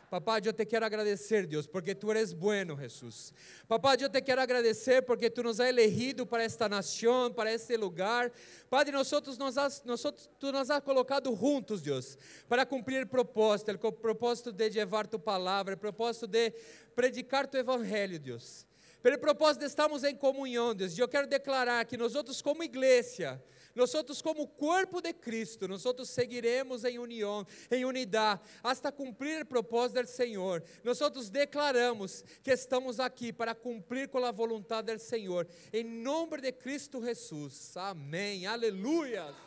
Papá, 0.10 0.40
eu 0.40 0.54
te 0.54 0.66
quero 0.66 0.86
agradecer, 0.86 1.46
Deus, 1.46 1.68
porque 1.68 1.94
tu 1.94 2.10
eres 2.10 2.32
bueno, 2.32 2.78
Jesus. 2.78 3.34
Papá, 3.68 3.98
eu 4.00 4.10
te 4.10 4.22
quero 4.22 4.40
agradecer 4.40 5.02
porque 5.02 5.30
tu 5.30 5.44
nos 5.44 5.60
has 5.60 5.68
elegido 5.68 6.26
para 6.26 6.46
esta 6.46 6.70
nação, 6.70 7.34
para 7.34 7.52
este 7.52 7.76
lugar. 7.76 8.32
Padre, 8.70 8.94
nós 8.94 9.12
nos 9.38 9.58
has, 9.58 9.84
nosotros, 9.84 10.30
nos 10.42 10.72
has 10.72 10.82
colocado 10.82 11.36
juntos, 11.36 11.82
Deus, 11.82 12.18
para 12.48 12.66
cumprir 12.66 13.06
propósito, 13.08 13.78
o 13.84 13.92
propósito 13.92 14.54
de 14.54 14.70
levar 14.70 15.08
tu 15.08 15.20
palavra, 15.20 15.76
o 15.76 15.78
propósito 15.78 16.26
de 16.26 16.54
predicar 16.96 17.46
tu 17.46 17.58
evangelho, 17.58 18.18
Deus. 18.18 18.66
Pelo 19.04 19.20
propósito 19.20 19.60
de 19.60 19.66
estarmos 19.66 20.06
em 20.06 20.16
comunhão, 20.16 20.74
Deus, 20.74 20.98
e 20.98 21.02
eu 21.02 21.08
quero 21.10 21.28
declarar 21.28 21.84
que 21.86 21.98
nós 21.98 22.16
outros 22.16 22.42
como 22.42 22.64
igreja, 22.64 23.44
nós 23.78 23.94
outros 23.94 24.24
como 24.24 24.48
corpo 24.48 25.00
de 25.00 25.14
Cristo, 25.14 25.68
nós 25.68 25.86
outros 25.86 26.10
seguiremos 26.10 26.84
em 26.84 26.98
união, 26.98 27.46
em 27.70 27.86
unidade, 27.86 28.42
hasta 28.64 28.92
cumprir 28.92 29.44
o 29.44 29.46
propósito 29.46 30.02
do 30.02 30.10
Senhor. 30.10 30.64
Nós 30.84 31.00
outros 31.00 31.30
declaramos 31.30 32.26
que 32.44 32.52
estamos 32.52 33.00
aqui 33.00 33.32
para 33.32 33.54
cumprir 33.54 34.10
com 34.10 34.18
a 34.26 34.32
vontade 34.32 34.92
do 34.92 35.00
Senhor, 35.00 35.48
em 35.72 35.84
nome 35.84 36.42
de 36.42 36.52
Cristo 36.52 37.04
Jesus. 37.04 37.78
Amém. 37.78 38.48
Aleluia. 38.48 39.47